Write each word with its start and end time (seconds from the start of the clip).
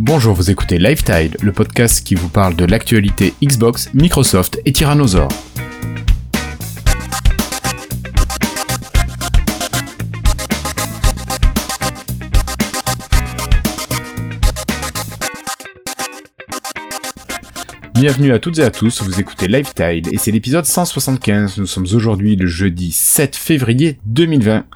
Bonjour, 0.00 0.32
vous 0.32 0.48
écoutez 0.48 0.78
Lifetide, 0.78 1.36
le 1.42 1.50
podcast 1.50 2.06
qui 2.06 2.14
vous 2.14 2.28
parle 2.28 2.54
de 2.54 2.64
l'actualité 2.64 3.34
Xbox, 3.42 3.92
Microsoft 3.94 4.60
et 4.64 4.70
Tyrannosaure. 4.70 5.28
Bienvenue 18.00 18.32
à 18.32 18.38
toutes 18.38 18.60
et 18.60 18.62
à 18.62 18.70
tous, 18.70 19.02
vous 19.02 19.18
écoutez 19.18 19.48
Lifetide 19.48 20.06
et 20.12 20.18
c'est 20.18 20.30
l'épisode 20.30 20.64
175. 20.64 21.58
Nous 21.58 21.66
sommes 21.66 21.86
aujourd'hui 21.92 22.36
le 22.36 22.46
jeudi 22.46 22.92
7 22.92 23.34
février 23.34 23.98
2020. 24.06 24.66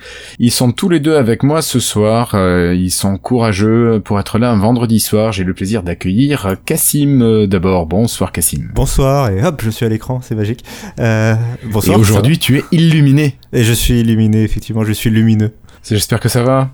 Ils 0.41 0.51
sont 0.51 0.73
tous 0.73 0.89
les 0.89 0.99
deux 0.99 1.15
avec 1.15 1.45
moi 1.45 1.63
ce 1.63 1.79
soir, 1.79 2.33
euh, 2.35 2.75
ils 2.75 2.91
sont 2.91 3.19
courageux 3.19 4.03
pour 4.05 4.19
être 4.19 4.41
là 4.41 4.51
un 4.51 4.59
vendredi 4.59 4.99
soir. 4.99 5.31
J'ai 5.31 5.45
le 5.45 5.55
plaisir 5.55 5.85
d'accueillir 5.85 6.57
Cassim 6.65 7.23
euh, 7.23 7.47
d'abord. 7.47 7.87
Bonsoir 7.87 8.33
Cassim. 8.33 8.73
Bonsoir 8.75 9.31
et 9.31 9.41
hop, 9.41 9.63
je 9.63 9.71
suis 9.71 9.87
à 9.87 9.89
l'écran, 9.89 10.21
c'est 10.21 10.35
magique. 10.35 10.65
Euh, 10.99 11.37
bonsoir. 11.67 11.99
Et 11.99 12.01
aujourd'hui 12.01 12.41
tu 12.41 12.59
es 12.59 12.65
illuminé. 12.73 13.39
Et 13.53 13.63
je 13.63 13.73
suis 13.73 14.01
illuminé, 14.01 14.43
effectivement, 14.43 14.83
je 14.83 14.93
suis 14.93 15.11
lumineux. 15.11 15.53
J'espère 15.89 16.19
que 16.19 16.29
ça 16.29 16.43
va. 16.43 16.73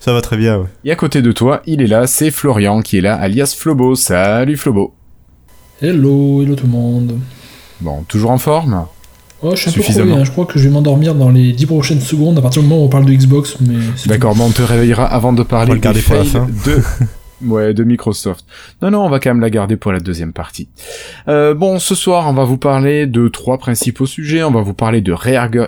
Ça 0.00 0.12
va 0.12 0.20
très 0.20 0.36
bien, 0.36 0.58
ouais. 0.58 0.66
Et 0.84 0.92
à 0.92 0.96
côté 0.96 1.22
de 1.22 1.32
toi, 1.32 1.62
il 1.64 1.80
est 1.80 1.86
là, 1.86 2.06
c'est 2.06 2.30
Florian 2.30 2.82
qui 2.82 2.98
est 2.98 3.00
là, 3.00 3.16
alias 3.16 3.56
Flobo. 3.58 3.94
Salut 3.94 4.58
Flobo. 4.58 4.97
Hello, 5.80 6.42
hello 6.42 6.56
tout 6.56 6.66
le 6.66 6.72
monde. 6.72 7.20
Bon, 7.80 8.02
toujours 8.08 8.32
en 8.32 8.38
forme 8.38 8.86
Oh, 9.40 9.52
je 9.54 9.60
suis 9.60 9.70
un 9.70 9.72
peu 9.72 9.82
crevé, 9.82 10.12
hein. 10.12 10.24
je 10.24 10.32
crois 10.32 10.46
que 10.46 10.58
je 10.58 10.64
vais 10.64 10.74
m'endormir 10.74 11.14
dans 11.14 11.30
les 11.30 11.52
10 11.52 11.66
prochaines 11.66 12.00
secondes 12.00 12.36
à 12.38 12.42
partir 12.42 12.60
du 12.62 12.68
moment 12.68 12.82
où 12.82 12.86
on 12.86 12.88
parle 12.88 13.04
de 13.04 13.12
Xbox. 13.12 13.56
mais 13.60 13.76
D'accord, 14.06 14.34
bon, 14.34 14.46
on 14.46 14.50
te 14.50 14.62
réveillera 14.62 15.04
avant 15.04 15.32
de 15.32 15.44
parler 15.44 15.78
des 15.78 15.94
fails 15.94 16.32
de... 16.66 16.82
ouais, 17.46 17.72
de 17.72 17.84
Microsoft. 17.84 18.44
Non, 18.82 18.90
non, 18.90 19.04
on 19.04 19.08
va 19.08 19.20
quand 19.20 19.30
même 19.30 19.40
la 19.40 19.50
garder 19.50 19.76
pour 19.76 19.92
la 19.92 20.00
deuxième 20.00 20.32
partie. 20.32 20.68
Euh, 21.28 21.54
bon, 21.54 21.78
ce 21.78 21.94
soir, 21.94 22.26
on 22.26 22.32
va 22.32 22.42
vous 22.42 22.58
parler 22.58 23.06
de 23.06 23.28
trois 23.28 23.58
principaux 23.58 24.06
sujets. 24.06 24.42
On 24.42 24.50
va 24.50 24.62
vous 24.62 24.74
parler 24.74 25.02
de 25.02 25.14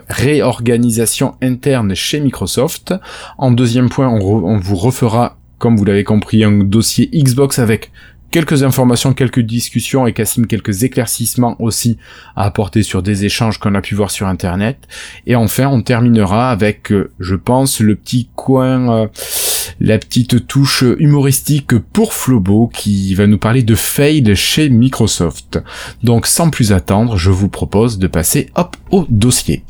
réorganisation 0.08 1.36
interne 1.41 1.95
chez 1.95 2.19
Microsoft. 2.19 2.92
En 3.39 3.52
deuxième 3.52 3.89
point, 3.89 4.08
on, 4.08 4.19
on 4.20 4.58
vous 4.58 4.77
refera, 4.77 5.36
comme 5.58 5.77
vous 5.77 5.84
l'avez 5.84 6.02
compris, 6.02 6.42
un 6.42 6.64
dossier 6.64 7.08
Xbox 7.14 7.61
avec 7.61 7.92
quelques 8.31 8.62
informations, 8.62 9.12
quelques 9.12 9.41
discussions 9.41 10.06
et 10.06 10.12
Cassim 10.12 10.47
quelques 10.47 10.83
éclaircissements 10.83 11.56
aussi 11.59 11.98
à 12.36 12.45
apporter 12.45 12.83
sur 12.83 13.03
des 13.03 13.25
échanges 13.25 13.59
qu'on 13.59 13.75
a 13.75 13.81
pu 13.81 13.95
voir 13.95 14.11
sur 14.11 14.27
internet. 14.27 14.78
Et 15.27 15.36
enfin, 15.36 15.67
on 15.69 15.83
terminera 15.83 16.51
avec, 16.51 16.92
euh, 16.92 17.11
je 17.19 17.34
pense, 17.34 17.81
le 17.81 17.95
petit 17.97 18.28
coin, 18.36 19.03
euh, 19.03 19.06
la 19.81 19.98
petite 19.98 20.47
touche 20.47 20.84
humoristique 20.98 21.78
pour 21.78 22.14
Flobo 22.14 22.69
qui 22.73 23.14
va 23.14 23.27
nous 23.27 23.39
parler 23.39 23.62
de 23.62 23.75
fail 23.75 24.34
chez 24.36 24.69
Microsoft. 24.69 25.58
Donc 26.03 26.27
sans 26.27 26.51
plus 26.51 26.73
attendre, 26.73 27.17
je 27.17 27.31
vous 27.31 27.48
propose 27.48 27.98
de 27.98 28.06
passer 28.06 28.51
hop 28.55 28.77
au 28.91 29.06
dossier. 29.08 29.64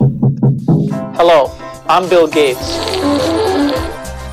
Hello, 1.18 1.50
I'm 1.88 2.08
Bill 2.08 2.28
Gates. 2.30 2.56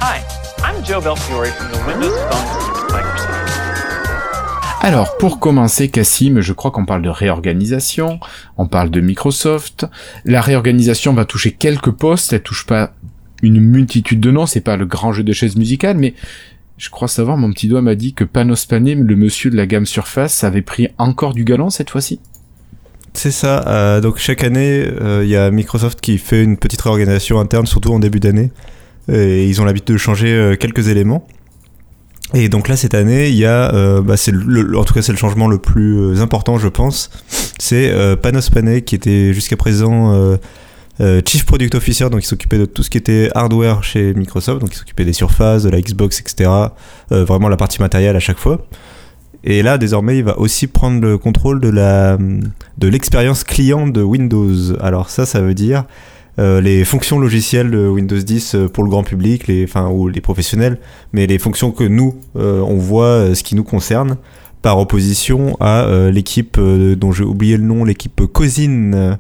Hi, 0.02 0.22
I'm 0.64 0.84
Joe 0.84 1.02
Belfiore 1.02 1.48
from 1.48 1.72
the 1.72 1.88
Windows 1.88 2.16
Phone 2.30 2.77
alors, 4.80 5.18
pour 5.18 5.40
commencer, 5.40 5.90
Cassim, 5.90 6.40
je 6.40 6.54
crois 6.54 6.72
qu'on 6.72 6.86
parle 6.86 7.02
de 7.02 7.10
réorganisation, 7.10 8.20
on 8.58 8.68
parle 8.68 8.90
de 8.90 9.02
Microsoft. 9.02 9.86
La 10.24 10.40
réorganisation 10.40 11.14
va 11.14 11.26
toucher 11.26 11.52
quelques 11.52 11.92
postes, 11.92 12.32
elle 12.32 12.44
touche 12.44 12.66
pas 12.66 12.94
une 13.42 13.60
multitude 13.60 14.20
de 14.20 14.32
noms, 14.32 14.46
c'est 14.46 14.62
pas 14.62 14.78
le 14.78 14.86
grand 14.86 15.14
jeu 15.14 15.24
de 15.24 15.34
chaises 15.34 15.56
musicales, 15.56 15.98
mais 15.98 16.14
je 16.78 16.90
crois 16.90 17.08
savoir, 17.08 17.38
mon 17.38 17.52
petit 17.52 17.68
doigt 17.68 17.82
m'a 17.82 17.96
dit 17.96 18.14
que 18.14 18.24
Panos 18.24 18.66
Panem, 18.66 19.04
le 19.04 19.16
monsieur 19.16 19.50
de 19.50 19.58
la 19.58 19.66
gamme 19.66 19.86
Surface, 19.86 20.44
avait 20.44 20.62
pris 20.62 20.90
encore 20.98 21.34
du 21.34 21.44
galon 21.44 21.70
cette 21.70 21.90
fois-ci. 21.90 22.20
C'est 23.14 23.32
ça. 23.32 23.68
Euh, 23.68 24.00
donc 24.00 24.20
chaque 24.20 24.44
année, 24.44 24.86
euh, 25.02 25.24
il 25.24 25.30
y 25.30 25.36
a 25.36 25.50
Microsoft 25.50 26.02
qui 26.02 26.20
fait 26.20 26.44
une 26.44 26.56
petite 26.56 26.82
réorganisation 26.82 27.40
interne, 27.40 27.66
surtout 27.66 27.92
en 27.92 28.00
début 28.00 28.20
d'année. 28.20 28.52
Et 29.12 29.48
ils 29.48 29.60
ont 29.60 29.66
l'habitude 29.66 29.96
de 29.96 29.98
changer 29.98 30.32
euh, 30.32 30.56
quelques 30.56 30.90
éléments. 30.90 31.28
Et 32.34 32.50
donc 32.50 32.68
là, 32.68 32.76
cette 32.76 32.94
année, 32.94 33.30
il 33.30 33.36
y 33.36 33.46
a, 33.46 33.74
euh, 33.74 34.02
bah, 34.02 34.16
en 34.78 34.84
tout 34.84 34.94
cas, 34.94 35.02
c'est 35.02 35.14
le 35.14 35.18
changement 35.18 35.48
le 35.48 35.58
plus 35.58 35.98
euh, 35.98 36.22
important, 36.22 36.58
je 36.58 36.68
pense. 36.68 37.10
C'est 37.58 37.90
euh, 37.92 38.16
Panos 38.16 38.50
Panay 38.50 38.82
qui 38.82 38.96
était 38.96 39.34
jusqu'à 39.34 39.56
présent 39.56 40.14
euh, 41.00 41.22
Chief 41.26 41.46
Product 41.46 41.76
Officer, 41.76 42.10
donc 42.10 42.24
il 42.24 42.28
s'occupait 42.28 42.58
de 42.58 42.66
tout 42.66 42.84
ce 42.84 42.90
qui 42.90 42.98
était 42.98 43.30
hardware 43.34 43.84
chez 43.84 44.14
Microsoft, 44.14 44.60
donc 44.60 44.74
il 44.74 44.78
s'occupait 44.78 45.06
des 45.06 45.14
surfaces, 45.14 45.64
de 45.64 45.70
la 45.70 45.80
Xbox, 45.80 46.20
etc. 46.20 46.50
vraiment 47.10 47.50
la 47.50 47.58
partie 47.58 47.80
matérielle 47.80 48.16
à 48.16 48.20
chaque 48.20 48.40
fois. 48.40 48.66
Et 49.44 49.62
là, 49.62 49.78
désormais, 49.78 50.18
il 50.18 50.24
va 50.24 50.38
aussi 50.40 50.68
prendre 50.68 51.00
le 51.00 51.18
contrôle 51.18 51.62
de 51.62 51.70
la 51.70 52.18
de 52.78 52.88
l'expérience 52.88 53.44
client 53.44 53.88
de 53.88 54.02
Windows. 54.02 54.76
Alors 54.82 55.10
ça, 55.10 55.26
ça 55.26 55.40
veut 55.42 55.54
dire 55.54 55.86
euh, 56.40 56.62
les 56.62 56.86
fonctions 56.86 57.18
logicielles 57.18 57.72
de 57.72 57.88
Windows 57.88 58.18
10 58.18 58.56
euh, 58.56 58.68
pour 58.68 58.84
le 58.84 58.90
grand 58.90 59.04
public, 59.04 59.48
les, 59.48 59.64
enfin, 59.64 59.90
ou 59.90 60.08
les 60.08 60.22
professionnels, 60.22 60.78
mais 61.12 61.26
les 61.26 61.40
fonctions 61.40 61.72
que 61.72 61.84
nous, 61.84 62.16
euh, 62.36 62.62
on 62.62 62.78
voit, 62.78 63.34
ce 63.34 63.42
qui 63.42 63.56
nous 63.56 63.64
concerne, 63.64 64.18
par 64.62 64.80
opposition 64.80 65.56
à 65.62 65.88
l'équipe 66.12 66.60
dont 66.60 67.12
j'ai 67.12 67.24
oublié 67.24 67.56
le 67.58 67.64
nom, 67.64 67.86
l'équipe 67.86 68.26
Cousin 68.34 69.18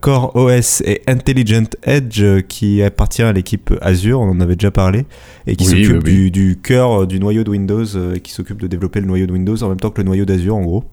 Core 0.00 0.34
OS 0.34 0.80
et 0.84 1.02
Intelligent 1.06 1.68
Edge 1.84 2.24
qui 2.48 2.82
appartient 2.82 3.22
à 3.22 3.32
l'équipe 3.32 3.72
Azure, 3.80 4.20
on 4.20 4.30
en 4.30 4.40
avait 4.40 4.56
déjà 4.56 4.70
parlé, 4.72 5.04
et 5.46 5.56
qui 5.56 5.66
s'occupe 5.66 6.02
du, 6.02 6.30
du, 6.30 6.58
cœur 6.60 7.06
du 7.06 7.20
noyau 7.20 7.44
de 7.44 7.50
Windows, 7.50 7.84
qui 8.24 8.32
s'occupe 8.32 8.60
de 8.60 8.66
développer 8.66 9.00
le 9.00 9.06
noyau 9.06 9.26
de 9.26 9.32
Windows 9.32 9.62
en 9.62 9.68
même 9.68 9.78
temps 9.78 9.90
que 9.90 10.00
le 10.00 10.06
noyau 10.06 10.24
d'Azure 10.24 10.56
en 10.56 10.62
gros. 10.62 10.84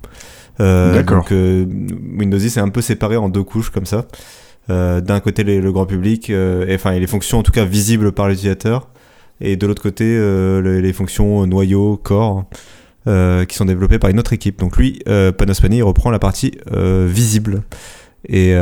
D'accord. 0.59 1.25
Donc 1.29 1.31
Windows 1.31 2.37
10 2.37 2.57
est 2.57 2.59
un 2.59 2.69
peu 2.69 2.81
séparé 2.81 3.15
en 3.15 3.29
deux 3.29 3.43
couches 3.43 3.69
comme 3.71 3.85
ça. 3.85 4.05
Euh, 4.69 5.01
d'un 5.01 5.19
côté 5.19 5.43
le, 5.43 5.71
grand 5.71 5.87
public, 5.87 6.29
euh, 6.29 6.67
et, 6.67 6.75
enfin 6.75 6.91
les 6.91 7.07
fonctions 7.07 7.39
en 7.39 7.43
tout 7.43 7.51
cas 7.51 7.65
visibles 7.65 8.11
par 8.11 8.27
l'utilisateur, 8.27 8.89
et 9.41 9.55
de 9.55 9.65
l'autre 9.65 9.81
côté 9.81 10.05
euh, 10.05 10.79
les, 10.79 10.93
fonctions 10.93 11.47
noyau, 11.47 11.97
corps, 11.97 12.45
qui 13.47 13.55
sont 13.55 13.65
développées 13.65 13.97
par 13.97 14.11
une 14.11 14.19
autre 14.19 14.33
équipe. 14.33 14.59
Donc 14.59 14.77
lui, 14.77 15.01
Panos 15.05 15.59
Panay, 15.59 15.81
reprend 15.81 16.11
la 16.11 16.19
partie 16.19 16.51
visible. 17.07 17.63
Et, 18.27 18.53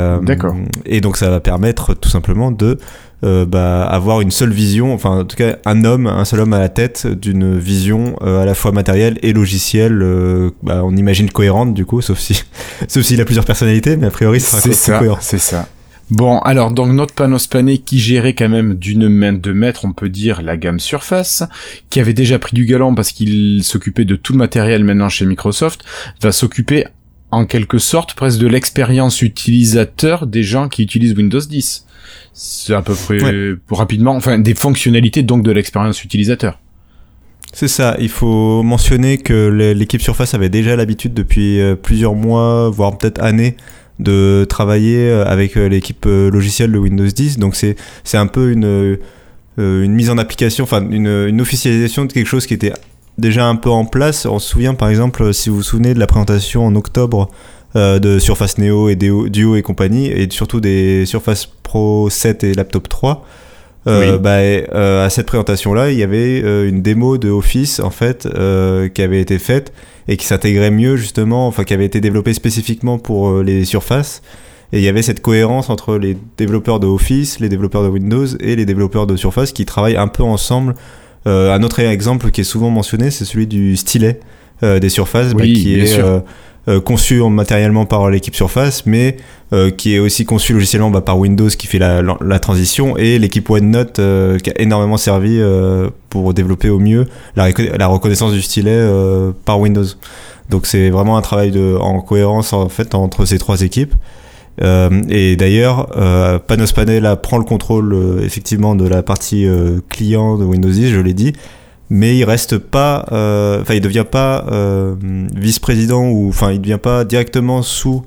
et 0.85 1.01
donc 1.01 1.17
ça 1.17 1.29
va 1.29 1.41
permettre 1.41 1.93
tout 1.93 2.07
simplement 2.07 2.51
de 2.51 2.77
bah, 3.21 3.83
avoir 3.83 4.21
une 4.21 4.31
seule 4.31 4.51
vision, 4.51 4.93
enfin 4.93 5.19
en 5.19 5.25
tout 5.25 5.35
cas 5.35 5.57
un 5.65 5.83
homme, 5.83 6.07
un 6.07 6.23
seul 6.23 6.39
homme 6.39 6.53
à 6.53 6.59
la 6.59 6.69
tête 6.69 7.07
d'une 7.07 7.57
vision 7.57 8.15
à 8.21 8.45
la 8.45 8.53
fois 8.53 8.71
matérielle 8.71 9.19
et 9.21 9.33
logicielle, 9.33 9.99
bah, 10.63 10.81
on 10.85 10.95
imagine 10.95 11.29
cohérente 11.29 11.73
du 11.73 11.85
coup, 11.85 11.99
sauf 12.01 12.19
si, 12.19 12.45
sauf 12.87 13.03
s'il 13.03 13.19
a 13.19 13.25
plusieurs 13.25 13.45
personnalités, 13.45 13.97
mais 13.97 14.07
a 14.07 14.11
priori 14.11 14.39
ça 14.39 14.61
sera 14.61 14.99
cohérent. 14.99 15.17
C'est 15.19 15.39
ça. 15.39 15.67
Bon, 16.09 16.39
alors 16.39 16.71
donc 16.71 16.93
notre 16.93 17.13
Panos 17.13 17.47
Pané 17.47 17.79
qui 17.79 17.99
gérait 17.99 18.33
quand 18.33 18.47
même 18.47 18.75
d'une 18.75 19.09
main 19.09 19.33
de 19.33 19.51
maître, 19.51 19.83
on 19.83 19.91
peut 19.91 20.07
dire, 20.07 20.41
la 20.41 20.55
gamme 20.55 20.79
Surface, 20.79 21.43
qui 21.89 21.99
avait 21.99 22.13
déjà 22.13 22.39
pris 22.39 22.55
du 22.55 22.65
galon 22.65 22.95
parce 22.95 23.11
qu'il 23.11 23.61
s'occupait 23.63 24.05
de 24.05 24.15
tout 24.15 24.31
le 24.31 24.39
matériel 24.39 24.85
maintenant 24.85 25.09
chez 25.09 25.25
Microsoft, 25.25 25.83
va 26.21 26.31
s'occuper 26.31 26.85
en 27.31 27.45
quelque 27.45 27.77
sorte 27.77 28.13
presque 28.13 28.39
de 28.39 28.47
l'expérience 28.47 29.21
utilisateur 29.21 30.27
des 30.27 30.43
gens 30.43 30.69
qui 30.69 30.83
utilisent 30.83 31.13
Windows 31.13 31.41
10. 31.41 31.85
C'est 32.31 32.73
à 32.73 32.81
peu 32.81 32.95
près 32.95 33.19
rapidement, 33.69 34.15
enfin 34.15 34.39
des 34.39 34.55
fonctionnalités 34.55 35.23
donc 35.23 35.43
de 35.43 35.51
l'expérience 35.51 36.01
utilisateur. 36.05 36.59
C'est 37.51 37.67
ça, 37.67 37.97
il 37.99 38.09
faut 38.09 38.61
mentionner 38.63 39.17
que 39.17 39.49
l'équipe 39.73 40.01
Surface 40.01 40.33
avait 40.33 40.49
déjà 40.49 40.75
l'habitude 40.75 41.13
depuis 41.13 41.59
euh, 41.59 41.75
plusieurs 41.75 42.13
mois, 42.13 42.69
voire 42.69 42.97
peut-être 42.97 43.21
années, 43.21 43.55
de 43.99 44.45
travailler 44.47 45.09
euh, 45.09 45.25
avec 45.25 45.57
euh, 45.57 45.67
l'équipe 45.67 46.05
euh, 46.05 46.29
logicielle 46.29 46.71
de 46.71 46.77
Windows 46.77 47.05
10. 47.05 47.39
Donc 47.39 47.55
c'est 47.55 47.75
un 48.13 48.27
peu 48.27 48.51
une 48.51 49.93
mise 49.93 50.09
en 50.09 50.17
application, 50.17 50.63
enfin 50.63 50.87
une, 50.89 51.07
une 51.07 51.41
officialisation 51.41 52.05
de 52.05 52.13
quelque 52.13 52.27
chose 52.27 52.45
qui 52.45 52.53
était 52.53 52.73
déjà 53.17 53.47
un 53.47 53.55
peu 53.55 53.69
en 53.69 53.85
place. 53.85 54.25
On 54.25 54.39
se 54.39 54.49
souvient 54.49 54.75
par 54.75 54.89
exemple, 54.89 55.33
si 55.33 55.49
vous 55.49 55.57
vous 55.57 55.63
souvenez 55.63 55.93
de 55.93 55.99
la 55.99 56.07
présentation 56.07 56.65
en 56.65 56.75
octobre 56.75 57.29
de 57.75 58.17
Surface 58.17 58.57
Neo 58.57 58.89
et 58.89 58.95
Duo 58.95 59.55
et 59.55 59.61
compagnie, 59.61 60.07
et 60.07 60.27
surtout 60.31 60.59
des 60.59 61.05
Surface 61.05 61.47
Pro 61.61 62.09
7 62.09 62.43
et 62.43 62.53
Laptop 62.53 62.89
3. 62.89 63.25
Bah, 63.87 64.37
à 65.05 65.09
cette 65.09 65.27
présentation-là, 65.27 65.91
il 65.91 65.97
y 65.97 66.03
avait 66.03 66.39
une 66.67 66.81
démo 66.81 67.17
de 67.17 67.29
Office 67.29 67.79
en 67.79 67.89
fait 67.89 68.27
qui 68.93 69.01
avait 69.01 69.21
été 69.21 69.39
faite 69.39 69.71
et 70.07 70.17
qui 70.17 70.25
s'intégrait 70.25 70.71
mieux 70.71 70.95
justement, 70.95 71.47
enfin 71.47 71.63
qui 71.63 71.73
avait 71.73 71.85
été 71.85 72.01
développé 72.01 72.33
spécifiquement 72.33 72.97
pour 72.97 73.29
euh, 73.29 73.43
les 73.43 73.65
surfaces. 73.65 74.21
Et 74.73 74.79
il 74.79 74.83
y 74.83 74.87
avait 74.87 75.01
cette 75.01 75.21
cohérence 75.21 75.69
entre 75.69 75.97
les 75.97 76.17
développeurs 76.37 76.79
de 76.79 76.87
Office, 76.87 77.39
les 77.39 77.49
développeurs 77.49 77.83
de 77.83 77.87
Windows 77.87 78.25
et 78.39 78.55
les 78.55 78.65
développeurs 78.65 79.07
de 79.07 79.15
Surface 79.15 79.53
qui 79.53 79.65
travaillent 79.65 79.95
un 79.95 80.09
peu 80.09 80.23
ensemble. 80.23 80.75
Euh, 81.27 81.53
un 81.53 81.61
autre 81.61 81.79
exemple 81.79 82.31
qui 82.31 82.41
est 82.41 82.45
souvent 82.45 82.69
mentionné, 82.69 83.11
c'est 83.11 83.25
celui 83.25 83.47
du 83.47 83.75
stylet 83.77 84.19
des 84.63 84.89
surfaces, 84.89 85.35
bah, 85.35 85.43
qui 85.43 85.79
est 85.79 86.01
conçu 86.83 87.21
matériellement 87.21 87.85
par 87.85 88.09
l'équipe 88.09 88.33
Surface, 88.33 88.87
mais 88.87 89.17
qui 89.77 89.93
est 89.93 89.99
aussi 89.99 90.25
conçu 90.25 90.53
logiciellement 90.53 90.89
bah, 90.89 91.01
par 91.01 91.19
Windows 91.19 91.47
qui 91.49 91.67
fait 91.67 91.77
la, 91.77 92.01
la, 92.01 92.39
transition 92.39 92.97
et 92.97 93.19
l'équipe 93.19 93.47
OneNote 93.47 94.01
qui 94.41 94.49
a 94.49 94.59
énormément 94.59 94.97
servi 94.97 95.39
pour 96.09 96.33
développer 96.33 96.69
au 96.69 96.79
mieux 96.79 97.05
la, 97.35 97.49
la 97.77 97.85
reconnaissance 97.85 98.33
du 98.33 98.41
stylet 98.41 98.83
par 99.45 99.59
Windows. 99.59 99.85
Donc 100.49 100.65
c'est 100.65 100.89
vraiment 100.89 101.17
un 101.17 101.21
travail 101.21 101.51
de, 101.51 101.77
en 101.79 102.01
cohérence 102.01 102.53
en 102.53 102.69
fait 102.69 102.95
entre 102.95 103.25
ces 103.25 103.37
trois 103.37 103.61
équipes. 103.61 103.93
Euh, 104.61 105.01
et 105.09 105.35
d'ailleurs, 105.35 105.89
euh, 105.97 106.39
Panos 106.39 106.71
Panel 106.71 107.15
prend 107.21 107.37
le 107.37 107.43
contrôle 107.43 107.93
euh, 107.93 108.21
effectivement 108.23 108.75
de 108.75 108.87
la 108.87 109.03
partie 109.03 109.47
euh, 109.47 109.79
client 109.89 110.37
de 110.37 110.43
Windows 110.43 110.69
10, 110.69 110.89
je 110.89 110.99
l'ai 110.99 111.13
dit, 111.13 111.33
mais 111.89 112.17
il 112.17 112.23
reste 112.23 112.57
pas, 112.57 113.05
enfin 113.61 113.73
il 113.73 113.81
devient 113.81 114.05
pas 114.09 114.45
vice-président 115.35 116.09
ou 116.09 116.27
enfin 116.27 116.51
il 116.51 116.59
devient 116.59 116.79
pas 116.81 117.05
directement 117.05 117.61
sous 117.61 118.03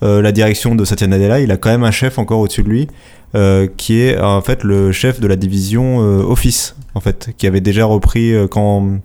la 0.00 0.32
direction 0.32 0.74
de 0.74 0.84
Satya 0.84 1.06
Nadella. 1.06 1.38
Il 1.38 1.52
a 1.52 1.56
quand 1.56 1.70
même 1.70 1.84
un 1.84 1.92
chef 1.92 2.18
encore 2.18 2.40
au-dessus 2.40 2.64
de 2.64 2.68
lui, 2.68 2.88
qui 3.76 4.00
est 4.00 4.18
en 4.18 4.42
fait 4.42 4.64
le 4.64 4.90
chef 4.90 5.20
de 5.20 5.28
la 5.28 5.36
division 5.36 5.98
Office, 5.98 6.74
en 6.96 7.00
fait, 7.00 7.30
qui 7.38 7.46
avait 7.46 7.60
déjà 7.60 7.84
repris 7.84 8.34
quand 8.50 8.98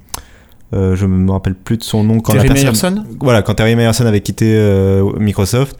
euh, 0.73 0.95
je 0.95 1.05
me 1.05 1.31
rappelle 1.31 1.55
plus 1.55 1.77
de 1.77 1.83
son 1.83 2.03
nom 2.03 2.19
quand 2.19 2.33
Terry 2.33 2.49
Meyerson? 2.49 3.05
voilà 3.21 3.41
quand 3.41 3.53
Terry 3.53 3.77
Meyerson 3.77 4.05
avait 4.05 4.19
quitté 4.19 4.53
euh, 4.57 5.09
Microsoft 5.17 5.77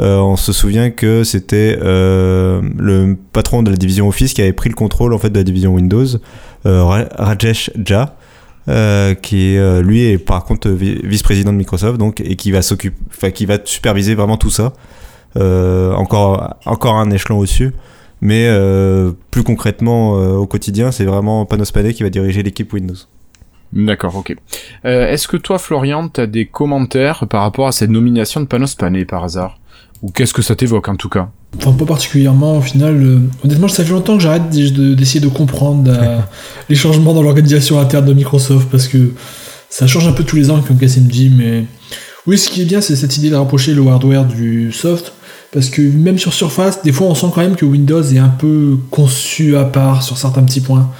euh, 0.00 0.18
on 0.18 0.36
se 0.36 0.52
souvient 0.52 0.90
que 0.90 1.24
c'était 1.24 1.76
le 1.80 3.16
patron 3.32 3.62
de 3.62 3.70
la 3.70 3.76
division 3.76 4.08
Office 4.08 4.34
qui 4.34 4.42
avait 4.42 4.52
pris 4.52 4.68
le 4.68 4.74
contrôle 4.74 5.12
en 5.12 5.18
fait 5.18 5.30
de 5.30 5.38
la 5.38 5.44
division 5.44 5.74
Windows 5.74 6.06
Rajesh 6.64 7.70
Jha 7.84 8.16
qui 9.22 9.56
lui 9.82 10.04
est 10.04 10.18
par 10.18 10.44
contre 10.44 10.68
vice-président 10.70 11.52
de 11.52 11.58
Microsoft 11.58 11.98
donc 11.98 12.20
et 12.20 12.36
qui 12.36 12.50
va 12.50 12.62
s'occuper 12.62 13.32
qui 13.32 13.46
va 13.46 13.58
superviser 13.64 14.14
vraiment 14.14 14.36
tout 14.36 14.50
ça. 14.50 14.72
Encore 15.36 16.56
encore 16.64 16.96
un 16.96 17.10
échelon 17.10 17.38
au-dessus. 17.38 17.72
Mais 18.22 18.48
plus 19.30 19.42
concrètement 19.42 20.12
au 20.12 20.46
quotidien 20.46 20.92
c'est 20.92 21.04
vraiment 21.04 21.44
Panos 21.46 21.72
Panay 21.72 21.92
qui 21.92 22.02
va 22.02 22.10
diriger 22.10 22.42
l'équipe 22.42 22.72
Windows. 22.72 22.96
D'accord, 23.72 24.16
ok. 24.16 24.34
Euh, 24.84 25.08
Est-ce 25.08 25.28
que 25.28 25.36
toi, 25.36 25.58
Florian, 25.58 26.08
tu 26.08 26.20
as 26.20 26.26
des 26.26 26.46
commentaires 26.46 27.26
par 27.28 27.42
rapport 27.42 27.68
à 27.68 27.72
cette 27.72 27.90
nomination 27.90 28.40
de 28.40 28.46
Panos 28.46 28.74
Panay 28.74 29.04
par 29.04 29.22
hasard? 29.22 29.59
Ou 30.02 30.10
qu'est-ce 30.10 30.32
que 30.32 30.42
ça 30.42 30.54
t'évoque 30.56 30.88
en 30.88 30.96
tout 30.96 31.08
cas 31.08 31.28
Enfin, 31.58 31.72
pas 31.72 31.84
particulièrement 31.84 32.58
au 32.58 32.60
final. 32.60 33.02
Euh, 33.02 33.18
honnêtement, 33.44 33.68
ça 33.68 33.84
fait 33.84 33.92
longtemps 33.92 34.16
que 34.16 34.22
j'arrête 34.22 34.48
d'essayer 34.48 35.20
de, 35.20 35.28
comprendre 35.28 35.90
euh, 35.90 36.18
les 36.68 36.76
changements 36.76 37.12
dans 37.12 37.22
l'organisation 37.22 37.78
interne 37.78 38.06
de 38.06 38.12
Microsoft 38.14 38.68
parce 38.70 38.88
que 38.88 39.12
ça 39.68 39.86
change 39.86 40.06
un 40.06 40.12
peu 40.12 40.24
tous 40.24 40.36
les 40.36 40.50
ans, 40.50 40.62
comme 40.66 40.76
dit. 40.76 41.30
Mais 41.34 41.64
oui, 42.26 42.38
ce 42.38 42.48
qui 42.48 42.62
est 42.62 42.64
bien, 42.64 42.80
c'est 42.80 42.96
cette 42.96 43.16
idée 43.16 43.30
de 43.30 43.36
rapprocher 43.36 43.74
le 43.74 43.86
hardware 43.86 44.24
du 44.24 44.72
soft. 44.72 45.12
Parce 45.52 45.68
que 45.68 45.82
même 45.82 46.18
sur 46.18 46.32
Surface, 46.32 46.82
des 46.82 46.92
fois, 46.92 47.08
on 47.08 47.14
sent 47.14 47.26
quand 47.34 47.40
même 47.40 47.56
que 47.56 47.64
Windows 47.64 48.02
est 48.02 48.18
un 48.18 48.28
peu 48.28 48.78
conçu 48.90 49.56
à 49.56 49.64
part 49.64 50.02
sur 50.02 50.16
certains 50.16 50.42
petits 50.42 50.60
points. 50.60 50.90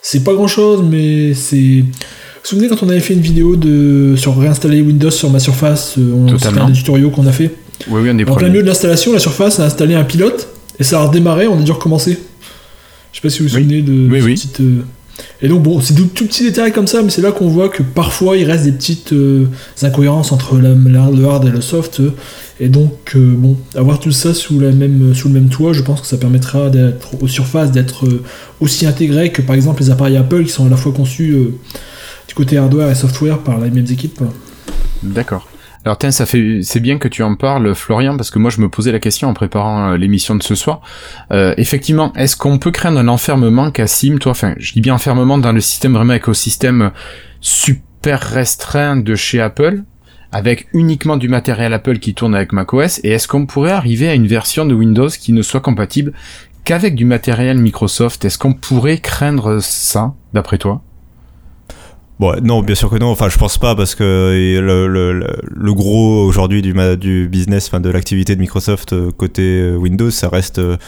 C'est 0.00 0.22
pas 0.22 0.32
grand 0.32 0.46
chose, 0.46 0.84
mais 0.88 1.34
c'est. 1.34 1.80
Vous 1.80 2.50
vous 2.52 2.60
souvenez 2.60 2.68
quand 2.68 2.84
on 2.84 2.88
avait 2.88 3.00
fait 3.00 3.14
une 3.14 3.20
vidéo 3.20 3.56
de 3.56 4.14
sur 4.16 4.38
réinstaller 4.38 4.80
Windows 4.80 5.10
sur 5.10 5.30
ma 5.30 5.40
surface, 5.40 5.94
euh, 5.98 6.12
on 6.14 6.38
c'était 6.38 6.60
un 6.60 6.68
des 6.68 6.74
tutoriaux 6.74 7.10
qu'on 7.10 7.26
a 7.26 7.32
fait? 7.32 7.52
Oui, 7.88 8.00
oui, 8.02 8.10
on 8.12 8.18
est 8.18 8.28
En 8.28 8.34
plein 8.34 8.48
milieu 8.48 8.62
de 8.62 8.66
l'installation, 8.66 9.12
la 9.12 9.18
surface 9.18 9.60
a 9.60 9.64
installé 9.64 9.94
un 9.94 10.04
pilote 10.04 10.48
et 10.78 10.84
ça 10.84 11.00
a 11.00 11.04
redémarré, 11.06 11.46
on 11.46 11.58
a 11.58 11.62
dû 11.62 11.72
recommencer. 11.72 12.18
Je 13.12 13.16
sais 13.18 13.22
pas 13.22 13.30
si 13.30 13.38
vous 13.38 13.48
vous 13.48 13.54
souvenez 13.54 13.82
de 13.82 14.08
oui, 14.10 14.20
oui. 14.22 14.34
petite. 14.34 14.60
Euh, 14.60 14.82
et 15.42 15.48
donc 15.48 15.62
bon, 15.62 15.80
c'est 15.80 15.94
tout, 15.94 16.06
tout 16.06 16.26
petits 16.26 16.44
détails 16.44 16.72
comme 16.72 16.86
ça, 16.86 17.02
mais 17.02 17.10
c'est 17.10 17.22
là 17.22 17.32
qu'on 17.32 17.48
voit 17.48 17.68
que 17.68 17.82
parfois 17.82 18.36
il 18.36 18.44
reste 18.44 18.64
des 18.64 18.72
petites 18.72 19.12
euh, 19.12 19.46
incohérences 19.82 20.32
entre 20.32 20.56
le 20.56 21.26
hard 21.26 21.46
et 21.46 21.50
le 21.50 21.60
soft. 21.60 22.02
Et 22.58 22.68
donc 22.68 23.12
euh, 23.14 23.34
bon, 23.36 23.56
avoir 23.74 23.98
tout 23.98 24.12
ça 24.12 24.34
sous, 24.34 24.58
la 24.58 24.72
même, 24.72 25.14
sous 25.14 25.28
le 25.28 25.34
même 25.34 25.48
toit, 25.48 25.72
je 25.72 25.82
pense 25.82 26.00
que 26.00 26.06
ça 26.06 26.16
permettra 26.16 26.70
d'être 26.70 27.22
aux 27.22 27.28
surfaces, 27.28 27.70
d'être 27.70 28.06
euh, 28.06 28.22
aussi 28.60 28.86
intégré 28.86 29.30
que 29.30 29.42
par 29.42 29.54
exemple 29.54 29.82
les 29.82 29.90
appareils 29.90 30.16
Apple 30.16 30.44
qui 30.44 30.50
sont 30.50 30.66
à 30.66 30.70
la 30.70 30.76
fois 30.76 30.92
conçus 30.92 31.36
du 32.28 32.34
côté 32.34 32.56
hardware 32.56 32.90
et 32.90 32.94
software 32.94 33.38
par 33.38 33.60
les 33.60 33.70
mêmes 33.70 33.86
équipes. 33.90 34.20
D'accord. 35.02 35.46
Alors 35.86 35.98
tiens, 35.98 36.10
ça 36.10 36.26
fait, 36.26 36.62
c'est 36.62 36.80
bien 36.80 36.98
que 36.98 37.06
tu 37.06 37.22
en 37.22 37.36
parles, 37.36 37.72
Florian, 37.76 38.16
parce 38.16 38.32
que 38.32 38.40
moi 38.40 38.50
je 38.50 38.60
me 38.60 38.68
posais 38.68 38.90
la 38.90 38.98
question 38.98 39.28
en 39.28 39.34
préparant 39.34 39.92
euh, 39.92 39.96
l'émission 39.96 40.34
de 40.34 40.42
ce 40.42 40.56
soir. 40.56 40.80
Euh, 41.30 41.54
effectivement, 41.58 42.12
est-ce 42.14 42.36
qu'on 42.36 42.58
peut 42.58 42.72
craindre 42.72 42.98
un 42.98 43.06
enfermement, 43.06 43.70
Cassim, 43.70 44.18
toi, 44.18 44.32
enfin, 44.32 44.56
je 44.58 44.72
dis 44.72 44.80
bien 44.80 44.94
enfermement 44.94 45.38
dans 45.38 45.52
le 45.52 45.60
système 45.60 45.92
vraiment 45.92 46.14
écosystème 46.14 46.90
super 47.40 48.18
restreint 48.18 48.96
de 48.96 49.14
chez 49.14 49.40
Apple, 49.40 49.84
avec 50.32 50.66
uniquement 50.72 51.16
du 51.16 51.28
matériel 51.28 51.72
Apple 51.72 52.00
qui 52.00 52.14
tourne 52.14 52.34
avec 52.34 52.52
macOS, 52.52 53.00
et 53.04 53.10
est-ce 53.10 53.28
qu'on 53.28 53.46
pourrait 53.46 53.70
arriver 53.70 54.08
à 54.08 54.14
une 54.14 54.26
version 54.26 54.66
de 54.66 54.74
Windows 54.74 55.08
qui 55.08 55.32
ne 55.32 55.42
soit 55.42 55.60
compatible 55.60 56.14
qu'avec 56.64 56.96
du 56.96 57.04
matériel 57.04 57.58
Microsoft? 57.58 58.24
Est-ce 58.24 58.38
qu'on 58.38 58.54
pourrait 58.54 58.98
craindre 58.98 59.60
ça, 59.60 60.14
d'après 60.32 60.58
toi? 60.58 60.82
Bon, 62.18 62.34
non, 62.42 62.62
bien 62.62 62.74
sûr 62.74 62.88
que 62.88 62.96
non. 62.96 63.10
Enfin, 63.10 63.28
je 63.28 63.36
pense 63.36 63.58
pas 63.58 63.74
parce 63.74 63.94
que 63.94 64.58
le, 64.60 64.88
le, 64.88 65.26
le 65.44 65.74
gros 65.74 66.24
aujourd'hui 66.24 66.62
du, 66.62 66.74
du 66.96 67.28
business, 67.28 67.66
enfin 67.68 67.80
de 67.80 67.90
l'activité 67.90 68.34
de 68.34 68.40
Microsoft 68.40 68.94
euh, 68.94 69.10
côté 69.10 69.42
euh, 69.42 69.76
Windows, 69.76 70.10
ça 70.10 70.30
reste 70.30 70.58
euh, 70.58 70.78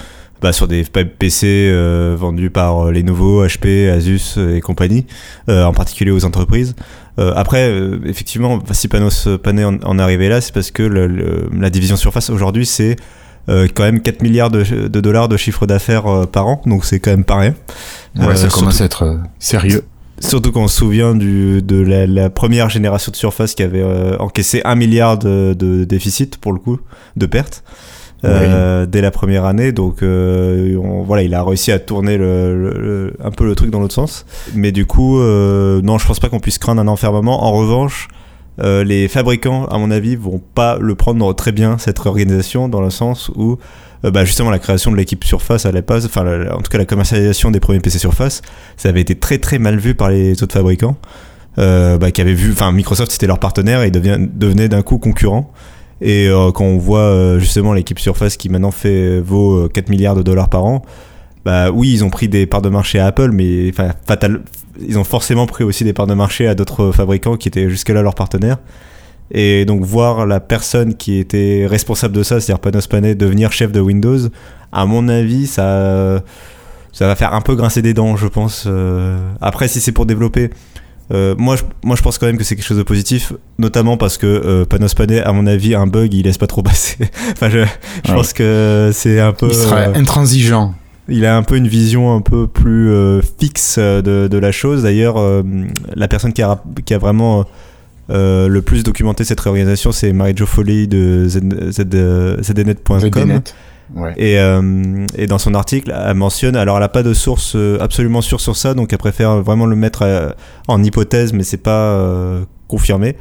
bah, 0.40 0.52
sur 0.52 0.69
des 0.69 0.84
PC 0.84 1.70
vendus 2.16 2.48
par 2.48 2.92
Lenovo, 2.92 3.44
HP, 3.44 3.90
Asus 3.90 4.38
et 4.38 4.60
compagnie, 4.60 5.04
en 5.48 5.72
particulier 5.72 6.12
aux 6.12 6.25
entreprises. 6.25 6.76
après, 7.16 7.76
effectivement, 8.06 8.60
si 8.70 8.86
Panos 8.86 9.26
Panay 9.42 9.64
en, 9.64 9.78
en 9.82 9.98
arrivé 9.98 10.28
là, 10.28 10.40
c'est 10.40 10.54
parce 10.54 10.70
que 10.70 10.84
la 10.84 11.70
division 11.70 11.96
Surface 11.96 12.31
aujourd'hui, 12.31 12.66
c'est 12.66 12.94
quand 13.48 13.81
même 13.82 14.00
4 14.00 14.22
milliards 14.22 14.52
de, 14.52 14.62
de 14.62 15.00
dollars 15.00 15.26
de 15.26 15.36
chiffre 15.36 15.66
d'affaires 15.66 16.28
par 16.31 16.46
an, 16.46 16.62
donc 16.66 16.84
c'est 16.84 17.00
quand 17.00 17.10
même 17.10 17.24
pas 17.24 17.38
rien. 17.38 17.54
Ouais, 18.16 18.36
ça 18.36 18.46
commence 18.46 18.81
à 18.81 18.84
être 18.84 19.19
sérieux. 19.40 19.82
Surtout 20.20 20.53
qu'on 20.53 20.69
se 20.69 20.76
souvient 20.76 21.15
du, 21.15 21.62
de 21.62 21.76
la, 21.76 22.31
première 22.31 22.69
génération 22.69 23.11
de 23.11 23.17
Surface 23.17 23.55
qui 23.55 23.62
avait 23.62 23.82
euh, 23.82 24.17
encaissé 24.19 24.61
un 24.65 24.75
milliard 24.75 25.19
de, 25.19 25.55
de, 25.55 25.85
déficit 25.85 26.38
pour 26.38 26.53
le 26.53 26.59
coup, 26.59 26.79
de 27.17 27.26
pertes. 27.26 27.62
Euh, 28.25 28.85
dès 28.85 29.00
la 29.00 29.12
première 29.12 29.44
année. 29.44 29.70
Donc 29.70 30.03
euh, 30.03 30.76
voilà, 31.06 31.23
il 31.23 31.35
a 31.35 31.44
réussi 31.44 31.70
à 31.70 31.79
tourner 31.79 32.19
le, 32.19 33.15
un 33.23 33.31
peu 33.31 33.47
le 33.47 33.55
truc 33.55 33.70
dans 33.70 33.79
l'autre 33.79 33.94
sens. 33.94 34.26
Mais 34.55 34.73
du 34.73 34.87
coup, 34.87 35.20
non, 35.20 35.99
je 35.99 36.06
pense 36.06 36.19
pas 36.19 36.29
qu'on 36.29 36.41
puisse 36.41 36.59
craindre 36.59 36.81
un 36.81 36.88
enfermement. 36.88 37.44
En 37.44 37.53
revanche, 37.53 38.09
les 38.61 39.06
fabricants, 39.06 39.67
à 39.67 39.79
mon 39.79 39.93
avis, 39.93 40.17
vont 40.17 40.41
pas 40.55 40.79
le 40.81 40.97
prendre 40.97 41.32
très 41.32 41.53
bien 41.53 41.79
cette 41.79 41.99
réorganisation 42.00 42.69
dans 42.69 42.81
le 42.81 42.91
sens 42.91 43.31
où 43.37 43.59
euh, 44.04 44.10
bah, 44.10 44.24
justement 44.24 44.50
la 44.50 44.58
création 44.58 44.90
de 44.90 44.96
l'équipe 44.96 45.24
Surface 45.24 45.67
à 45.67 45.72
la 45.72 45.82
base, 45.82 46.06
enfin 46.06 46.24
en 46.50 46.60
tout 46.60 46.70
cas 46.70 46.78
la 46.78 46.84
commercialisation 46.84 47.50
des 47.50 47.60
premiers 47.60 47.81
PC 47.81 47.98
Surface, 47.98 48.43
ça 48.76 48.88
avait 48.88 49.00
été 49.00 49.14
très 49.14 49.38
très 49.38 49.58
mal 49.58 49.78
vu 49.78 49.94
par 49.94 50.10
les 50.10 50.43
autres 50.43 50.55
fabricants. 50.55 50.96
Euh, 51.58 51.98
bah, 51.98 52.12
qui 52.12 52.20
avaient 52.20 52.34
vu, 52.34 52.52
enfin 52.52 52.70
Microsoft 52.70 53.10
c'était 53.10 53.26
leur 53.26 53.40
partenaire 53.40 53.82
et 53.82 53.90
devient, 53.90 54.19
devenait 54.20 54.69
d'un 54.69 54.82
coup 54.82 54.98
concurrent. 54.98 55.52
Et 56.00 56.28
euh, 56.28 56.52
quand 56.52 56.64
on 56.64 56.78
voit 56.78 57.38
justement 57.38 57.72
l'équipe 57.72 57.98
Surface 57.98 58.36
qui 58.36 58.48
maintenant 58.48 58.70
fait 58.70 59.19
vaut 59.20 59.69
4 59.69 59.88
milliards 59.88 60.14
de 60.14 60.22
dollars 60.22 60.48
par 60.48 60.64
an, 60.64 60.82
bah 61.44 61.72
oui 61.72 61.90
ils 61.93 62.05
ont 62.05 62.10
pris 62.10 62.28
des 62.28 62.46
parts 62.46 62.62
de 62.62 62.69
marché 62.69 63.00
à 63.00 63.06
Apple, 63.06 63.32
mais 63.32 63.72
fatal, 64.06 64.43
ils 64.86 64.98
ont 64.98 65.05
forcément 65.05 65.46
pris 65.46 65.64
aussi 65.64 65.82
des 65.82 65.93
parts 65.93 66.06
de 66.06 66.14
marché 66.14 66.46
à 66.46 66.55
d'autres 66.55 66.93
fabricants 66.93 67.36
qui 67.36 67.48
étaient 67.48 67.69
jusque-là 67.69 68.02
leurs 68.02 68.14
partenaires. 68.14 68.58
Et 69.31 69.65
donc 69.65 69.82
voir 69.82 70.27
la 70.27 70.41
personne 70.41 70.94
qui 70.94 71.19
était 71.19 71.67
responsable 71.69 72.15
de 72.15 72.23
ça, 72.23 72.41
c'est-à-dire 72.41 72.61
Panos 72.61 72.87
Panay, 72.87 73.15
devenir 73.15 73.53
chef 73.53 73.73
de 73.73 73.81
Windows, 73.81 74.19
à 74.73 74.87
mon 74.87 75.08
avis, 75.08 75.47
ça, 75.47 76.23
ça 76.93 77.06
va 77.06 77.15
faire 77.15 77.35
un 77.35 77.41
peu 77.41 77.55
grincer 77.55 77.82
des 77.82 77.94
dents, 77.94 78.17
je 78.17 78.27
pense. 78.27 78.65
Euh. 78.67 79.19
Après, 79.41 79.69
si 79.69 79.81
c'est 79.81 79.93
pour 79.93 80.06
développer, 80.06 80.51
euh, 81.13 81.35
moi, 81.39 81.56
je, 81.56 81.63
moi 81.82 81.97
je 81.97 82.03
pense 82.03 82.19
quand 82.19 82.27
même 82.27 82.37
que 82.37 82.44
c'est 82.44 82.56
quelque 82.56 82.65
chose 82.67 82.79
de 82.79 82.82
positif, 82.82 83.32
notamment 83.58 83.97
parce 83.97 84.19
que 84.19 84.27
euh, 84.27 84.65
Panos 84.65 84.94
Panay, 84.94 85.20
à 85.20 85.32
mon 85.32 85.47
avis, 85.47 85.75
un 85.75 85.87
bug, 85.87 86.13
il 86.15 86.25
laisse 86.25 86.39
pas 86.39 86.47
trop 86.47 86.63
passer. 86.63 86.97
enfin, 87.32 87.51
je, 87.51 87.65
je 88.05 88.13
pense 88.13 88.32
que 88.32 88.91
c'est 88.93 89.20
un 89.20 89.32
peu. 89.32 89.49
Il 89.49 89.55
sera 89.55 89.85
intransigeant. 89.94 90.75
Il 91.11 91.25
a 91.25 91.37
un 91.37 91.43
peu 91.43 91.56
une 91.56 91.69
vision 91.69 92.15
un 92.15 92.20
peu 92.20 92.47
plus 92.47 92.93
fixe 93.41 93.79
de, 93.79 94.29
de, 94.29 94.39
la 94.39 94.53
chose. 94.53 94.82
D'ailleurs, 94.82 95.17
la 95.94 96.06
personne 96.06 96.35
qui 96.35 96.43
a, 96.43 96.63
qui 96.85 96.93
a 96.93 96.99
vraiment 96.99 97.47
euh, 98.10 98.48
le 98.48 98.62
plus 98.62 98.84
documenté 98.84 99.24
cette 99.24 99.41
réorganisation, 99.41 99.93
c'est 99.93 100.12
Marie-Jo 100.12 100.46
Foley 100.46 100.86
de 100.86 101.27
ZDNet.com. 101.29 103.41
Ouais. 103.94 104.12
Et, 104.19 104.38
euh, 104.38 105.06
et, 105.17 105.27
dans 105.27 105.38
son 105.38 105.55
article, 105.55 105.94
elle 105.94 106.15
mentionne, 106.15 106.56
alors 106.56 106.77
elle 106.77 106.82
n'a 106.82 106.91
pas 106.91 107.03
de 107.03 107.15
source 107.15 107.55
euh, 107.56 107.79
absolument 107.81 108.20
sûre 108.20 108.41
sur 108.41 108.55
ça, 108.55 108.74
donc 108.74 108.93
elle 108.93 108.98
préfère 108.98 109.41
vraiment 109.41 109.65
le 109.65 109.77
mettre 109.77 110.34
en 110.69 110.82
hypothèse, 110.82 111.32
mais 111.32 111.43
c'est 111.43 111.56
pas 111.56 112.38
confirmé. 112.67 113.17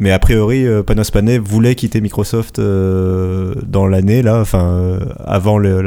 Mais 0.00 0.12
a 0.12 0.20
priori, 0.20 0.64
Panos 0.86 1.10
Panay 1.10 1.38
voulait 1.38 1.74
quitter 1.74 2.00
Microsoft 2.00 2.60
dans 2.60 3.86
l'année, 3.86 4.22
là, 4.22 4.40
enfin, 4.40 4.98
avant 5.24 5.58
le, 5.58 5.84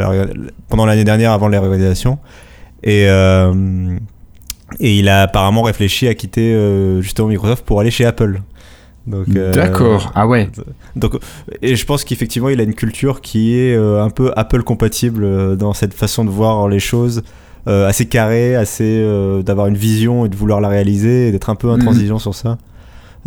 pendant 0.68 0.86
l'année 0.86 1.06
dernière, 1.06 1.32
avant 1.32 1.48
la 1.48 1.60
réorganisation. 1.60 2.20
Et 2.84 3.08
Et 4.80 4.98
il 4.98 5.10
a 5.10 5.24
apparemment 5.24 5.64
réfléchi 5.64 6.08
à 6.08 6.14
quitter 6.14 6.56
justement 7.02 7.28
Microsoft 7.28 7.66
pour 7.66 7.80
aller 7.80 7.92
chez 7.92 8.06
Apple. 8.06 8.42
D'accord. 9.08 10.12
Ah 10.16 10.28
ouais. 10.28 10.50
Donc, 10.96 11.18
et 11.62 11.76
je 11.76 11.86
pense 11.86 12.04
qu'effectivement, 12.04 12.50
il 12.50 12.60
a 12.60 12.64
une 12.64 12.76
culture 12.76 13.22
qui 13.22 13.58
est 13.58 13.76
un 13.76 14.10
peu 14.10 14.32
Apple 14.36 14.64
compatible 14.64 15.58
dans 15.58 15.74
cette 15.74 15.94
façon 15.94 16.24
de 16.24 16.30
voir 16.30 16.68
les 16.68 16.80
choses. 16.80 17.24
assez 17.66 18.06
carré, 18.06 18.56
assez 18.56 19.06
d'avoir 19.44 19.68
une 19.68 19.78
vision 19.78 20.26
et 20.26 20.30
de 20.30 20.36
vouloir 20.36 20.62
la 20.62 20.70
réaliser 20.70 21.28
et 21.28 21.32
d'être 21.32 21.50
un 21.50 21.56
peu 21.56 21.68
mhm. 21.68 21.82
intransigeant 21.82 22.20
sur 22.20 22.36
ça. 22.36 22.58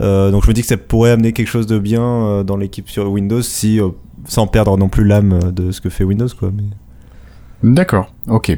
Euh, 0.00 0.30
donc 0.30 0.42
je 0.44 0.48
me 0.48 0.54
dis 0.54 0.62
que 0.62 0.66
ça 0.66 0.76
pourrait 0.76 1.12
amener 1.12 1.32
quelque 1.32 1.48
chose 1.48 1.66
de 1.66 1.78
bien 1.78 2.02
euh, 2.02 2.42
dans 2.42 2.56
l'équipe 2.56 2.88
sur 2.88 3.10
Windows, 3.10 3.42
si 3.42 3.80
euh, 3.80 3.88
sans 4.26 4.46
perdre 4.46 4.76
non 4.76 4.88
plus 4.88 5.04
l'âme 5.04 5.52
de 5.52 5.70
ce 5.70 5.80
que 5.80 5.88
fait 5.88 6.04
Windows, 6.04 6.28
quoi. 6.38 6.50
Mais... 6.54 6.64
D'accord, 7.64 8.12
ok. 8.28 8.56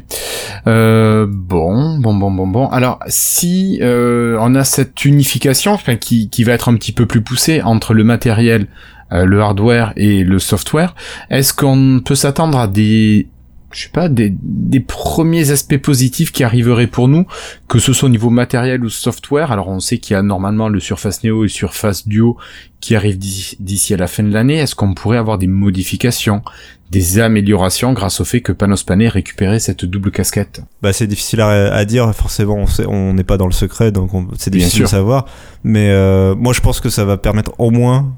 Euh, 0.66 1.26
bon, 1.30 1.96
bon, 1.98 2.12
bon, 2.12 2.32
bon, 2.32 2.46
bon. 2.48 2.66
Alors, 2.68 2.98
si 3.06 3.78
euh, 3.80 4.36
on 4.40 4.56
a 4.56 4.64
cette 4.64 5.04
unification, 5.04 5.72
enfin, 5.72 5.94
qui, 5.94 6.28
qui 6.28 6.42
va 6.42 6.52
être 6.52 6.68
un 6.68 6.75
petit 6.75 6.90
peu 6.90 7.06
plus 7.06 7.20
poussée 7.20 7.62
entre 7.62 7.94
le 7.94 8.02
matériel, 8.02 8.66
le 9.12 9.40
hardware 9.40 9.92
et 9.94 10.25
le 10.25 10.40
software, 10.40 10.96
est-ce 11.30 11.54
qu'on 11.54 12.00
peut 12.04 12.16
s'attendre 12.16 12.58
à 12.58 12.66
des 12.66 13.28
je 13.73 13.82
sais 13.82 13.90
pas, 13.90 14.08
des, 14.08 14.35
des, 14.40 14.80
premiers 14.80 15.50
aspects 15.50 15.76
positifs 15.76 16.32
qui 16.32 16.44
arriveraient 16.44 16.87
pour 16.87 17.08
nous, 17.08 17.26
que 17.68 17.78
ce 17.78 17.92
soit 17.92 18.06
au 18.06 18.11
niveau 18.11 18.30
matériel 18.30 18.85
ou 18.85 18.88
software. 18.88 19.50
Alors 19.50 19.68
on 19.68 19.80
sait 19.80 19.99
qu'il 19.99 20.14
y 20.14 20.16
a 20.16 20.23
normalement 20.23 20.68
le 20.68 20.80
Surface 20.80 21.25
Neo 21.25 21.44
et 21.44 21.49
Surface 21.49 22.06
Duo 22.06 22.37
qui 22.80 22.94
arrivent 22.94 23.18
d'ici 23.18 23.94
à 23.94 23.96
la 23.96 24.06
fin 24.06 24.23
de 24.23 24.32
l'année. 24.32 24.56
Est-ce 24.56 24.75
qu'on 24.75 24.94
pourrait 24.94 25.18
avoir 25.18 25.38
des 25.38 25.49
modifications, 25.49 26.42
des 26.90 27.18
améliorations 27.18 27.92
grâce 27.92 28.20
au 28.20 28.25
fait 28.25 28.40
que 28.40 28.52
Panos 28.52 28.85
Panay 28.85 29.08
récupéré 29.08 29.58
cette 29.58 29.85
double 29.85 30.12
casquette? 30.12 30.61
Bah 30.82 30.92
c'est 30.92 31.08
difficile 31.08 31.40
à, 31.40 31.85
dire, 31.85 32.14
forcément 32.14 32.64
on 32.87 33.14
n'est 33.14 33.25
pas 33.25 33.37
dans 33.37 33.46
le 33.46 33.52
secret, 33.52 33.90
donc 33.90 34.11
c'est 34.38 34.50
difficile 34.50 34.82
de 34.82 34.87
savoir. 34.87 35.26
Mais 35.64 35.90
euh, 35.90 36.35
moi 36.37 36.52
je 36.52 36.61
pense 36.61 36.80
que 36.80 36.88
ça 36.88 37.04
va 37.04 37.16
permettre 37.16 37.52
au 37.58 37.70
moins 37.70 38.14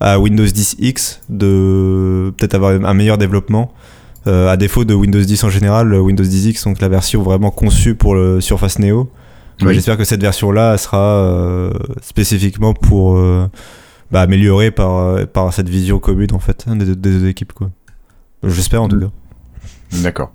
à 0.00 0.18
Windows 0.18 0.44
10 0.44 0.76
X 0.78 1.20
de 1.28 2.32
peut-être 2.36 2.54
avoir 2.54 2.72
un 2.72 2.94
meilleur 2.94 3.18
développement 3.18 3.72
euh, 4.26 4.48
à 4.48 4.56
défaut 4.56 4.84
de 4.84 4.94
Windows 4.94 5.20
10 5.20 5.44
en 5.44 5.50
général, 5.50 5.94
Windows 5.94 6.24
10X, 6.24 6.64
donc 6.64 6.80
la 6.80 6.88
version 6.88 7.22
vraiment 7.22 7.50
conçue 7.50 7.94
pour 7.94 8.14
le 8.14 8.40
Surface 8.40 8.78
Neo. 8.78 9.10
J'espère 9.58 9.98
que 9.98 10.04
cette 10.04 10.22
version-là 10.22 10.78
sera 10.78 11.18
euh, 11.18 11.70
spécifiquement 12.00 12.72
pour 12.72 13.18
euh, 13.18 13.46
bah, 14.10 14.22
améliorer 14.22 14.70
par, 14.70 15.26
par 15.28 15.52
cette 15.52 15.68
vision 15.68 15.98
commune 15.98 16.32
en 16.32 16.38
fait 16.38 16.66
des, 16.68 16.86
des 16.86 16.96
deux 16.96 17.28
équipes 17.28 17.52
quoi. 17.52 17.70
J'espère 18.42 18.82
en 18.82 18.88
tout 18.88 18.98
cas. 18.98 19.10
D'accord. 20.02 20.32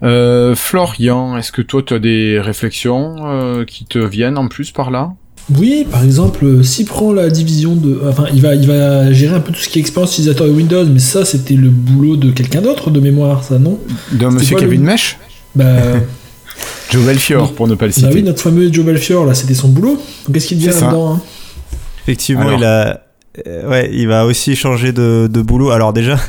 Florian, 0.00 1.36
est-ce 1.36 1.52
que 1.52 1.60
toi 1.60 1.82
tu 1.82 1.92
as 1.94 1.98
des 1.98 2.40
réflexions 2.40 3.64
qui 3.66 3.84
te 3.84 3.98
viennent 3.98 4.38
en 4.38 4.48
plus 4.48 4.70
par 4.70 4.90
là? 4.90 5.12
Oui, 5.50 5.86
par 5.90 6.04
exemple, 6.04 6.44
euh, 6.44 6.62
s'il 6.62 6.86
prend 6.86 7.12
la 7.12 7.28
division 7.28 7.74
de. 7.74 8.00
Enfin, 8.08 8.26
il 8.32 8.40
va, 8.40 8.54
il 8.54 8.66
va 8.66 9.12
gérer 9.12 9.34
un 9.34 9.40
peu 9.40 9.52
tout 9.52 9.60
ce 9.60 9.68
qui 9.68 9.78
est 9.78 9.80
expérience 9.80 10.12
utilisateur 10.12 10.46
de 10.46 10.52
Windows, 10.52 10.84
mais 10.86 11.00
ça, 11.00 11.24
c'était 11.24 11.54
le 11.54 11.68
boulot 11.68 12.16
de 12.16 12.30
quelqu'un 12.30 12.62
d'autre 12.62 12.90
de 12.90 13.00
mémoire, 13.00 13.42
ça, 13.42 13.58
non? 13.58 13.78
De 14.12 14.26
monsieur 14.26 14.56
Kevin 14.56 14.82
Mesh? 14.82 15.18
Bah. 15.54 15.64
Joe 16.90 17.04
Belfior, 17.04 17.52
pour 17.54 17.66
ne 17.66 17.74
pas 17.74 17.86
le 17.86 17.92
citer. 17.92 18.06
Bah 18.06 18.12
oui, 18.14 18.22
notre 18.22 18.42
fameux 18.42 18.72
Joe 18.72 18.84
Belfior, 18.84 19.24
là, 19.24 19.34
c'était 19.34 19.54
son 19.54 19.68
boulot. 19.68 19.98
Donc, 20.26 20.34
qu'est-ce 20.34 20.46
qu'il 20.46 20.58
devient 20.58 20.78
là-dedans 20.78 21.14
hein? 21.14 21.20
Effectivement, 22.02 22.52
il 22.52 22.64
a. 22.64 23.00
Euh, 23.46 23.68
ouais, 23.68 23.90
il 23.92 24.06
va 24.08 24.26
aussi 24.26 24.54
changer 24.54 24.92
de, 24.92 25.28
de 25.30 25.42
boulot. 25.42 25.70
Alors, 25.70 25.92
déjà. 25.92 26.18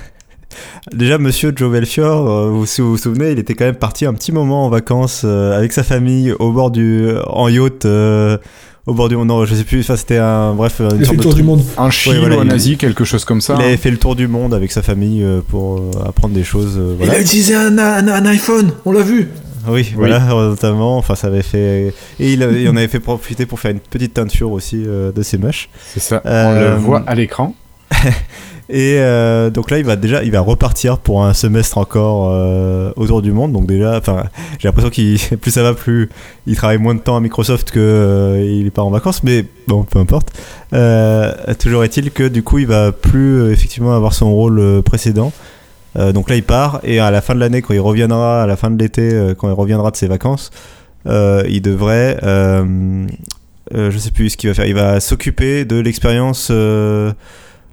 Déjà, 0.93 1.17
monsieur 1.17 1.53
Joe 1.55 1.71
Belfior, 1.71 2.29
euh, 2.29 2.49
vous, 2.49 2.65
si 2.65 2.81
vous 2.81 2.91
vous 2.91 2.97
souvenez, 2.97 3.31
il 3.31 3.39
était 3.39 3.53
quand 3.53 3.63
même 3.63 3.75
parti 3.75 4.05
un 4.05 4.13
petit 4.13 4.33
moment 4.33 4.65
en 4.65 4.69
vacances 4.69 5.23
avec 5.23 5.71
sa 5.71 5.81
famille 5.81 6.33
au 6.33 6.51
bord 6.51 6.71
du. 6.71 7.09
en 7.25 7.47
yacht 7.47 7.87
au 8.85 8.93
bord 8.93 9.09
du 9.09 9.15
monde. 9.15 9.27
Non, 9.27 9.45
je 9.45 9.55
sais 9.55 9.63
plus. 9.63 9.81
Enfin, 9.81 9.95
c'était 9.95 10.17
un 10.17 10.53
bref. 10.53 10.79
Une 10.79 10.97
il 10.97 11.03
a 11.03 11.07
fait 11.07 11.15
le 11.15 11.21
tour 11.21 11.33
du 11.33 11.43
monde. 11.43 11.63
Un 11.77 11.89
Chine 11.89 12.17
ou 12.17 12.39
en 12.39 12.49
Asie, 12.49 12.77
quelque 12.77 13.05
chose 13.05 13.25
comme 13.25 13.41
ça. 13.41 13.57
Il 13.59 13.73
a 13.73 13.77
fait 13.77 13.91
le 13.91 13.97
tour 13.97 14.15
du 14.15 14.27
monde 14.27 14.53
avec 14.53 14.71
sa 14.71 14.81
famille 14.81 15.23
euh, 15.23 15.41
pour 15.47 15.77
euh, 15.77 15.91
apprendre 16.05 16.33
des 16.33 16.43
choses. 16.43 16.75
Euh, 16.77 16.95
il 17.01 17.09
a 17.09 17.19
utilisé 17.19 17.55
un, 17.55 17.77
un, 17.77 18.25
iPhone. 18.25 18.71
On 18.85 18.91
l'a 18.91 19.01
vu. 19.01 19.29
Oui, 19.67 19.93
voilà, 19.95 20.19
notamment. 20.29 20.97
Enfin, 20.97 21.15
ça 21.15 21.27
avait 21.27 21.41
fait. 21.41 21.93
Et 22.19 22.33
il, 22.33 22.43
en 22.43 22.75
avait 22.75 22.87
fait 22.87 22.99
profiter 22.99 23.45
pour 23.45 23.59
faire 23.59 23.71
une 23.71 23.79
petite 23.79 24.15
teinture 24.15 24.51
aussi 24.51 24.77
de 24.77 25.21
ses 25.21 25.37
mèches. 25.37 25.69
C'est 25.93 26.01
ça. 26.01 26.21
On 26.25 26.59
le 26.59 26.75
voit 26.75 27.03
à 27.07 27.15
l'écran. 27.15 27.55
Et 28.69 28.95
euh, 28.97 29.49
donc 29.49 29.69
là, 29.71 29.77
il 29.77 29.85
va 29.85 29.95
déjà, 29.95 30.23
il 30.23 30.31
va 30.31 30.39
repartir 30.39 30.97
pour 30.97 31.25
un 31.25 31.33
semestre 31.33 31.77
encore 31.77 32.29
euh, 32.31 32.91
autour 32.95 33.21
du 33.21 33.31
monde. 33.31 33.51
Donc 33.51 33.65
déjà, 33.65 33.97
enfin, 33.97 34.23
j'ai 34.59 34.67
l'impression 34.67 34.89
qu'il 34.89 35.19
plus 35.41 35.51
ça 35.51 35.63
va, 35.63 35.73
plus 35.73 36.09
il 36.47 36.55
travaille 36.55 36.77
moins 36.77 36.95
de 36.95 36.99
temps 36.99 37.17
à 37.17 37.19
Microsoft 37.19 37.71
que 37.71 37.79
euh, 37.79 38.43
il 38.43 38.71
en 38.77 38.89
vacances. 38.89 39.23
Mais 39.23 39.45
bon, 39.67 39.83
peu 39.83 39.99
importe. 39.99 40.31
toujours 41.59 41.83
est-il 41.83 42.11
que 42.11 42.27
du 42.27 42.43
coup, 42.43 42.59
il 42.59 42.67
va 42.67 42.91
plus 42.91 43.51
effectivement 43.51 43.95
avoir 43.95 44.13
son 44.13 44.31
rôle 44.31 44.81
précédent. 44.83 45.31
donc 45.95 46.29
là, 46.29 46.35
il 46.35 46.43
part 46.43 46.79
et 46.83 46.99
à 46.99 47.11
la 47.11 47.21
fin 47.21 47.35
de 47.35 47.39
l'année, 47.39 47.61
quand 47.61 47.73
il 47.73 47.79
reviendra, 47.79 48.43
à 48.43 48.47
la 48.47 48.55
fin 48.55 48.71
de 48.71 48.81
l'été, 48.81 49.33
quand 49.37 49.49
il 49.49 49.53
reviendra 49.53 49.91
de 49.91 49.97
ses 49.97 50.07
vacances, 50.07 50.51
il 51.05 51.61
devrait 51.61 52.17
je 53.73 53.97
sais 53.97 54.11
plus 54.11 54.31
ce 54.31 54.37
qu'il 54.37 54.49
va 54.49 54.53
faire. 54.53 54.65
Il 54.65 54.75
va 54.75 54.99
s'occuper 54.99 55.65
de 55.65 55.77
l'expérience 55.77 56.49
euh, 56.51 57.13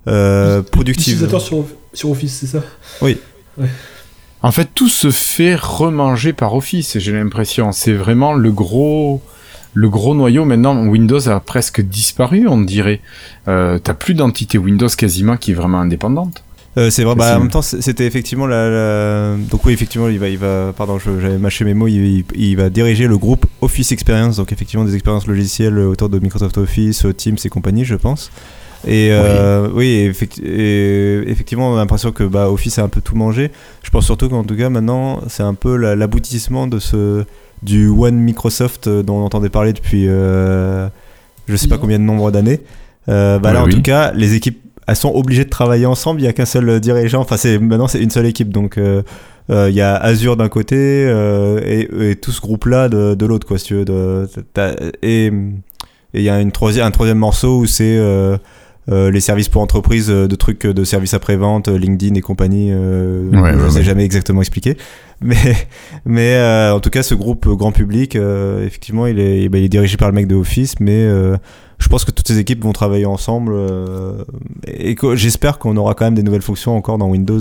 productive. 0.05 1.15
Utilisateur 1.15 1.41
sur, 1.41 1.65
sur 1.93 2.11
Office, 2.11 2.39
c'est 2.41 2.47
ça? 2.47 2.63
Oui. 3.03 3.19
En 4.43 4.53
fait, 4.53 4.69
tout 4.75 4.89
se 4.89 5.11
fait 5.11 5.55
remanger 5.55 6.33
par 6.33 6.55
Office, 6.55 6.99
j'ai 6.99 7.13
l'impression. 7.13 7.73
C'est 7.73 7.93
vraiment 7.93 8.33
le 8.33 8.51
gros, 8.51 9.21
le 9.75 9.89
gros 9.91 10.15
noyau. 10.15 10.47
Maintenant, 10.47 10.87
Windows 10.87 11.29
a 11.29 11.41
presque 11.41 11.83
disparu, 11.83 12.49
on 12.49 12.61
dirait. 12.61 13.01
Euh, 13.49 13.79
T'as 13.79 13.95
plus 13.95 14.15
d'entité 14.15 14.57
Windows 14.57 14.89
quasiment 14.89 15.37
qui 15.37 15.51
est 15.51 15.55
vraiment 15.55 15.81
indépendante. 15.81 16.43
Euh, 16.79 16.89
c'est 16.89 17.05
vrai. 17.05 17.17
Bah, 17.17 17.37
en 17.37 17.41
même 17.41 17.51
temps, 17.51 17.61
c'était 17.61 18.07
effectivement 18.07 18.47
la, 18.47 19.37
Donc 19.51 19.67
oui, 19.67 19.75
effectivement, 19.75 20.09
il 20.09 20.19
va, 20.19 20.29
il 20.29 20.39
va. 20.39 20.73
Pardon, 20.75 20.99
j'avais 20.99 21.37
mâché 21.37 21.67
mes 21.67 21.75
mots. 21.75 21.89
Il, 21.89 22.25
il, 22.35 22.57
va 22.57 22.71
diriger 22.71 23.09
le 23.09 23.19
groupe 23.19 23.45
Office 23.61 23.93
Experience, 23.93 24.37
donc 24.37 24.53
effectivement 24.53 24.87
des 24.87 24.95
expériences 24.95 25.27
logicielles 25.27 25.79
autour 25.81 26.09
de 26.09 26.19
Microsoft 26.19 26.57
Office, 26.57 27.05
Teams 27.19 27.37
et 27.45 27.49
compagnie, 27.51 27.85
je 27.85 27.97
pense. 27.97 28.31
Et 28.87 29.09
euh, 29.11 29.69
oui, 29.75 30.05
effectivement, 30.07 31.71
on 31.71 31.75
a 31.75 31.79
l'impression 31.79 32.13
que 32.13 32.25
bah, 32.25 32.51
Office 32.51 32.79
a 32.79 32.83
un 32.83 32.89
peu 32.89 33.01
tout 33.01 33.15
mangé. 33.15 33.51
Je 33.83 33.91
pense 33.91 34.07
surtout 34.07 34.29
qu'en 34.29 34.45
tout 34.45 34.57
cas, 34.57 34.71
maintenant, 34.71 35.21
c'est 35.29 35.43
un 35.43 35.55
peu 35.55 35.77
l'aboutissement 35.77 36.67
de 36.67 36.79
ce 36.79 37.25
du 37.63 37.89
One 37.89 38.17
Microsoft 38.17 38.87
euh, 38.87 39.03
dont 39.03 39.17
on 39.17 39.25
entendait 39.25 39.51
parler 39.51 39.75
depuis 39.75 40.07
euh, 40.09 40.89
je 41.47 41.57
sais 41.57 41.69
pas 41.69 41.77
combien 41.77 41.99
de 41.99 42.05
nombre 42.05 42.31
d'années. 42.31 42.61
bah 43.07 43.39
là, 43.43 43.63
en 43.63 43.69
tout 43.69 43.83
cas, 43.83 44.13
les 44.13 44.35
équipes 44.35 44.63
elles 44.87 44.97
sont 44.97 45.15
obligées 45.15 45.45
de 45.45 45.51
travailler 45.51 45.87
ensemble. 45.87 46.21
Il 46.21 46.25
y 46.25 46.27
a 46.27 46.33
qu'un 46.33 46.47
seul 46.47 46.81
dirigeant. 46.81 47.21
Enfin, 47.21 47.37
c'est 47.37 47.59
maintenant 47.59 47.87
c'est 47.87 48.03
une 48.03 48.11
seule 48.11 48.27
équipe. 48.27 48.51
Donc 48.51 48.79
il 48.79 49.75
y 49.75 49.81
a 49.83 49.95
Azure 49.97 50.37
d'un 50.37 50.49
côté 50.49 51.05
et, 51.67 52.17
tout 52.17 52.33
ce 52.33 52.41
groupe-là 52.41 52.89
de, 52.89 53.15
de 53.15 53.27
l'autre, 53.27 53.47
quoi, 53.47 53.59
si 53.59 53.67
tu 53.67 53.75
veux. 53.75 53.85
De, 53.85 54.27
et 55.03 55.31
il 56.15 56.23
y 56.23 56.31
a 56.31 56.41
une 56.41 56.51
troisième, 56.51 56.87
un 56.87 56.91
troisième 56.91 57.19
morceau 57.19 57.59
où 57.59 57.67
c'est 57.67 57.99
euh, 58.89 59.11
les 59.11 59.21
services 59.21 59.49
pour 59.49 59.61
entreprise 59.61 60.11
euh, 60.11 60.27
de 60.27 60.35
trucs 60.37 60.67
de 60.67 60.85
services 60.85 61.13
après-vente, 61.13 61.69
euh, 61.69 61.79
LinkedIn 61.79 62.15
et 62.15 62.23
compagnie, 62.23 62.71
je 62.71 63.65
ne 63.65 63.69
sais 63.69 63.83
jamais 63.83 64.05
exactement 64.05 64.41
expliquer. 64.41 64.77
Mais, 65.23 65.37
mais 66.07 66.41
en 66.73 66.81
tout 66.81 66.89
cas, 66.89 67.03
ce 67.03 67.15
groupe 67.15 67.47
grand 67.47 67.73
public, 67.73 68.17
effectivement, 68.17 69.07
il 69.07 69.21
est, 69.21 69.51
bah, 69.51 69.59
il 69.59 69.65
est 69.65 69.69
dirigé 69.69 69.99
par 69.99 70.09
le 70.09 70.15
mec 70.15 70.27
de 70.27 70.35
Office, 70.35 70.81
mais 70.81 71.07
je 71.79 71.89
pense 71.91 72.07
que 72.07 72.11
toutes 72.11 72.27
ces 72.27 72.39
équipes 72.39 72.65
vont 72.65 72.73
travailler 72.73 73.05
ensemble 73.05 73.55
et 74.67 74.97
j'espère 75.17 75.59
qu'on 75.59 75.77
aura 75.77 75.93
quand 75.93 76.07
même 76.07 76.15
des 76.15 76.23
nouvelles 76.23 76.41
fonctions 76.41 76.75
encore 76.75 76.97
dans 76.97 77.11
Windows 77.11 77.39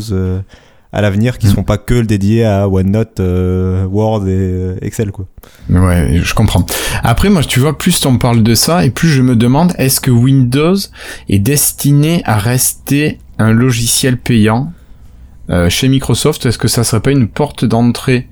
à 0.91 1.01
l'avenir 1.01 1.37
qui 1.37 1.45
ne 1.45 1.51
mm. 1.51 1.53
seront 1.53 1.63
pas 1.63 1.77
que 1.77 2.01
dédiés 2.01 2.45
à 2.45 2.67
OneNote, 2.67 3.19
euh, 3.19 3.85
Word 3.85 4.27
et 4.27 4.31
euh, 4.31 4.75
Excel 4.81 5.11
quoi. 5.11 5.25
Ouais, 5.69 6.21
je 6.23 6.33
comprends. 6.33 6.65
Après 7.03 7.29
moi 7.29 7.43
tu 7.43 7.59
vois 7.59 7.77
plus 7.77 8.05
on 8.05 8.17
parle 8.17 8.43
de 8.43 8.55
ça 8.55 8.85
et 8.85 8.89
plus 8.89 9.09
je 9.09 9.21
me 9.21 9.35
demande 9.35 9.73
est-ce 9.77 10.01
que 10.01 10.11
Windows 10.11 10.77
est 11.29 11.39
destiné 11.39 12.21
à 12.25 12.37
rester 12.37 13.19
un 13.37 13.51
logiciel 13.51 14.17
payant 14.17 14.71
chez 15.69 15.87
Microsoft, 15.87 16.45
est-ce 16.45 16.57
que 16.57 16.67
ça 16.67 16.83
serait 16.83 17.01
pas 17.01 17.11
une 17.11 17.27
porte 17.27 17.65
d'entrée 17.65 18.27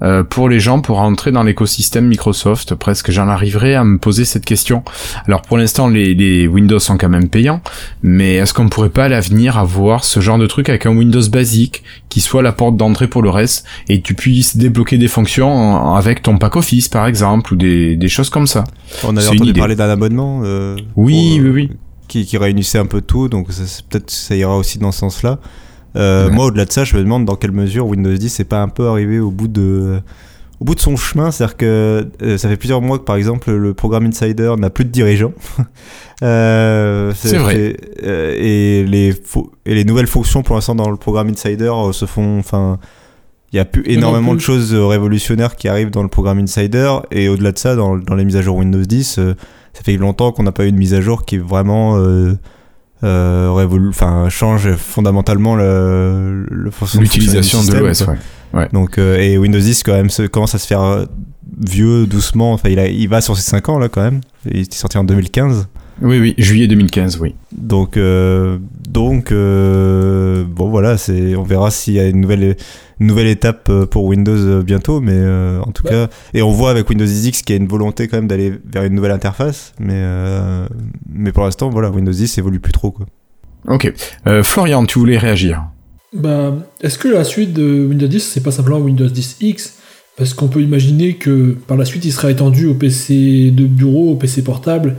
euh, 0.00 0.24
pour 0.24 0.48
les 0.48 0.58
gens 0.58 0.80
pour 0.80 1.00
entrer 1.00 1.30
dans 1.30 1.42
l'écosystème 1.42 2.06
Microsoft? 2.06 2.74
Presque 2.74 3.10
j'en 3.10 3.28
arriverai 3.28 3.74
à 3.74 3.84
me 3.84 3.98
poser 3.98 4.24
cette 4.24 4.44
question. 4.44 4.82
Alors 5.26 5.42
pour 5.42 5.58
l'instant 5.58 5.88
les, 5.88 6.14
les, 6.14 6.46
Windows 6.46 6.78
sont 6.78 6.96
quand 6.96 7.08
même 7.08 7.28
payants, 7.28 7.60
mais 8.02 8.36
est-ce 8.36 8.54
qu'on 8.54 8.68
pourrait 8.68 8.90
pas 8.90 9.04
à 9.04 9.08
l'avenir 9.08 9.58
avoir 9.58 10.04
ce 10.04 10.20
genre 10.20 10.38
de 10.38 10.46
truc 10.46 10.68
avec 10.68 10.86
un 10.86 10.96
Windows 10.96 11.28
basique 11.30 11.82
qui 12.08 12.20
soit 12.20 12.42
la 12.42 12.52
porte 12.52 12.76
d'entrée 12.76 13.06
pour 13.06 13.22
le 13.22 13.30
reste 13.30 13.66
et 13.88 14.00
tu 14.00 14.14
puisses 14.14 14.56
débloquer 14.56 14.98
des 14.98 15.08
fonctions 15.08 15.94
avec 15.94 16.22
ton 16.22 16.38
pack 16.38 16.56
Office 16.56 16.88
par 16.88 17.06
exemple 17.06 17.52
ou 17.52 17.56
des, 17.56 17.96
des 17.96 18.08
choses 18.08 18.30
comme 18.30 18.46
ça? 18.46 18.64
On 19.04 19.16
avait 19.16 19.28
entendu 19.28 19.52
parler 19.52 19.76
d'un 19.76 19.90
abonnement. 19.90 20.40
Euh, 20.44 20.76
oui, 20.96 21.38
oui, 21.42 21.50
oui. 21.50 21.70
Qui, 22.08 22.26
qui 22.26 22.36
réunissait 22.36 22.78
un 22.78 22.86
peu 22.86 23.00
tout, 23.00 23.28
donc 23.28 23.48
peut-être 23.48 24.10
ça 24.10 24.34
ira 24.36 24.56
aussi 24.56 24.78
dans 24.78 24.92
ce 24.92 25.00
sens-là. 25.00 25.38
Euh, 25.96 26.30
moi, 26.30 26.46
au-delà 26.46 26.64
de 26.64 26.72
ça, 26.72 26.84
je 26.84 26.96
me 26.96 27.02
demande 27.02 27.24
dans 27.24 27.36
quelle 27.36 27.52
mesure 27.52 27.86
Windows 27.86 28.12
10 28.12 28.38
n'est 28.38 28.44
pas 28.44 28.62
un 28.62 28.68
peu 28.68 28.88
arrivé 28.88 29.18
au 29.18 29.30
bout 29.30 29.48
de, 29.48 30.00
au 30.60 30.64
bout 30.64 30.74
de 30.74 30.80
son 30.80 30.96
chemin, 30.96 31.30
c'est-à-dire 31.30 31.56
que 31.56 32.08
ça 32.36 32.48
fait 32.48 32.56
plusieurs 32.56 32.80
mois 32.80 32.98
que 32.98 33.04
par 33.04 33.16
exemple 33.16 33.52
le 33.52 33.74
programme 33.74 34.06
Insider 34.06 34.54
n'a 34.58 34.70
plus 34.70 34.84
de 34.84 34.90
dirigeants. 34.90 35.32
c'est 36.20 37.36
vrai. 37.36 37.76
et 38.02 38.84
les 38.84 39.14
et 39.66 39.74
les 39.74 39.84
nouvelles 39.84 40.06
fonctions 40.06 40.42
pour 40.42 40.54
l'instant 40.54 40.74
dans 40.74 40.90
le 40.90 40.96
programme 40.96 41.28
Insider 41.28 41.72
se 41.92 42.06
font, 42.06 42.38
enfin, 42.38 42.78
il 43.52 43.56
y 43.56 43.60
a 43.60 43.64
plus 43.64 43.82
énormément 43.86 44.34
de 44.34 44.40
choses 44.40 44.72
révolutionnaires 44.72 45.56
qui 45.56 45.68
arrivent 45.68 45.90
dans 45.90 46.02
le 46.02 46.08
programme 46.08 46.38
Insider 46.38 46.90
et 47.10 47.28
au-delà 47.28 47.52
de 47.52 47.58
ça, 47.58 47.76
dans, 47.76 47.98
dans, 47.98 48.14
les 48.14 48.24
mises 48.24 48.36
à 48.36 48.42
jour 48.42 48.56
Windows 48.56 48.80
10, 48.80 49.20
ça 49.72 49.82
fait 49.82 49.96
longtemps 49.96 50.32
qu'on 50.32 50.42
n'a 50.42 50.52
pas 50.52 50.64
eu 50.64 50.68
une 50.68 50.76
mise 50.76 50.94
à 50.94 51.00
jour 51.00 51.24
qui 51.24 51.36
est 51.36 51.38
vraiment 51.38 51.96
euh, 51.96 52.34
enfin 53.02 54.28
change 54.28 54.74
fondamentalement 54.76 55.56
le, 55.56 56.46
l'utilisation 56.98 57.62
de 57.64 57.74
l'OS. 57.74 58.04
Ouais. 58.54 58.68
Donc 58.72 58.98
euh, 58.98 59.18
et 59.18 59.38
Windows 59.38 59.58
10 59.58 59.82
quand 59.82 59.92
même 59.92 60.10
se, 60.10 60.24
commence 60.24 60.54
à 60.54 60.58
se 60.58 60.66
faire 60.66 60.82
euh, 60.82 61.06
vieux 61.58 62.06
doucement. 62.06 62.52
Enfin 62.52 62.68
il, 62.68 62.78
a, 62.78 62.86
il 62.86 63.08
va 63.08 63.20
sur 63.20 63.36
ses 63.36 63.42
5 63.42 63.68
ans 63.70 63.78
là 63.78 63.88
quand 63.88 64.02
même. 64.02 64.20
Il 64.44 64.60
est 64.60 64.74
sorti 64.74 64.98
en 64.98 65.04
2015. 65.04 65.68
Oui, 66.00 66.18
oui, 66.18 66.34
juillet 66.38 66.66
2015, 66.66 67.18
oui. 67.20 67.34
Donc, 67.52 67.96
euh, 67.96 68.58
donc 68.88 69.30
euh, 69.30 70.44
bon, 70.44 70.68
voilà, 70.68 70.96
c'est, 70.96 71.36
on 71.36 71.42
verra 71.42 71.70
s'il 71.70 71.94
y 71.94 72.00
a 72.00 72.06
une 72.08 72.20
nouvelle, 72.20 72.56
une 73.00 73.06
nouvelle 73.06 73.26
étape 73.26 73.68
euh, 73.68 73.86
pour 73.86 74.04
Windows 74.04 74.62
bientôt, 74.62 75.00
mais 75.00 75.18
en 75.60 75.70
tout 75.72 75.82
cas, 75.82 76.08
et 76.34 76.42
on 76.42 76.50
voit 76.50 76.70
avec 76.70 76.88
Windows 76.88 77.04
10 77.04 77.42
qu'il 77.42 77.54
y 77.54 77.58
a 77.58 77.60
une 77.60 77.68
volonté 77.68 78.08
quand 78.08 78.16
même 78.16 78.28
d'aller 78.28 78.52
vers 78.72 78.84
une 78.84 78.94
nouvelle 78.94 79.12
interface, 79.12 79.74
mais, 79.78 80.02
mais 81.08 81.32
pour 81.32 81.44
l'instant, 81.44 81.70
voilà, 81.70 81.90
Windows 81.90 82.12
10 82.12 82.38
évolue 82.38 82.60
plus 82.60 82.72
trop, 82.72 82.90
quoi. 82.90 83.06
Ok. 83.68 83.92
Florian, 84.42 84.84
tu 84.86 84.98
voulais 84.98 85.18
réagir? 85.18 85.64
Bah, 86.12 86.52
Est-ce 86.80 86.98
que 86.98 87.08
la 87.08 87.24
suite 87.24 87.52
de 87.52 87.86
Windows 87.86 88.06
10, 88.06 88.20
c'est 88.20 88.42
pas 88.42 88.50
simplement 88.50 88.78
Windows 88.78 89.08
10 89.08 89.36
X? 89.40 89.78
Parce 90.16 90.34
qu'on 90.34 90.48
peut 90.48 90.60
imaginer 90.60 91.14
que 91.14 91.56
par 91.66 91.76
la 91.76 91.84
suite, 91.84 92.04
il 92.04 92.12
sera 92.12 92.30
étendu 92.30 92.66
au 92.66 92.74
PC 92.74 93.50
de 93.50 93.64
bureau, 93.64 94.12
au 94.12 94.16
PC 94.16 94.42
portable, 94.42 94.96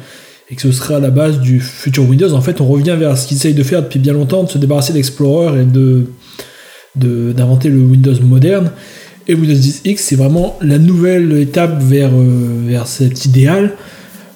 et 0.50 0.56
que 0.56 0.62
ce 0.62 0.72
sera 0.72 1.00
la 1.00 1.10
base 1.10 1.40
du 1.40 1.60
futur 1.60 2.08
Windows. 2.08 2.34
En 2.34 2.42
fait, 2.42 2.62
on 2.62 2.68
revient 2.68 2.96
vers 3.00 3.18
ce 3.18 3.28
qu'ils 3.28 3.38
essayent 3.38 3.54
de 3.54 3.64
faire 3.64 3.82
depuis 3.82 4.00
bien 4.00 4.14
longtemps, 4.14 4.44
de 4.44 4.50
se 4.50 4.58
débarrasser 4.58 4.94
d'Explorer 4.94 5.62
et 5.62 5.66
d'inventer 6.96 7.70
le 7.70 7.80
Windows 7.80 8.16
moderne. 8.22 8.72
Et 9.28 9.36
Windows 9.36 9.54
10 9.54 9.82
X, 9.86 10.04
c'est 10.04 10.16
vraiment 10.16 10.58
la 10.62 10.78
nouvelle 10.78 11.32
étape 11.38 11.82
vers, 11.82 12.12
euh, 12.14 12.66
vers 12.68 12.88
cet 12.88 13.26
idéal, 13.26 13.72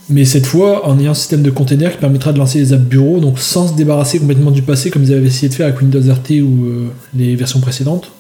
mais 0.10 0.24
cette 0.24 0.46
fois 0.46 0.88
en 0.88 0.98
ayant 0.98 1.12
un 1.12 1.16
système 1.16 1.42
de 1.42 1.50
container 1.50 1.92
qui 1.92 1.98
permettra 1.98 2.32
de 2.32 2.38
lancer 2.38 2.60
les 2.60 2.72
apps 2.72 2.86
bureau, 2.86 3.20
donc 3.20 3.38
sans 3.38 3.68
se 3.68 3.74
débarrasser 3.74 4.20
complètement 4.20 4.52
du 4.52 4.62
passé 4.62 4.90
comme 4.90 5.04
ils 5.04 5.14
avaient 5.14 5.28
essayé 5.28 5.50
de 5.50 5.54
faire 5.54 5.68
avec 5.68 5.82
Windows 5.82 6.00
RT 6.00 6.42
ou 6.42 6.66
euh, 6.66 6.88
les 7.14 7.36
versions 7.36 7.60
précédentes. 7.60 8.12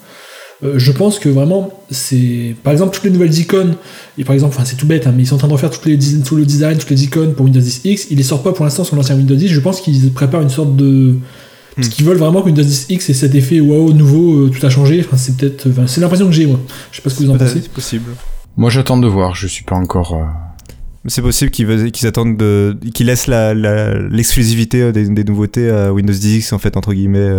Euh, 0.63 0.79
je 0.79 0.91
pense 0.91 1.19
que 1.19 1.29
vraiment, 1.29 1.69
c'est. 1.91 2.55
Par 2.63 2.73
exemple, 2.73 2.95
toutes 2.95 3.03
les 3.03 3.11
nouvelles 3.11 3.37
icônes, 3.37 3.75
et 4.17 4.23
par 4.23 4.33
exemple, 4.33 4.55
enfin, 4.55 4.65
c'est 4.65 4.75
tout 4.75 4.87
bête, 4.87 5.05
hein, 5.05 5.13
mais 5.15 5.23
ils 5.23 5.27
sont 5.27 5.35
en 5.35 5.39
train 5.39 5.47
de 5.47 5.53
refaire 5.53 5.69
toutes 5.69 5.85
les, 5.85 5.97
tout 6.21 6.35
le 6.35 6.45
design, 6.45 6.77
toutes 6.77 6.89
les 6.89 7.03
icônes 7.03 7.35
pour 7.35 7.45
Windows 7.45 7.59
10 7.59 7.81
X. 7.85 8.07
Ils 8.09 8.17
les 8.17 8.23
sortent 8.23 8.43
pas 8.43 8.53
pour 8.53 8.65
l'instant 8.65 8.83
sur 8.83 8.95
l'ancien 8.95 9.15
Windows 9.15 9.35
10. 9.35 9.49
Je 9.49 9.59
pense 9.59 9.81
qu'ils 9.81 10.11
préparent 10.11 10.41
une 10.41 10.49
sorte 10.49 10.75
de. 10.75 11.15
Parce 11.75 11.89
hmm. 11.89 11.91
qu'ils 11.91 12.05
veulent 12.05 12.17
vraiment 12.17 12.41
que 12.41 12.47
Windows 12.47 12.63
10 12.63 12.87
X 12.89 13.09
ait 13.11 13.13
cet 13.13 13.35
effet 13.35 13.59
waouh, 13.59 13.93
nouveau, 13.93 14.45
euh, 14.45 14.49
tout 14.49 14.65
a 14.65 14.69
changé. 14.71 14.99
Enfin, 15.05 15.17
c'est 15.17 15.37
peut-être. 15.37 15.67
c'est 15.85 16.01
l'impression 16.01 16.25
que 16.25 16.31
j'ai, 16.31 16.47
moi. 16.47 16.59
Je 16.91 16.97
sais 16.97 17.01
pas 17.03 17.11
ce 17.11 17.19
que 17.19 17.23
vous 17.23 17.29
en 17.29 17.37
pensez. 17.37 17.61
C'est 17.61 17.71
possible. 17.71 18.11
Moi, 18.55 18.71
j'attends 18.71 18.97
de 18.97 19.07
voir. 19.07 19.35
Je 19.35 19.45
suis 19.45 19.63
pas 19.63 19.75
encore. 19.75 20.15
Euh, 20.15 20.25
c'est 21.05 21.21
possible 21.21 21.51
qu'ils 21.51 22.07
attendent 22.07 22.35
de, 22.35 22.75
qu'ils 22.95 23.05
laissent 23.05 23.27
l'exclusivité 23.27 24.91
des, 24.91 25.07
des, 25.07 25.23
nouveautés 25.23 25.69
à 25.69 25.93
Windows 25.93 26.11
10 26.11 26.37
X 26.37 26.51
en 26.51 26.57
fait 26.57 26.75
entre 26.75 26.93
guillemets 26.93 27.31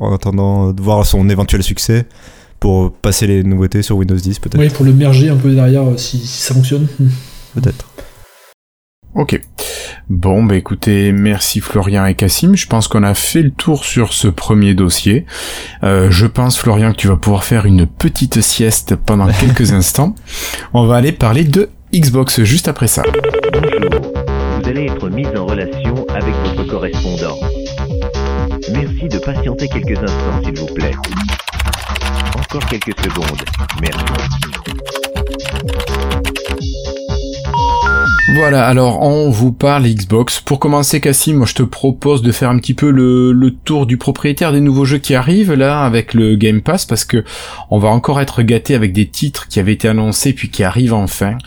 en 0.00 0.12
attendant 0.12 0.72
de 0.72 0.82
voir 0.82 1.06
son 1.06 1.28
éventuel 1.28 1.62
succès 1.62 2.06
pour 2.66 2.90
passer 2.90 3.28
les 3.28 3.44
nouveautés 3.44 3.80
sur 3.80 3.96
Windows 3.96 4.16
10 4.16 4.40
peut-être. 4.40 4.58
Oui, 4.58 4.68
pour 4.70 4.84
le 4.84 4.92
merger 4.92 5.28
un 5.28 5.36
peu 5.36 5.54
derrière 5.54 5.84
euh, 5.84 5.96
si, 5.96 6.18
ça 6.26 6.52
fonctionne. 6.52 6.88
Peut-être. 7.54 7.86
Ok. 9.14 9.40
Bon, 10.10 10.42
bah 10.42 10.56
écoutez, 10.56 11.12
merci 11.12 11.60
Florian 11.60 12.06
et 12.06 12.14
Cassim. 12.14 12.56
Je 12.56 12.66
pense 12.66 12.88
qu'on 12.88 13.04
a 13.04 13.14
fait 13.14 13.42
le 13.42 13.52
tour 13.52 13.84
sur 13.84 14.12
ce 14.12 14.26
premier 14.26 14.74
dossier. 14.74 15.26
Euh, 15.84 16.10
je 16.10 16.26
pense, 16.26 16.58
Florian, 16.58 16.90
que 16.90 16.96
tu 16.96 17.06
vas 17.06 17.14
pouvoir 17.14 17.44
faire 17.44 17.66
une 17.66 17.86
petite 17.86 18.40
sieste 18.40 18.96
pendant 18.96 19.28
quelques 19.40 19.72
instants. 19.72 20.16
On 20.74 20.86
va 20.86 20.96
aller 20.96 21.12
parler 21.12 21.44
de 21.44 21.68
Xbox 21.94 22.42
juste 22.42 22.66
après 22.66 22.88
ça. 22.88 23.04
Bonjour. 23.52 24.12
Vous 24.60 24.68
allez 24.68 24.86
être 24.86 25.08
mis 25.08 25.26
en 25.36 25.46
relation 25.46 26.04
avec 26.08 26.34
votre 26.44 26.68
correspondant. 26.68 27.38
Merci 28.72 29.08
de 29.08 29.18
patienter 29.18 29.68
quelques 29.68 30.02
instants, 30.02 30.42
s'il 30.42 30.58
vous 30.58 30.74
plaît. 30.74 30.90
Merci. 33.80 34.04
Voilà, 38.36 38.66
alors 38.66 39.00
on 39.02 39.30
vous 39.30 39.52
parle 39.52 39.84
Xbox. 39.84 40.40
Pour 40.40 40.58
commencer, 40.58 41.00
Cassim, 41.00 41.36
moi 41.36 41.46
je 41.46 41.54
te 41.54 41.62
propose 41.62 42.20
de 42.22 42.32
faire 42.32 42.50
un 42.50 42.58
petit 42.58 42.74
peu 42.74 42.90
le, 42.90 43.32
le, 43.32 43.50
tour 43.50 43.86
du 43.86 43.96
propriétaire 43.96 44.52
des 44.52 44.60
nouveaux 44.60 44.84
jeux 44.84 44.98
qui 44.98 45.14
arrivent 45.14 45.54
là 45.54 45.82
avec 45.84 46.12
le 46.12 46.36
Game 46.36 46.60
Pass 46.60 46.84
parce 46.84 47.04
que 47.04 47.24
on 47.70 47.78
va 47.78 47.88
encore 47.88 48.20
être 48.20 48.42
gâté 48.42 48.74
avec 48.74 48.92
des 48.92 49.08
titres 49.08 49.48
qui 49.48 49.58
avaient 49.58 49.72
été 49.72 49.88
annoncés 49.88 50.34
puis 50.34 50.50
qui 50.50 50.64
arrivent 50.64 50.92
enfin. 50.92 51.38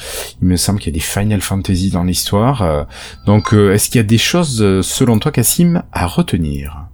Il 0.41 0.47
me 0.47 0.55
semble 0.55 0.79
qu'il 0.79 0.91
y 0.91 0.95
a 0.95 0.97
des 0.97 1.05
Final 1.05 1.41
Fantasy 1.41 1.91
dans 1.91 2.03
l'histoire. 2.03 2.63
Euh, 2.63 2.83
donc 3.27 3.53
euh, 3.53 3.73
est-ce 3.73 3.89
qu'il 3.89 3.97
y 3.97 3.99
a 3.99 4.03
des 4.03 4.17
choses 4.17 4.61
euh, 4.61 4.81
selon 4.81 5.19
toi, 5.19 5.31
Cassim, 5.31 5.83
à 5.91 6.07
retenir? 6.07 6.88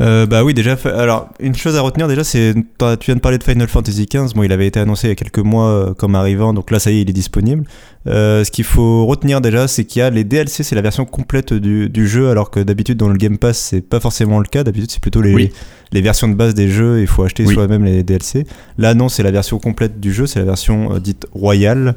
Euh, 0.00 0.26
bah 0.26 0.42
oui, 0.42 0.54
déjà. 0.54 0.76
Alors, 0.84 1.28
une 1.38 1.54
chose 1.54 1.76
à 1.76 1.80
retenir 1.80 2.08
déjà, 2.08 2.24
c'est 2.24 2.54
tu 2.54 3.06
viens 3.06 3.14
de 3.14 3.20
parler 3.20 3.38
de 3.38 3.44
Final 3.44 3.68
Fantasy 3.68 4.06
XV. 4.06 4.34
Bon, 4.34 4.42
il 4.42 4.52
avait 4.52 4.66
été 4.66 4.80
annoncé 4.80 5.06
il 5.06 5.10
y 5.10 5.12
a 5.12 5.16
quelques 5.16 5.38
mois 5.38 5.68
euh, 5.68 5.94
comme 5.94 6.14
arrivant, 6.14 6.52
donc 6.52 6.70
là, 6.70 6.78
ça 6.78 6.90
y 6.90 6.98
est, 6.98 7.02
il 7.02 7.10
est 7.10 7.14
disponible. 7.14 7.64
Euh, 8.06 8.44
ce 8.44 8.50
qu'il 8.50 8.64
faut 8.64 9.06
retenir 9.06 9.40
déjà, 9.40 9.68
c'est 9.68 9.84
qu'il 9.84 10.00
y 10.00 10.02
a 10.02 10.10
les 10.10 10.24
DLC, 10.24 10.62
c'est 10.62 10.74
la 10.74 10.82
version 10.82 11.04
complète 11.04 11.54
du, 11.54 11.88
du 11.88 12.08
jeu, 12.08 12.28
alors 12.28 12.50
que 12.50 12.60
d'habitude 12.60 12.98
dans 12.98 13.08
le 13.08 13.16
Game 13.16 13.38
Pass, 13.38 13.58
c'est 13.58 13.80
pas 13.80 14.00
forcément 14.00 14.40
le 14.40 14.46
cas. 14.46 14.64
D'habitude, 14.64 14.90
c'est 14.90 15.00
plutôt 15.00 15.22
les, 15.22 15.52
les 15.92 16.00
versions 16.00 16.28
de 16.28 16.34
base 16.34 16.54
des 16.54 16.68
jeux. 16.68 17.00
Il 17.00 17.06
faut 17.06 17.22
acheter 17.22 17.46
soi-même 17.46 17.84
les 17.84 18.02
DLC. 18.02 18.46
Là, 18.78 18.94
non, 18.94 19.08
c'est 19.08 19.22
la 19.22 19.30
version 19.30 19.58
complète 19.58 20.00
du 20.00 20.12
jeu, 20.12 20.26
c'est 20.26 20.40
la 20.40 20.44
version 20.44 20.98
dite 20.98 21.26
royale. 21.32 21.94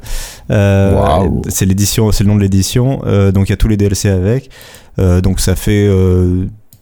C'est 0.48 1.66
l'édition, 1.66 2.12
c'est 2.12 2.22
le 2.22 2.28
nom 2.28 2.36
de 2.36 2.42
l'édition. 2.42 3.02
donc 3.34 3.48
il 3.48 3.50
y 3.50 3.54
a 3.54 3.56
tous 3.56 3.68
les 3.68 3.76
DLC 3.76 4.08
avec. 4.08 4.50
donc 4.96 5.40
ça 5.40 5.56
fait 5.56 5.88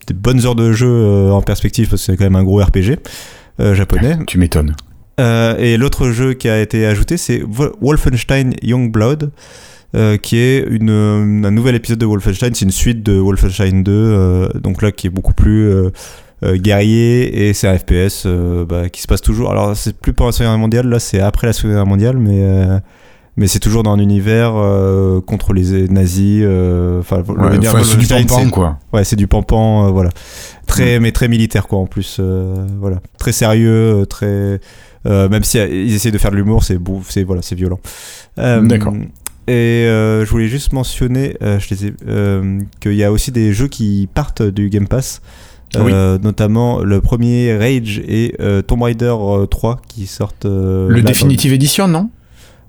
des 0.06 0.14
bonnes 0.14 0.44
heures 0.46 0.54
de 0.54 0.72
jeu 0.72 0.88
euh, 0.88 1.30
en 1.30 1.42
perspective 1.42 1.88
parce 1.88 2.02
que 2.02 2.12
c'est 2.12 2.16
quand 2.16 2.24
même 2.24 2.36
un 2.36 2.44
gros 2.44 2.62
RPG 2.62 2.98
euh, 3.60 3.74
japonais. 3.74 4.16
Tu 4.26 4.38
m'étonnes. 4.38 4.74
Euh, 5.18 5.56
et 5.58 5.76
l'autre 5.76 6.10
jeu 6.10 6.34
qui 6.34 6.48
a 6.48 6.60
été 6.60 6.86
ajouté, 6.86 7.16
c'est 7.16 7.42
Wolfenstein 7.80 8.54
Youngblood. 8.62 9.30
Euh, 9.94 10.18
qui 10.18 10.36
est 10.36 10.66
une, 10.68 10.90
un 11.46 11.50
nouvel 11.50 11.76
épisode 11.76 11.98
de 11.98 12.04
Wolfenstein, 12.04 12.52
c'est 12.54 12.66
une 12.66 12.72
suite 12.72 13.02
de 13.02 13.18
Wolfenstein 13.18 13.82
2, 13.82 14.50
donc 14.60 14.82
là 14.82 14.92
qui 14.92 15.06
est 15.06 15.10
beaucoup 15.10 15.32
plus 15.32 15.72
guerrier 16.42 17.48
et 17.48 17.54
c'est 17.54 17.68
un 17.68 17.78
FPS 17.78 18.26
bah, 18.68 18.90
qui 18.90 19.00
se 19.00 19.06
passe 19.06 19.22
toujours. 19.22 19.50
Alors 19.50 19.74
c'est 19.74 19.96
plus 19.96 20.12
pendant 20.12 20.28
la 20.28 20.32
Seconde 20.32 20.50
Guerre 20.50 20.58
mondiale, 20.58 20.88
là 20.88 20.98
c'est 20.98 21.20
après 21.20 21.46
la 21.46 21.52
Seconde 21.54 21.76
Guerre 21.76 21.86
mondiale, 21.86 22.18
mais 22.18 22.42
mais 23.36 23.48
c'est 23.48 23.58
toujours 23.58 23.82
dans 23.82 23.92
un 23.92 23.98
univers 23.98 24.52
euh, 24.56 25.20
contre 25.20 25.52
les 25.52 25.88
nazis. 25.88 26.40
Euh, 26.42 27.00
enfin, 27.00 27.22
c'est 27.84 27.98
du 27.98 28.06
pampan 28.06 28.48
quoi. 28.48 28.78
Ouais, 28.92 29.04
c'est 29.04 29.16
du 29.16 29.26
pampan, 29.26 29.86
euh, 29.86 29.90
voilà. 29.90 30.10
Très, 30.66 30.98
mm. 30.98 31.02
mais 31.02 31.12
très 31.12 31.28
militaire 31.28 31.66
quoi 31.66 31.78
en 31.78 31.86
plus, 31.86 32.20
voilà. 32.80 33.00
Très 33.18 33.32
sérieux, 33.32 34.06
très. 34.08 34.60
même 35.04 35.44
si 35.44 35.58
ils 35.58 35.94
essaient 35.94 36.10
de 36.10 36.18
faire 36.18 36.30
de 36.30 36.36
l'humour, 36.36 36.64
c'est 36.64 36.78
c'est 37.08 37.24
voilà, 37.24 37.42
c'est 37.42 37.54
violent. 37.54 37.80
D'accord. 38.36 38.94
Et 39.48 39.84
je 39.86 40.28
voulais 40.28 40.48
juste 40.48 40.72
mentionner, 40.72 41.36
je 41.40 41.92
qu'il 42.80 42.94
y 42.94 43.04
a 43.04 43.12
aussi 43.12 43.32
des 43.32 43.52
jeux 43.52 43.68
qui 43.68 44.08
partent 44.12 44.42
du 44.42 44.70
Game 44.70 44.88
Pass. 44.88 45.20
notamment 45.74 46.80
le 46.80 47.02
premier 47.02 47.54
Rage 47.54 47.98
et 48.08 48.34
Tomb 48.66 48.82
Raider 48.82 49.14
3 49.50 49.82
qui 49.88 50.06
sortent. 50.06 50.46
le 50.46 51.02
Definitive 51.02 51.52
Edition, 51.52 51.86
non? 51.86 52.08
euh, 52.08 52.15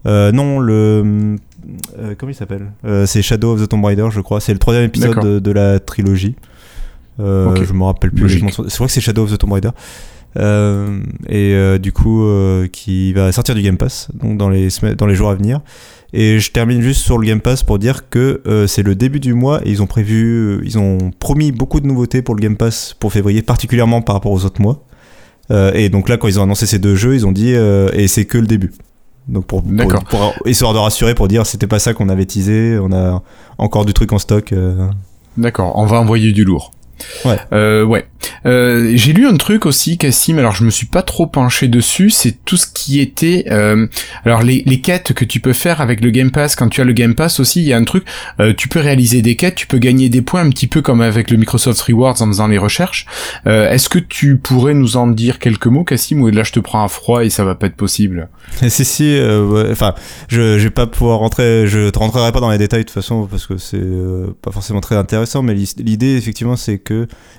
non, 0.08 0.60
le. 0.60 1.38
Euh, 2.00 2.16
comment 2.18 2.32
il 2.32 2.36
s'appelle? 2.36 2.72
Euh, 2.86 3.06
C'est 3.06 3.22
Shadow 3.22 3.54
of 3.54 3.62
the 3.62 3.70
Tomb 3.70 3.84
Raider, 3.84 4.08
je 4.12 4.22
crois. 4.22 4.40
C'est 4.40 4.54
le 4.54 4.60
troisième 4.60 4.86
épisode 4.86 5.42
de, 5.42 5.52
la 5.52 5.80
trilogie. 5.80 6.36
Je 7.20 7.74
me 7.74 7.84
rappelle 7.84 8.12
plus. 8.12 8.30
C'est 8.30 8.78
vrai 8.78 8.88
que 8.88 8.92
c'est 8.92 9.02
Shadow 9.02 9.24
of 9.24 9.32
the 9.32 9.38
Tomb 9.38 9.54
Raider. 9.54 9.72
et 11.30 11.80
du 11.80 11.92
coup, 11.92 12.26
qui 12.72 13.14
va 13.14 13.32
sortir 13.32 13.56
du 13.56 13.62
Game 13.62 13.78
Pass 13.78 14.10
donc 14.14 14.38
dans 14.38 14.50
les, 14.50 14.70
dans 14.98 15.08
les 15.08 15.16
jours 15.16 15.30
à 15.30 15.36
venir. 15.36 15.62
Et 16.14 16.40
je 16.40 16.52
termine 16.52 16.82
juste 16.82 17.02
sur 17.02 17.18
le 17.18 17.28
Game 17.28 17.42
Pass 17.42 17.64
pour 17.64 17.80
dire 17.80 18.10
que 18.10 18.42
c'est 18.68 18.84
le 18.84 18.96
début 18.96 19.20
du 19.20 19.34
mois 19.34 19.62
et 19.66 19.72
ils 19.72 19.82
ont 19.82 19.88
prévu, 19.88 20.62
ils 20.64 20.78
ont 20.80 21.12
promis 21.20 21.52
beaucoup 21.52 21.80
de 21.80 21.88
nouveautés 21.88 22.22
pour 22.22 22.36
le 22.36 22.42
Game 22.42 22.56
Pass 22.56 22.96
pour 22.98 23.12
février, 23.12 23.42
particulièrement 23.42 24.02
par 24.02 24.16
rapport 24.16 24.32
aux 24.32 24.46
autres 24.46 24.62
mois. 24.62 24.86
et 25.74 25.90
donc 25.90 26.08
là, 26.08 26.18
quand 26.18 26.28
ils 26.28 26.40
ont 26.40 26.44
annoncé 26.44 26.66
ces 26.66 26.80
deux 26.80 26.96
jeux, 26.96 27.16
ils 27.16 27.26
ont 27.26 27.34
dit 27.34 27.52
et 27.52 28.08
c'est 28.08 28.26
que 28.26 28.38
le 28.38 28.48
début. 28.48 28.72
Donc 29.28 29.46
pour, 29.46 29.62
pour, 29.62 30.34
histoire 30.46 30.74
de 30.74 30.80
rassurer 30.80 31.14
pour 31.14 31.28
dire 31.28 31.46
c'était 31.46 31.68
pas 31.68 31.80
ça 31.80 31.94
qu'on 31.94 32.10
avait 32.10 32.26
teasé, 32.26 32.80
on 32.82 32.92
a 32.94 33.22
encore 33.58 33.86
du 33.86 33.94
truc 33.94 34.14
en 34.14 34.20
stock. 34.20 34.52
Euh. 34.54 34.88
D'accord, 35.38 35.74
on 35.76 35.86
va 35.86 36.00
envoyer 36.00 36.32
du 36.32 36.44
lourd. 36.44 36.72
Ouais. 37.26 37.38
Euh, 37.54 37.84
ouais. 37.84 38.06
Euh, 38.46 38.92
j'ai 38.96 39.14
lu 39.14 39.28
un 39.28 39.38
truc 39.38 39.66
aussi, 39.66 39.98
Cassim. 39.98 40.38
Alors 40.40 40.54
je 40.54 40.64
me 40.64 40.70
suis 40.70 40.86
pas 40.88 41.02
trop 41.02 41.28
penché 41.28 41.68
dessus. 41.68 42.10
C'est 42.10 42.44
tout 42.46 42.58
ce 42.58 42.68
qui 42.68 43.00
était. 43.00 43.46
Euh, 43.52 43.88
alors 44.26 44.44
les, 44.44 44.64
les 44.66 44.82
quêtes 44.82 45.14
que 45.14 45.26
tu 45.26 45.40
peux 45.40 45.54
faire 45.54 45.82
avec 45.82 46.02
le 46.02 46.10
Game 46.10 46.32
Pass. 46.32 46.56
Quand 46.56 46.70
tu 46.70 46.82
as 46.82 46.84
le 46.84 46.94
Game 46.94 47.16
Pass 47.16 47.40
aussi, 47.40 47.62
il 47.62 47.68
y 47.68 47.74
a 47.74 47.78
un 47.78 47.84
truc. 47.84 48.06
Euh, 48.40 48.54
tu 48.56 48.68
peux 48.68 48.80
réaliser 48.80 49.22
des 49.22 49.36
quêtes. 49.36 49.56
Tu 49.56 49.68
peux 49.68 49.78
gagner 49.78 50.10
des 50.10 50.22
points 50.22 50.42
un 50.42 50.50
petit 50.50 50.68
peu 50.68 50.82
comme 50.82 51.02
avec 51.02 51.30
le 51.32 51.38
Microsoft 51.38 51.82
Rewards 51.82 52.22
en 52.22 52.28
faisant 52.28 52.48
les 52.48 52.58
recherches. 52.58 53.06
Euh, 53.46 53.70
Est-ce 53.70 53.90
que 53.90 54.00
tu 54.00 54.38
pourrais 54.38 54.74
nous 54.74 54.98
en 54.98 55.08
dire 55.08 55.40
quelques 55.40 55.68
mots, 55.68 55.84
Cassim, 55.84 56.22
ou 56.22 56.30
là 56.30 56.44
je 56.44 56.52
te 56.52 56.60
prends 56.60 56.84
à 56.84 56.88
froid 56.88 57.24
et 57.24 57.30
ça 57.30 57.44
va 57.44 57.56
pas 57.56 57.68
être 57.68 57.76
possible? 57.76 58.30
Si 58.68 58.86
si. 58.86 59.18
Euh, 59.18 59.72
enfin, 59.72 59.94
je, 60.28 60.58
je 60.58 60.64
vais 60.64 60.70
pas 60.70 60.88
pouvoir 60.88 61.20
rentrer. 61.20 61.68
Je 61.68 61.90
te 61.90 62.00
rentrerai 62.00 62.32
pas 62.32 62.40
dans 62.40 62.52
les 62.52 62.58
détails 62.58 62.82
de 62.82 62.86
toute 62.86 62.94
façon 62.94 63.28
parce 63.28 63.46
que 63.46 63.58
c'est 63.58 63.78
euh, 63.78 64.28
pas 64.42 64.52
forcément 64.52 64.82
très 64.82 64.96
intéressant. 64.96 65.44
Mais 65.44 65.54
l'idée 65.54 66.16
effectivement, 66.18 66.56
c'est 66.56 66.78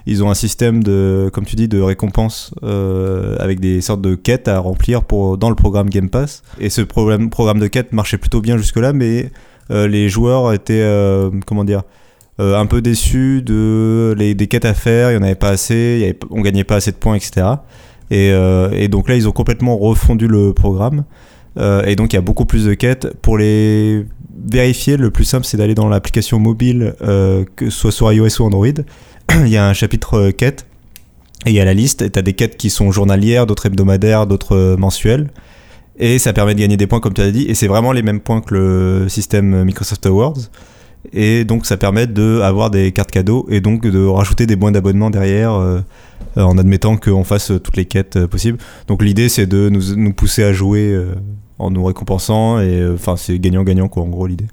ils 0.09 0.25
ont 0.25 0.31
un 0.31 0.35
système 0.35 0.83
de, 0.83 1.29
comme 1.35 1.45
tu 1.45 1.55
dis, 1.55 1.69
de 1.69 1.83
récompense 1.83 2.53
euh, 2.63 3.37
avec 3.41 3.61
des 3.61 3.83
sortes 3.83 4.01
de 4.01 4.15
quêtes 4.15 4.49
à 4.49 4.59
remplir 4.59 5.03
pour 5.03 5.37
dans 5.37 5.51
le 5.51 5.55
programme 5.55 5.91
Game 5.91 6.09
Pass. 6.09 6.43
Et 6.59 6.71
ce 6.71 6.81
programme, 6.81 7.29
de 7.29 7.67
quêtes 7.67 7.93
marchait 7.93 8.17
plutôt 8.17 8.41
bien 8.41 8.57
jusque-là, 8.57 8.95
mais 8.95 9.31
euh, 9.71 9.87
les 9.87 10.09
joueurs 10.09 10.55
étaient, 10.55 10.81
euh, 10.81 11.31
comment 11.47 11.65
dire, 11.65 11.83
un 12.39 12.67
peu 12.67 12.81
déçus 12.81 13.43
de 13.43 14.15
les, 14.17 14.35
des 14.35 14.47
quêtes 14.47 14.65
à 14.65 14.73
faire. 14.73 15.11
Il 15.11 15.15
y 15.15 15.17
en 15.19 15.23
avait 15.23 15.35
pas 15.35 15.51
assez, 15.51 15.99
y 16.01 16.05
avait, 16.05 16.19
on 16.31 16.41
gagnait 16.41 16.65
pas 16.65 16.77
assez 16.77 16.93
de 16.93 16.97
points, 16.97 17.17
etc. 17.17 17.47
Et, 18.11 18.89
donc 18.89 19.11
là, 19.11 19.17
ils 19.17 19.29
ont 19.29 19.33
complètement 19.33 19.77
refondu 19.77 20.27
le 20.27 20.55
programme. 20.55 21.05
Et 21.59 21.97
donc 21.97 22.13
il 22.13 22.17
y 22.17 22.19
a 22.19 22.23
beaucoup 22.23 22.47
plus 22.47 22.65
de 22.65 22.75
quêtes. 22.75 23.13
Pour 23.21 23.37
les 23.37 24.07
vérifier, 24.51 24.97
le 24.97 25.11
plus 25.11 25.25
simple, 25.25 25.45
c'est 25.45 25.57
d'aller 25.57 25.75
dans 25.75 25.89
l'application 25.89 26.39
mobile, 26.39 26.95
que 27.01 27.69
ce 27.69 27.71
soit 27.71 27.93
sur 27.93 28.11
iOS 28.11 28.41
ou 28.41 28.45
Android. 28.45 28.85
il 29.45 29.49
y 29.49 29.57
a 29.57 29.67
un 29.67 29.73
chapitre 29.73 30.15
euh, 30.15 30.31
quêtes 30.33 30.67
et 31.47 31.51
il 31.51 31.55
y 31.55 31.61
a 31.61 31.65
la 31.65 31.75
liste. 31.75 32.03
Et 32.03 32.11
tu 32.11 32.19
as 32.19 32.23
des 32.23 32.35
quêtes 32.35 32.57
qui 32.57 32.71
sont 32.71 32.91
journalières, 32.91 33.47
d'autres 33.47 33.67
hebdomadaires, 33.67 34.27
d'autres 34.27 34.57
euh, 34.57 34.77
mensuelles. 34.77 35.31
Et 35.99 36.19
ça 36.19 36.33
permet 36.33 36.55
de 36.55 36.61
gagner 36.61 36.77
des 36.77 36.87
points, 36.87 37.01
comme 37.01 37.15
tu 37.15 37.21
as 37.21 37.31
dit. 37.31 37.45
Et 37.49 37.55
c'est 37.55 37.67
vraiment 37.67 37.93
les 37.93 38.03
mêmes 38.03 38.21
points 38.21 38.41
que 38.41 38.55
le 38.55 39.09
système 39.09 39.65
Microsoft 39.65 40.07
Awards. 40.07 40.39
Et 41.13 41.45
donc 41.45 41.65
ça 41.65 41.77
permet 41.77 42.07
d'avoir 42.07 42.71
des 42.71 42.93
cartes 42.93 43.11
cadeaux 43.11 43.47
et 43.51 43.61
donc 43.61 43.83
de 43.83 44.05
rajouter 44.05 44.47
des 44.47 44.57
points 44.57 44.73
d'abonnement 44.73 45.11
derrière 45.11 45.53
euh, 45.53 45.81
en 46.37 46.59
admettant 46.59 46.97
qu'on 46.97 47.25
fasse 47.25 47.47
toutes 47.47 47.77
les 47.77 47.87
quêtes 47.87 48.17
euh, 48.17 48.27
possibles. 48.27 48.59
Donc 48.89 49.03
l'idée 49.03 49.29
c'est 49.29 49.47
de 49.47 49.69
nous, 49.69 50.13
pousser 50.13 50.43
à 50.43 50.53
jouer 50.53 50.93
euh, 50.93 51.15
en 51.59 51.71
nous 51.71 51.85
récompensant 51.85 52.61
et 52.61 52.87
enfin 52.93 53.17
c'est 53.17 53.39
gagnant-gagnant 53.39 53.89
quoi 53.89 54.03
en 54.03 54.09
gros 54.09 54.27
l'idée. 54.27 54.47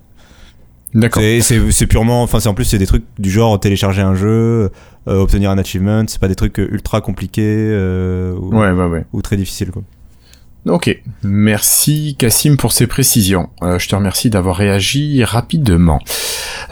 D'accord. 0.95 1.21
C'est 1.41 1.87
purement, 1.87 2.23
enfin 2.23 2.39
c'est 2.39 2.47
en 2.47 2.53
plus 2.53 2.63
c'est 2.63 2.77
des 2.77 2.87
trucs 2.87 3.03
du 3.19 3.29
genre 3.29 3.59
télécharger 3.59 4.01
un 4.01 4.15
jeu, 4.15 4.71
euh, 5.09 5.19
obtenir 5.19 5.51
un 5.51 5.57
achievement, 5.57 6.05
c'est 6.07 6.21
pas 6.21 6.29
des 6.29 6.35
trucs 6.35 6.57
ultra 6.57 7.01
compliqués 7.01 7.43
euh, 7.45 8.33
ou, 8.33 8.55
ouais, 8.55 8.71
ouais, 8.71 8.85
ouais. 8.85 9.05
ou 9.11 9.21
très 9.21 9.35
difficiles 9.35 9.71
quoi. 9.71 9.83
Ok, 10.67 10.97
merci 11.21 12.15
Cassim 12.17 12.55
pour 12.55 12.71
ces 12.71 12.87
précisions. 12.87 13.49
Euh, 13.61 13.77
je 13.77 13.87
te 13.87 13.95
remercie 13.95 14.29
d'avoir 14.29 14.55
réagi 14.55 15.23
rapidement. 15.23 15.99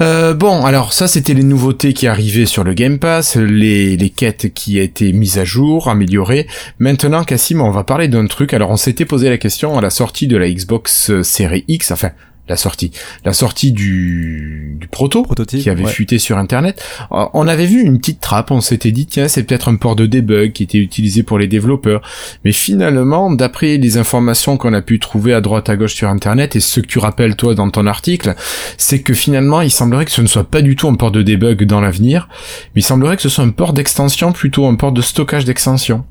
Euh, 0.01 0.33
bon, 0.33 0.65
alors 0.65 0.93
ça 0.93 1.09
c'était 1.09 1.33
les 1.33 1.43
nouveautés 1.43 1.93
qui 1.93 2.07
arrivaient 2.07 2.47
sur 2.47 2.63
le 2.63 2.73
Game 2.73 2.99
Pass, 2.99 3.35
les, 3.35 3.97
les 3.97 4.09
quêtes 4.09 4.53
qui 4.53 4.79
étaient 4.79 5.11
mises 5.11 5.37
à 5.37 5.43
jour, 5.43 5.89
améliorées. 5.89 6.47
Maintenant 6.79 7.25
Cassim, 7.25 7.59
on 7.59 7.71
va 7.71 7.83
parler 7.83 8.07
d'un 8.07 8.25
truc. 8.25 8.53
Alors 8.53 8.71
on 8.71 8.77
s'était 8.77 9.05
posé 9.05 9.29
la 9.29 9.37
question 9.37 9.77
à 9.77 9.81
la 9.81 9.89
sortie 9.89 10.27
de 10.27 10.37
la 10.37 10.49
Xbox 10.49 11.21
Series 11.21 11.65
X, 11.67 11.91
enfin 11.91 12.11
la 12.49 12.57
sortie, 12.57 12.91
la 13.23 13.31
sortie 13.31 13.71
du, 13.71 14.75
du 14.79 14.87
proto 14.87 15.23
Prototype, 15.23 15.61
qui 15.61 15.69
avait 15.69 15.85
ouais. 15.85 15.89
fuité 15.89 16.19
sur 16.19 16.37
internet. 16.37 16.83
Euh, 17.11 17.25
On 17.33 17.47
avait 17.47 17.65
vu 17.65 17.81
une 17.81 17.99
petite 17.99 18.19
trappe, 18.19 18.51
on 18.51 18.59
s'était 18.59 18.91
dit 18.91 19.05
tiens 19.05 19.27
c'est 19.27 19.43
peut-être 19.43 19.69
un 19.69 19.75
port 19.75 19.95
de 19.95 20.05
debug 20.05 20.51
qui 20.51 20.63
était 20.63 20.77
utilisé 20.77 21.23
pour 21.23 21.39
les 21.39 21.47
développeurs. 21.47 22.01
Mais 22.43 22.51
finalement, 22.51 23.31
d'après 23.31 23.77
les 23.77 23.97
informations 23.97 24.57
qu'on 24.57 24.73
a 24.73 24.81
pu 24.81 24.99
trouver 24.99 25.33
à 25.33 25.39
droite 25.39 25.69
à 25.69 25.77
gauche 25.77 25.93
sur 25.93 26.09
internet 26.09 26.55
et 26.55 26.59
ce 26.59 26.81
que 26.81 26.85
tu 26.85 26.99
rappelles 26.99 27.37
toi 27.37 27.55
dans 27.55 27.69
ton 27.69 27.87
article, 27.87 28.35
c'est 28.77 29.01
que 29.01 29.13
finalement 29.13 29.61
il 29.61 29.71
semblerait 29.71 30.05
que 30.05 30.11
ce 30.11 30.21
ne 30.21 30.27
soit 30.27 30.43
pas 30.43 30.61
du 30.61 30.75
tout 30.75 30.89
un 30.89 30.95
port 30.95 31.11
de 31.11 31.21
debug 31.21 31.63
dans 31.63 31.79
l'avenir, 31.79 32.27
mais 32.75 32.81
il 32.81 32.85
semblerait 32.85 33.15
que 33.15 33.21
ce 33.21 33.29
soit 33.29 33.45
un 33.45 33.51
port 33.51 33.71
d'extension 33.71 34.33
plutôt 34.33 34.67
un 34.67 34.75
port 34.75 34.91
de 34.91 35.01
stockage 35.01 35.45
d'extension. 35.45 36.03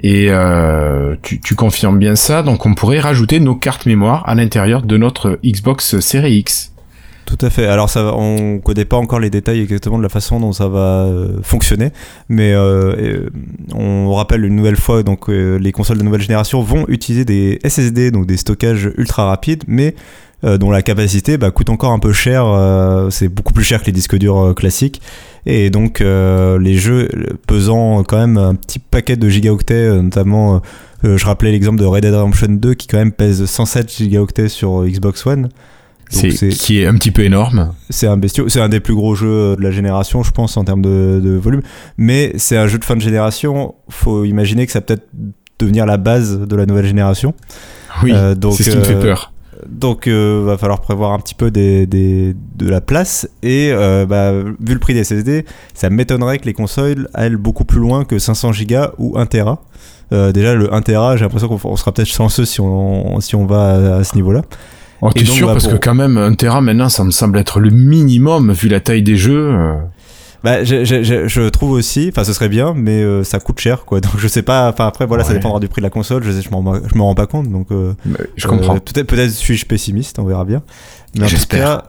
Et 0.00 0.26
euh, 0.30 1.16
tu, 1.22 1.40
tu 1.40 1.56
confirmes 1.56 1.98
bien 1.98 2.14
ça, 2.14 2.42
donc 2.42 2.66
on 2.66 2.74
pourrait 2.74 3.00
rajouter 3.00 3.40
nos 3.40 3.56
cartes 3.56 3.86
mémoire 3.86 4.22
à 4.28 4.34
l'intérieur 4.36 4.82
de 4.82 4.96
notre 4.96 5.40
Xbox 5.44 5.71
Series 5.80 6.38
X. 6.38 6.72
Tout 7.24 7.38
à 7.40 7.50
fait. 7.50 7.66
Alors 7.66 7.88
ça, 7.88 8.14
on 8.14 8.58
connaît 8.58 8.84
pas 8.84 8.96
encore 8.96 9.20
les 9.20 9.30
détails 9.30 9.60
exactement 9.60 9.96
de 9.96 10.02
la 10.02 10.08
façon 10.08 10.40
dont 10.40 10.52
ça 10.52 10.68
va 10.68 11.04
euh, 11.04 11.38
fonctionner, 11.42 11.90
mais 12.28 12.52
euh, 12.52 13.28
on 13.74 14.12
rappelle 14.12 14.44
une 14.44 14.56
nouvelle 14.56 14.76
fois 14.76 15.02
donc 15.02 15.30
euh, 15.30 15.56
les 15.56 15.72
consoles 15.72 15.98
de 15.98 16.02
nouvelle 16.02 16.20
génération 16.20 16.60
vont 16.62 16.84
utiliser 16.88 17.24
des 17.24 17.58
SSD, 17.64 18.10
donc 18.10 18.26
des 18.26 18.36
stockages 18.36 18.90
ultra 18.98 19.26
rapides, 19.26 19.64
mais 19.66 19.94
euh, 20.44 20.58
dont 20.58 20.70
la 20.70 20.82
capacité 20.82 21.38
bah, 21.38 21.50
coûte 21.50 21.70
encore 21.70 21.92
un 21.92 21.98
peu 21.98 22.12
cher. 22.12 22.44
euh, 22.46 23.10
c'est 23.10 23.28
beaucoup 23.28 23.52
plus 23.52 23.64
cher 23.64 23.80
que 23.80 23.86
les 23.86 23.92
disques 23.92 24.16
durs 24.16 24.38
euh, 24.38 24.54
classiques, 24.54 25.00
et 25.46 25.70
donc 25.70 26.00
les 26.00 26.74
jeux 26.74 27.08
pesant 27.46 28.04
quand 28.04 28.18
même 28.18 28.38
un 28.38 28.54
petit 28.54 28.78
paquet 28.78 29.16
de 29.16 29.28
gigaoctets, 29.28 30.00
notamment. 30.02 30.62
je 31.02 31.24
rappelais 31.24 31.50
l'exemple 31.50 31.80
de 31.80 31.84
Red 31.84 32.04
Dead 32.04 32.14
Redemption 32.14 32.48
2 32.48 32.74
qui 32.74 32.86
quand 32.86 32.98
même 32.98 33.10
pèse 33.10 33.44
107 33.44 33.92
gigaoctets 33.92 34.48
sur 34.48 34.84
Xbox 34.84 35.26
One. 35.26 35.48
C'est 36.08 36.28
qui 36.30 36.80
est 36.80 36.86
un 36.86 36.94
petit 36.94 37.10
peu 37.10 37.22
énorme. 37.22 37.72
C'est 37.90 38.06
un 38.06 38.18
bestiau, 38.18 38.48
c'est 38.48 38.60
un 38.60 38.68
des 38.68 38.80
plus 38.80 38.94
gros 38.94 39.14
jeux 39.14 39.56
de 39.56 39.62
la 39.62 39.70
génération, 39.70 40.22
je 40.22 40.30
pense, 40.30 40.56
en 40.56 40.64
termes 40.64 40.82
de, 40.82 41.20
de 41.24 41.30
volume. 41.30 41.62
Mais 41.96 42.32
c'est 42.36 42.56
un 42.56 42.66
jeu 42.66 42.78
de 42.78 42.84
fin 42.84 42.94
de 42.94 43.00
génération. 43.00 43.74
Faut 43.88 44.24
imaginer 44.24 44.66
que 44.66 44.72
ça 44.72 44.80
peut-être 44.80 45.08
devenir 45.62 45.86
la 45.86 45.96
base 45.96 46.38
de 46.38 46.56
la 46.56 46.66
nouvelle 46.66 46.86
génération. 46.86 47.34
Oui, 48.02 48.12
Euh, 48.14 48.34
donc, 48.34 48.54
c'est 48.54 48.64
ce 48.64 48.70
qui 48.70 48.76
me 48.76 48.84
fait 48.84 49.00
peur. 49.00 49.32
Donc, 49.68 50.06
euh, 50.06 50.42
va 50.44 50.56
falloir 50.58 50.80
prévoir 50.80 51.12
un 51.12 51.18
petit 51.18 51.34
peu 51.34 51.50
des, 51.50 51.86
des- 51.86 52.34
de 52.56 52.68
la 52.68 52.80
place. 52.80 53.28
Et 53.42 53.70
euh, 53.72 54.06
bah, 54.06 54.32
vu 54.32 54.74
le 54.74 54.78
prix 54.78 54.94
des 54.94 55.04
SSD, 55.04 55.44
ça 55.74 55.90
m'étonnerait 55.90 56.38
que 56.38 56.46
les 56.46 56.52
consoles 56.54 57.08
aillent 57.14 57.36
beaucoup 57.36 57.64
plus 57.64 57.80
loin 57.80 58.04
que 58.04 58.18
500 58.18 58.50
Go 58.68 58.76
ou 58.98 59.18
1 59.18 59.26
Tera. 59.26 59.62
Euh, 60.12 60.32
déjà, 60.32 60.54
le 60.54 60.72
1 60.74 60.82
Tera, 60.82 61.16
j'ai 61.16 61.24
l'impression 61.24 61.48
qu'on 61.48 61.60
on 61.70 61.76
sera 61.76 61.92
peut-être 61.92 62.08
chanceux 62.08 62.44
si 62.44 62.60
on, 62.60 63.20
si 63.20 63.34
on 63.34 63.46
va 63.46 63.94
à, 63.94 63.96
à 63.98 64.04
ce 64.04 64.14
niveau-là. 64.16 64.42
Oh, 65.00 65.10
t'es 65.12 65.24
sûr 65.24 65.46
bah, 65.48 65.54
parce 65.54 65.64
pour- 65.66 65.72
que 65.74 65.78
quand 65.84 65.94
même 65.96 66.16
un 66.16 66.34
Tera 66.34 66.60
maintenant 66.60 66.88
ça 66.88 67.02
me 67.02 67.10
semble 67.10 67.36
être 67.38 67.58
le 67.58 67.70
minimum 67.70 68.52
vu 68.52 68.68
la 68.68 68.78
taille 68.80 69.02
des 69.02 69.16
jeux. 69.16 69.52
Bah, 70.44 70.64
je, 70.64 70.84
je- 70.84 71.02
je- 71.04 71.28
je 71.28 71.48
trouve 71.48 71.70
aussi, 71.70 72.08
enfin 72.12 72.24
ce 72.24 72.32
serait 72.32 72.48
bien, 72.48 72.74
mais 72.76 73.02
euh, 73.02 73.22
ça 73.22 73.38
coûte 73.38 73.60
cher 73.60 73.84
quoi. 73.84 74.00
Donc 74.02 74.12
je 74.18 74.26
sais 74.26 74.42
pas, 74.42 74.68
enfin 74.68 74.86
après 74.88 75.06
voilà, 75.06 75.22
ça 75.22 75.32
dépendra 75.38 75.60
du 75.60 75.68
prix 75.68 75.80
de 75.80 75.86
la 75.86 75.90
console, 75.90 76.24
je 76.24 76.32
sais, 76.32 76.42
je 76.42 76.50
m'en 76.50 76.62
rends 77.06 77.14
pas 77.14 77.26
compte 77.26 77.48
donc 77.48 77.68
euh, 77.70 77.92
je 78.36 78.46
comprends. 78.48 78.74
euh, 78.76 78.80
peut-être 78.80 79.30
suis-je 79.30 79.66
pessimiste, 79.66 80.18
on 80.18 80.24
verra 80.24 80.44
bien. 80.44 80.62
Mais 81.14 81.20
en 81.24 81.28
tout 81.28 81.46
cas, 81.58 81.84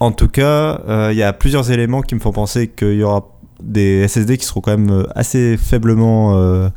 en 0.00 0.12
tout 0.12 0.28
cas, 0.28 0.80
euh, 0.88 1.08
il 1.10 1.18
y 1.18 1.24
a 1.24 1.32
plusieurs 1.32 1.70
éléments 1.72 2.02
qui 2.02 2.14
me 2.14 2.20
font 2.20 2.30
penser 2.32 2.68
qu'il 2.68 2.94
y 2.94 3.02
aura 3.02 3.26
des 3.60 4.06
SSD 4.06 4.36
qui 4.38 4.46
seront 4.46 4.60
quand 4.60 4.70
même 4.78 4.90
euh, 4.90 5.02
assez 5.16 5.56
faiblement 5.56 6.36
euh, 6.36 6.68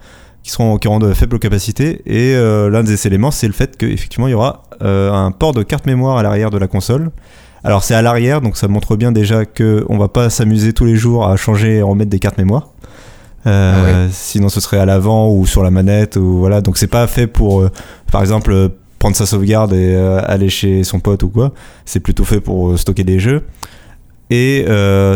qui 0.42 0.50
seront 0.50 0.78
qui 0.80 0.88
auront 0.88 0.98
de 0.98 1.14
faibles 1.14 1.38
capacités 1.38 2.02
et 2.08 2.34
euh, 2.36 2.68
l'un 2.72 2.82
des 2.84 3.06
éléments 3.06 3.30
c'est 3.30 3.46
le 3.46 3.54
fait 3.54 3.78
qu'effectivement 3.78 4.28
il 4.28 4.32
y 4.32 4.34
aura 4.34 4.64
euh, 4.82 5.12
un 5.14 5.30
port 5.30 5.54
de 5.54 5.62
carte 5.62 5.86
mémoire 5.86 6.18
à 6.18 6.24
l'arrière 6.24 6.50
de 6.50 6.58
la 6.58 6.68
console. 6.68 7.12
Alors 7.64 7.84
c'est 7.84 7.94
à 7.94 8.02
l'arrière, 8.02 8.42
donc 8.42 8.58
ça 8.58 8.68
montre 8.68 8.96
bien 8.96 9.12
déjà 9.12 9.46
que 9.46 9.86
on 9.90 9.98
va 9.98 10.08
pas 10.08 10.30
s'amuser 10.30 10.74
tous 10.74 10.86
les 10.86 10.96
jours 10.96 11.28
à 11.28 11.36
changer 11.36 11.78
et 11.78 11.82
remettre 11.82 12.10
des 12.10 12.20
cartes 12.20 12.38
mémoire. 12.38 12.70
Euh, 13.48 14.08
Sinon 14.12 14.50
ce 14.50 14.60
serait 14.60 14.78
à 14.78 14.86
l'avant 14.86 15.32
ou 15.32 15.46
sur 15.46 15.64
la 15.64 15.72
manette 15.72 16.16
ou 16.16 16.40
voilà. 16.40 16.62
Donc 16.62 16.78
c'est 16.78 16.88
pas 16.88 17.06
fait 17.08 17.28
pour, 17.28 17.62
euh, 17.62 17.70
par 18.12 18.22
exemple, 18.22 18.52
euh, 18.52 18.70
prendre 19.00 19.16
sa 19.16 19.26
sauvegarde 19.26 19.74
et 19.74 19.96
euh, 19.96 20.22
aller 20.26 20.50
chez 20.50 20.84
son 20.84 21.00
pote 21.00 21.24
ou 21.24 21.30
quoi. 21.30 21.54
C'est 21.86 22.00
plutôt 22.00 22.24
fait 22.24 22.40
pour 22.40 22.78
stocker 22.78 23.04
des 23.04 23.20
jeux. 23.20 23.44
Et 24.30 24.66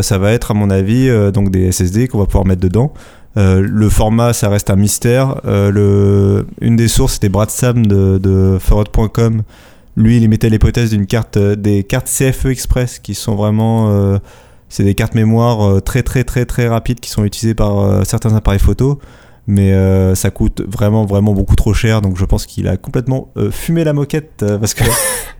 ça 0.02 0.18
va 0.18 0.32
être 0.32 0.50
à 0.50 0.54
mon 0.54 0.68
avis 0.68 1.08
donc 1.32 1.50
des 1.50 1.72
SSD 1.72 2.06
qu'on 2.06 2.18
va 2.18 2.26
pouvoir 2.26 2.44
mettre 2.44 2.60
dedans. 2.60 2.92
Le 3.34 3.88
format, 3.88 4.34
ça 4.34 4.50
reste 4.50 4.68
un 4.68 4.76
mystère. 4.76 5.40
Le, 5.44 6.46
une 6.60 6.76
des 6.76 6.86
sources, 6.86 7.14
c'était 7.14 7.30
Brad 7.30 7.48
Sam 7.48 7.86
de, 7.86 8.18
de 8.18 8.58
Forward.com. 8.60 9.42
Lui, 9.96 10.18
il 10.18 10.24
émettait 10.24 10.50
l'hypothèse 10.50 10.90
d'une 10.90 11.06
carte, 11.06 11.36
euh, 11.38 11.56
des 11.56 11.82
cartes 11.82 12.06
CFE 12.08 12.46
Express 12.46 12.98
qui 12.98 13.14
sont 13.14 13.34
vraiment, 13.34 13.88
euh, 13.90 14.18
c'est 14.68 14.84
des 14.84 14.94
cartes 14.94 15.14
mémoire 15.14 15.62
euh, 15.66 15.80
très 15.80 16.02
très 16.02 16.22
très 16.24 16.44
très 16.44 16.68
rapides 16.68 17.00
qui 17.00 17.08
sont 17.10 17.24
utilisées 17.24 17.54
par 17.54 18.04
certains 18.04 18.34
appareils 18.34 18.58
photo, 18.60 18.98
mais 19.46 19.72
euh, 19.72 20.14
ça 20.14 20.30
coûte 20.30 20.62
vraiment 20.68 21.06
vraiment 21.06 21.32
beaucoup 21.32 21.56
trop 21.56 21.72
cher. 21.72 22.02
Donc 22.02 22.18
je 22.18 22.24
pense 22.26 22.44
qu'il 22.46 22.68
a 22.68 22.76
complètement 22.76 23.30
euh, 23.38 23.50
fumé 23.50 23.84
la 23.84 23.92
moquette 23.94 24.42
euh, 24.42 24.58
parce 24.58 24.74
que 24.74 24.84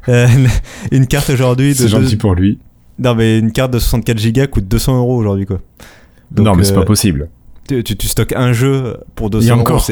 une 0.92 1.06
carte 1.06 1.30
aujourd'hui 1.30 1.74
C'est 1.74 1.88
gentil 1.88 2.12
deux- 2.12 2.18
pour 2.18 2.34
lui. 2.34 2.58
non 2.98 3.14
mais 3.14 3.38
une 3.38 3.52
carte 3.52 3.72
de 3.72 3.78
64 3.78 4.32
Go 4.32 4.46
coûte 4.50 4.68
200 4.68 4.96
euros 4.98 5.16
aujourd'hui 5.16 5.44
quoi. 5.46 5.60
Donc, 6.30 6.46
non 6.46 6.54
mais 6.54 6.64
c'est 6.64 6.74
pas 6.74 6.84
possible. 6.84 7.28
Tu, 7.66 7.84
tu- 7.84 7.96
tu 7.96 8.08
stockes 8.08 8.32
un 8.34 8.52
jeu 8.52 8.96
pour 9.14 9.30
200 9.30 9.46
Et 9.46 9.50
euros, 9.50 9.60
encore. 9.60 9.86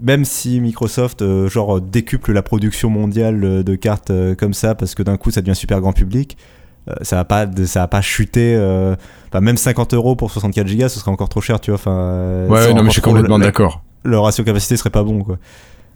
même 0.00 0.24
si 0.24 0.60
Microsoft 0.60 1.22
euh, 1.22 1.48
genre 1.48 1.80
décuple 1.80 2.32
la 2.32 2.42
production 2.42 2.90
mondiale 2.90 3.44
euh, 3.44 3.62
de 3.62 3.74
cartes 3.74 4.10
euh, 4.10 4.34
comme 4.34 4.54
ça 4.54 4.74
parce 4.74 4.94
que 4.94 5.02
d'un 5.02 5.16
coup 5.16 5.30
ça 5.30 5.40
devient 5.40 5.54
super 5.56 5.80
grand 5.80 5.92
public 5.92 6.36
ça 7.02 7.14
va 7.16 7.24
pas, 7.24 7.46
ça 7.66 7.80
va 7.80 7.88
pas 7.88 8.00
chuter. 8.00 8.56
même 9.38 9.56
50 9.56 9.94
euros 9.94 10.16
pour 10.16 10.30
64 10.32 10.66
Go, 10.74 10.88
ce 10.88 10.98
serait 10.98 11.10
encore 11.12 11.28
trop 11.28 11.40
cher, 11.40 11.60
tu 11.60 11.70
vois. 11.70 11.78
Enfin, 11.78 12.46
ouais, 12.48 12.72
non, 12.74 12.82
mais 12.82 12.88
je 12.88 12.94
suis 12.94 13.02
complètement 13.02 13.38
d'accord. 13.38 13.82
Le 14.02 14.18
ratio 14.18 14.42
capacité 14.42 14.76
serait 14.76 14.90
pas 14.90 15.04
bon, 15.04 15.22
quoi. 15.22 15.38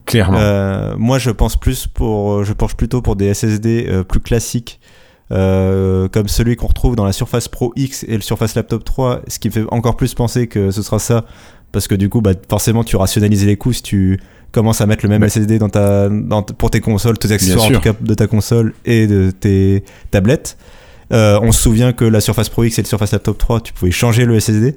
Clairement. 0.07 0.39
moi, 0.97 1.19
je 1.19 1.31
pense 1.31 1.57
plus 1.57 1.89
pour, 1.89 2.45
je 2.45 2.53
penche 2.53 2.77
plutôt 2.77 3.03
pour 3.03 3.17
des 3.17 3.33
SSD 3.35 3.91
plus 4.09 4.21
classiques 4.21 4.79
euh, 5.33 6.09
comme 6.09 6.29
celui 6.29 6.57
qu'on 6.57 6.67
retrouve 6.67 6.97
dans 6.97 7.05
la 7.05 7.13
Surface 7.13 7.49
Pro 7.49 7.73
X 7.77 8.05
et 8.09 8.15
le 8.15 8.21
Surface 8.21 8.55
Laptop 8.55 8.85
3, 8.85 9.23
ce 9.29 9.39
qui 9.39 9.49
me 9.49 9.53
fait 9.53 9.65
encore 9.71 9.97
plus 9.97 10.15
penser 10.15 10.47
que 10.47 10.71
ce 10.71 10.83
sera 10.83 10.99
ça, 10.99 11.25
parce 11.73 11.89
que 11.89 11.95
du 11.95 12.09
coup, 12.09 12.21
bah, 12.21 12.33
forcément, 12.49 12.85
tu 12.85 12.97
rationalises 12.97 13.45
les 13.47 13.57
coûts 13.57 13.73
si 13.73 13.83
tu 13.83 14.21
commences 14.53 14.81
à 14.81 14.87
mettre 14.87 15.05
le 15.05 15.09
même 15.09 15.29
SSD 15.29 15.59
dans 15.59 15.69
ta, 15.69 16.09
pour 16.57 16.71
tes 16.71 16.81
consoles, 16.81 17.19
tes 17.19 17.33
accessoires 17.33 17.67
en 17.67 17.71
tout 17.71 17.81
cas 17.81 17.95
de 17.99 18.15
ta 18.15 18.27
console 18.27 18.75
et 18.85 19.07
de 19.07 19.31
tes 19.31 19.85
tablettes. 20.11 20.57
Euh, 21.13 21.39
on 21.43 21.53
se 21.53 21.61
souvient 21.61 21.93
que 21.93 22.05
la 22.05 22.21
Surface 22.21 22.49
Pro 22.49 22.65
X 22.65 22.79
et 22.79 22.83
le 22.83 22.87
Surface 22.87 23.13
Laptop 23.13 23.37
3, 23.37 23.61
tu 23.61 23.73
pouvais 23.73 23.91
changer 23.91 24.25
le 24.25 24.39
SSD. 24.39 24.77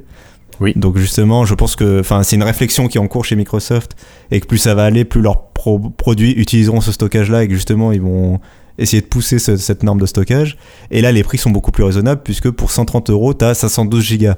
Oui. 0.60 0.73
Donc 0.75 0.97
justement, 0.97 1.45
je 1.45 1.53
pense 1.53 1.75
que, 1.75 2.01
c'est 2.23 2.36
une 2.36 2.43
réflexion 2.43 2.88
qui 2.88 2.97
est 2.97 3.01
en 3.01 3.07
cours 3.07 3.25
chez 3.25 3.36
Microsoft 3.36 3.95
et 4.31 4.41
que 4.41 4.47
plus 4.47 4.57
ça 4.57 4.73
va 4.73 4.86
aller, 4.86 5.05
plus 5.05 5.21
leurs 5.21 5.51
produits 5.51 6.31
utiliseront 6.31 6.81
ce 6.81 6.91
stockage-là 6.91 7.43
et 7.43 7.47
que 7.47 7.53
justement 7.53 7.91
ils 7.91 8.01
vont 8.01 8.39
essayer 8.77 9.01
de 9.01 9.07
pousser 9.07 9.39
cette 9.39 9.83
norme 9.83 9.99
de 9.99 10.05
stockage. 10.05 10.57
Et 10.91 11.01
là, 11.01 11.11
les 11.11 11.23
prix 11.23 11.37
sont 11.37 11.49
beaucoup 11.49 11.71
plus 11.71 11.83
raisonnables 11.83 12.21
puisque 12.23 12.49
pour 12.51 12.71
130 12.71 13.09
euros, 13.09 13.33
tu 13.33 13.45
as 13.45 13.53
512 13.53 14.03
gigas. 14.03 14.35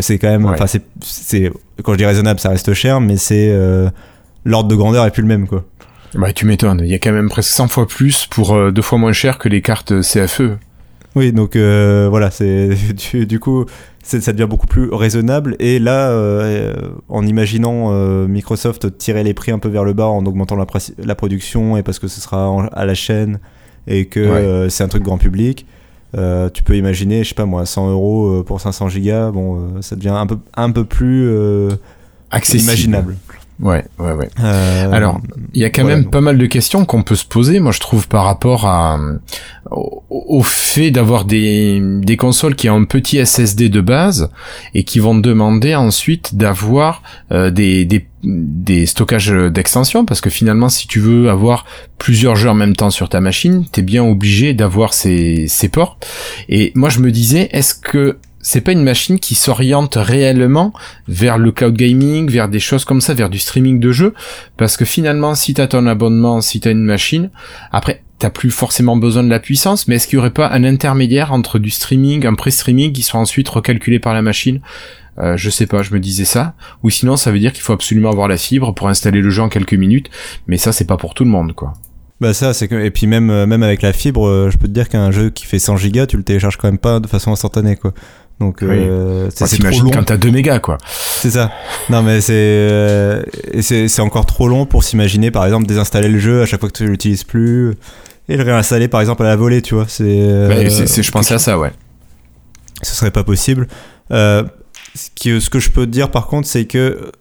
C'est 0.00 0.18
quand 0.18 0.28
même, 0.28 0.46
enfin, 0.46 0.66
c'est, 0.66 1.52
quand 1.82 1.92
je 1.92 1.98
dis 1.98 2.04
raisonnable, 2.04 2.40
ça 2.40 2.50
reste 2.50 2.74
cher, 2.74 3.00
mais 3.00 3.16
c'est 3.16 3.48
euh, 3.50 3.88
l'ordre 4.44 4.68
de 4.68 4.74
grandeur 4.74 5.06
est 5.06 5.10
plus 5.10 5.22
le 5.22 5.28
même, 5.28 5.46
quoi. 5.46 5.64
Bah, 6.14 6.32
tu 6.32 6.44
m'étonnes. 6.44 6.82
Il 6.84 6.90
y 6.90 6.94
a 6.94 6.98
quand 6.98 7.12
même 7.12 7.28
presque 7.28 7.50
100 7.50 7.68
fois 7.68 7.86
plus 7.86 8.26
pour 8.26 8.52
euh, 8.52 8.72
deux 8.72 8.82
fois 8.82 8.98
moins 8.98 9.12
cher 9.12 9.38
que 9.38 9.48
les 9.48 9.62
cartes 9.62 10.02
CFE. 10.02 10.58
Oui, 11.16 11.32
donc 11.32 11.56
euh, 11.56 12.08
voilà, 12.10 12.30
c'est 12.30 12.68
du, 13.26 13.40
coup, 13.40 13.64
ça 14.02 14.32
devient 14.32 14.48
beaucoup 14.48 14.66
plus 14.66 14.90
raisonnable. 14.92 15.56
Et 15.60 15.78
là, 15.78 16.12
en 17.08 17.26
imaginant 17.26 17.90
Microsoft 18.26 18.98
tirer 18.98 19.24
les 19.24 19.34
prix 19.34 19.50
un 19.50 19.58
peu 19.58 19.68
vers 19.68 19.84
le 19.84 19.92
bas 19.92 20.08
en 20.08 20.26
augmentant 20.26 20.56
la, 20.56 20.66
la 20.98 21.14
production 21.14 21.76
et 21.76 21.82
parce 21.82 21.98
que 21.98 22.08
ce 22.08 22.20
sera 22.20 22.68
à 22.72 22.84
la 22.84 22.94
chaîne 22.94 23.38
et 23.86 24.06
que 24.06 24.20
euh, 24.20 24.68
c'est 24.68 24.84
un 24.84 24.88
truc 24.88 25.02
grand 25.02 25.18
public. 25.18 25.66
Euh, 26.16 26.50
tu 26.50 26.62
peux 26.62 26.76
imaginer, 26.76 27.22
je 27.22 27.30
sais 27.30 27.34
pas 27.34 27.46
moi, 27.46 27.66
100 27.66 27.90
euros 27.90 28.40
euh, 28.40 28.42
pour 28.42 28.60
500 28.60 28.88
gigas, 28.88 29.30
bon, 29.30 29.80
ça 29.80 29.94
devient 29.96 30.08
un 30.08 30.26
peu, 30.26 30.38
un 30.56 30.70
peu 30.70 30.84
plus 30.84 31.30
accessible. 32.30 32.64
imaginable. 32.64 33.16
Ouais, 33.60 33.84
ouais, 33.98 34.12
ouais. 34.12 34.28
Alors, 34.42 35.20
il 35.52 35.60
y 35.60 35.66
a 35.66 35.70
quand 35.70 35.84
même 35.84 36.08
pas 36.08 36.22
mal 36.22 36.38
de 36.38 36.46
questions 36.46 36.86
qu'on 36.86 37.02
peut 37.02 37.14
se 37.14 37.26
poser, 37.26 37.60
moi 37.60 37.72
je 37.72 37.80
trouve, 37.80 38.08
par 38.08 38.24
rapport 38.24 38.66
à, 38.66 38.98
au, 39.70 40.42
fait 40.42 40.90
d'avoir 40.90 41.26
des, 41.26 41.78
des 42.00 42.16
consoles 42.16 42.54
qui 42.54 42.70
ont 42.70 42.76
un 42.76 42.84
petit 42.84 43.24
SSD 43.24 43.68
de 43.68 43.82
base 43.82 44.30
et 44.72 44.82
qui 44.82 44.98
vont 44.98 45.14
demander 45.14 45.74
ensuite 45.74 46.36
d'avoir 46.36 47.02
des, 47.30 47.84
des, 47.84 48.08
des 48.22 48.86
stockages 48.86 49.32
d'extension, 49.32 50.04
parce 50.04 50.20
que 50.20 50.30
finalement, 50.30 50.68
si 50.68 50.86
tu 50.86 51.00
veux 51.00 51.30
avoir 51.30 51.64
plusieurs 51.98 52.36
jeux 52.36 52.50
en 52.50 52.54
même 52.54 52.76
temps 52.76 52.90
sur 52.90 53.08
ta 53.08 53.20
machine, 53.20 53.64
t'es 53.70 53.82
bien 53.82 54.04
obligé 54.04 54.52
d'avoir 54.52 54.94
ces, 54.94 55.46
ces 55.48 55.68
ports. 55.68 55.98
Et 56.48 56.72
moi 56.74 56.88
je 56.88 57.00
me 57.00 57.10
disais, 57.10 57.48
est-ce 57.52 57.74
que 57.74 58.18
c'est 58.42 58.62
pas 58.62 58.72
une 58.72 58.82
machine 58.82 59.18
qui 59.18 59.34
s'oriente 59.34 59.96
réellement 59.96 60.72
vers 61.08 61.38
le 61.38 61.52
cloud 61.52 61.76
gaming, 61.76 62.30
vers 62.30 62.48
des 62.48 62.60
choses 62.60 62.84
comme 62.84 63.00
ça, 63.00 63.14
vers 63.14 63.28
du 63.28 63.38
streaming 63.38 63.78
de 63.78 63.92
jeux, 63.92 64.14
parce 64.56 64.76
que 64.76 64.84
finalement, 64.84 65.34
si 65.34 65.54
t'as 65.54 65.66
ton 65.66 65.86
abonnement, 65.86 66.40
si 66.40 66.60
t'as 66.60 66.70
une 66.70 66.84
machine, 66.84 67.30
après, 67.70 68.02
t'as 68.18 68.30
plus 68.30 68.50
forcément 68.50 68.96
besoin 68.96 69.24
de 69.24 69.30
la 69.30 69.40
puissance, 69.40 69.88
mais 69.88 69.96
est-ce 69.96 70.06
qu'il 70.06 70.16
y 70.16 70.18
aurait 70.18 70.30
pas 70.30 70.50
un 70.50 70.64
intermédiaire 70.64 71.32
entre 71.32 71.58
du 71.58 71.70
streaming, 71.70 72.26
un 72.26 72.34
pré-streaming 72.34 72.92
qui 72.92 73.02
soit 73.02 73.20
ensuite 73.20 73.48
recalculé 73.48 73.98
par 73.98 74.14
la 74.14 74.22
machine? 74.22 74.60
Euh, 75.18 75.36
je 75.36 75.50
sais 75.50 75.66
pas, 75.66 75.82
je 75.82 75.92
me 75.92 76.00
disais 76.00 76.24
ça. 76.24 76.54
Ou 76.82 76.90
sinon, 76.90 77.16
ça 77.16 77.30
veut 77.30 77.38
dire 77.38 77.52
qu'il 77.52 77.62
faut 77.62 77.72
absolument 77.72 78.10
avoir 78.10 78.28
la 78.28 78.36
fibre 78.36 78.74
pour 78.74 78.88
installer 78.88 79.20
le 79.20 79.30
jeu 79.30 79.42
en 79.42 79.48
quelques 79.48 79.74
minutes. 79.74 80.10
Mais 80.46 80.56
ça, 80.56 80.72
c'est 80.72 80.86
pas 80.86 80.96
pour 80.96 81.14
tout 81.14 81.24
le 81.24 81.30
monde, 81.30 81.54
quoi. 81.54 81.74
Bah 82.20 82.34
ça, 82.34 82.52
c'est 82.52 82.68
que 82.68 82.74
et 82.74 82.90
puis 82.90 83.06
même 83.06 83.30
euh, 83.30 83.46
même 83.46 83.62
avec 83.62 83.80
la 83.80 83.94
fibre, 83.94 84.26
euh, 84.28 84.50
je 84.50 84.58
peux 84.58 84.68
te 84.68 84.72
dire 84.72 84.90
qu'un 84.90 85.10
jeu 85.10 85.30
qui 85.30 85.46
fait 85.46 85.58
100 85.58 85.78
gigas, 85.78 86.06
tu 86.06 86.18
le 86.18 86.22
télécharges 86.22 86.58
quand 86.58 86.68
même 86.68 86.76
pas 86.76 87.00
de 87.00 87.06
façon 87.06 87.32
instantanée, 87.32 87.76
quoi. 87.76 87.94
Donc 88.40 88.62
euh, 88.62 89.28
c'est 89.34 89.58
trop 89.58 89.82
long 89.82 89.90
quand 89.90 90.02
t'as 90.02 90.16
2 90.16 90.30
mégas 90.30 90.60
quoi. 90.60 90.78
C'est 90.88 91.30
ça. 91.30 91.52
Non 91.90 92.02
mais 92.02 92.22
c'est 92.22 92.32
euh, 92.34 93.22
c'est 93.60 94.00
encore 94.00 94.24
trop 94.24 94.48
long 94.48 94.64
pour 94.64 94.82
s'imaginer 94.82 95.30
par 95.30 95.44
exemple 95.44 95.66
désinstaller 95.66 96.08
le 96.08 96.18
jeu 96.18 96.42
à 96.42 96.46
chaque 96.46 96.60
fois 96.60 96.70
que 96.70 96.76
tu 96.76 96.86
l'utilises 96.86 97.24
plus 97.24 97.74
et 98.30 98.38
le 98.38 98.42
réinstaller 98.42 98.88
par 98.88 99.02
exemple 99.02 99.24
à 99.24 99.26
la 99.26 99.36
volée, 99.36 99.60
tu 99.60 99.74
vois. 99.74 99.84
C'est 99.88 100.04
euh, 100.04 100.68
je 100.70 101.10
pensais 101.10 101.34
à 101.34 101.38
ça 101.38 101.58
ouais. 101.58 101.72
Ce 102.80 102.94
serait 102.94 103.10
pas 103.10 103.24
possible. 103.24 103.68
Euh, 104.10 104.42
ce, 104.94 105.50
que 105.50 105.58
je 105.58 105.70
peux 105.70 105.86
te 105.86 105.90
dire 105.90 106.10
par 106.10 106.26
contre, 106.26 106.48
c'est 106.48 106.64
que, 106.64 107.12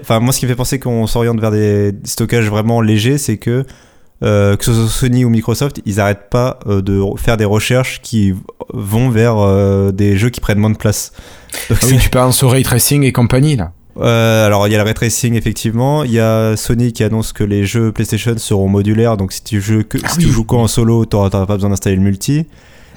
enfin 0.00 0.20
moi, 0.20 0.32
ce 0.32 0.40
qui 0.40 0.46
me 0.46 0.50
fait 0.50 0.56
penser 0.56 0.78
qu'on 0.78 1.06
s'oriente 1.06 1.40
vers 1.40 1.50
des 1.50 1.92
stockages 2.04 2.48
vraiment 2.48 2.80
légers, 2.80 3.18
c'est 3.18 3.38
que 3.38 3.64
euh, 4.22 4.56
que 4.56 4.66
ce 4.66 4.74
soit 4.74 4.88
Sony 4.88 5.24
ou 5.24 5.30
Microsoft, 5.30 5.80
ils 5.86 5.96
n'arrêtent 5.96 6.28
pas 6.28 6.58
euh, 6.66 6.82
de 6.82 7.00
faire 7.16 7.38
des 7.38 7.46
recherches 7.46 8.02
qui 8.02 8.34
vont 8.72 9.08
vers 9.08 9.38
euh, 9.38 9.92
des 9.92 10.18
jeux 10.18 10.28
qui 10.28 10.40
prennent 10.40 10.58
moins 10.58 10.70
de 10.70 10.76
place. 10.76 11.12
ah 11.70 11.74
oui, 11.84 11.96
tu 11.98 12.10
penses 12.10 12.42
au 12.42 12.48
ray 12.50 12.62
tracing 12.62 13.02
et 13.02 13.12
compagnie 13.12 13.56
là. 13.56 13.72
alors 13.96 14.68
il 14.68 14.72
y 14.72 14.74
a 14.74 14.78
le 14.78 14.84
ray 14.84 14.92
tracing 14.92 15.34
effectivement, 15.34 16.04
il 16.04 16.12
y 16.12 16.20
a 16.20 16.54
Sony 16.54 16.92
qui 16.92 17.02
annonce 17.02 17.32
que 17.32 17.44
les 17.44 17.64
jeux 17.64 17.92
PlayStation 17.92 18.36
seront 18.36 18.68
modulaires, 18.68 19.16
donc 19.16 19.32
si 19.32 19.42
tu 19.42 19.60
joues 19.62 19.84
que, 19.84 19.96
ah 20.04 20.08
si 20.10 20.18
tu 20.18 20.28
joues 20.28 20.46
en 20.50 20.66
solo, 20.66 21.06
tu 21.06 21.16
n'auras 21.16 21.30
pas 21.30 21.46
besoin 21.46 21.70
d'installer 21.70 21.96
le 21.96 22.02
multi. 22.02 22.44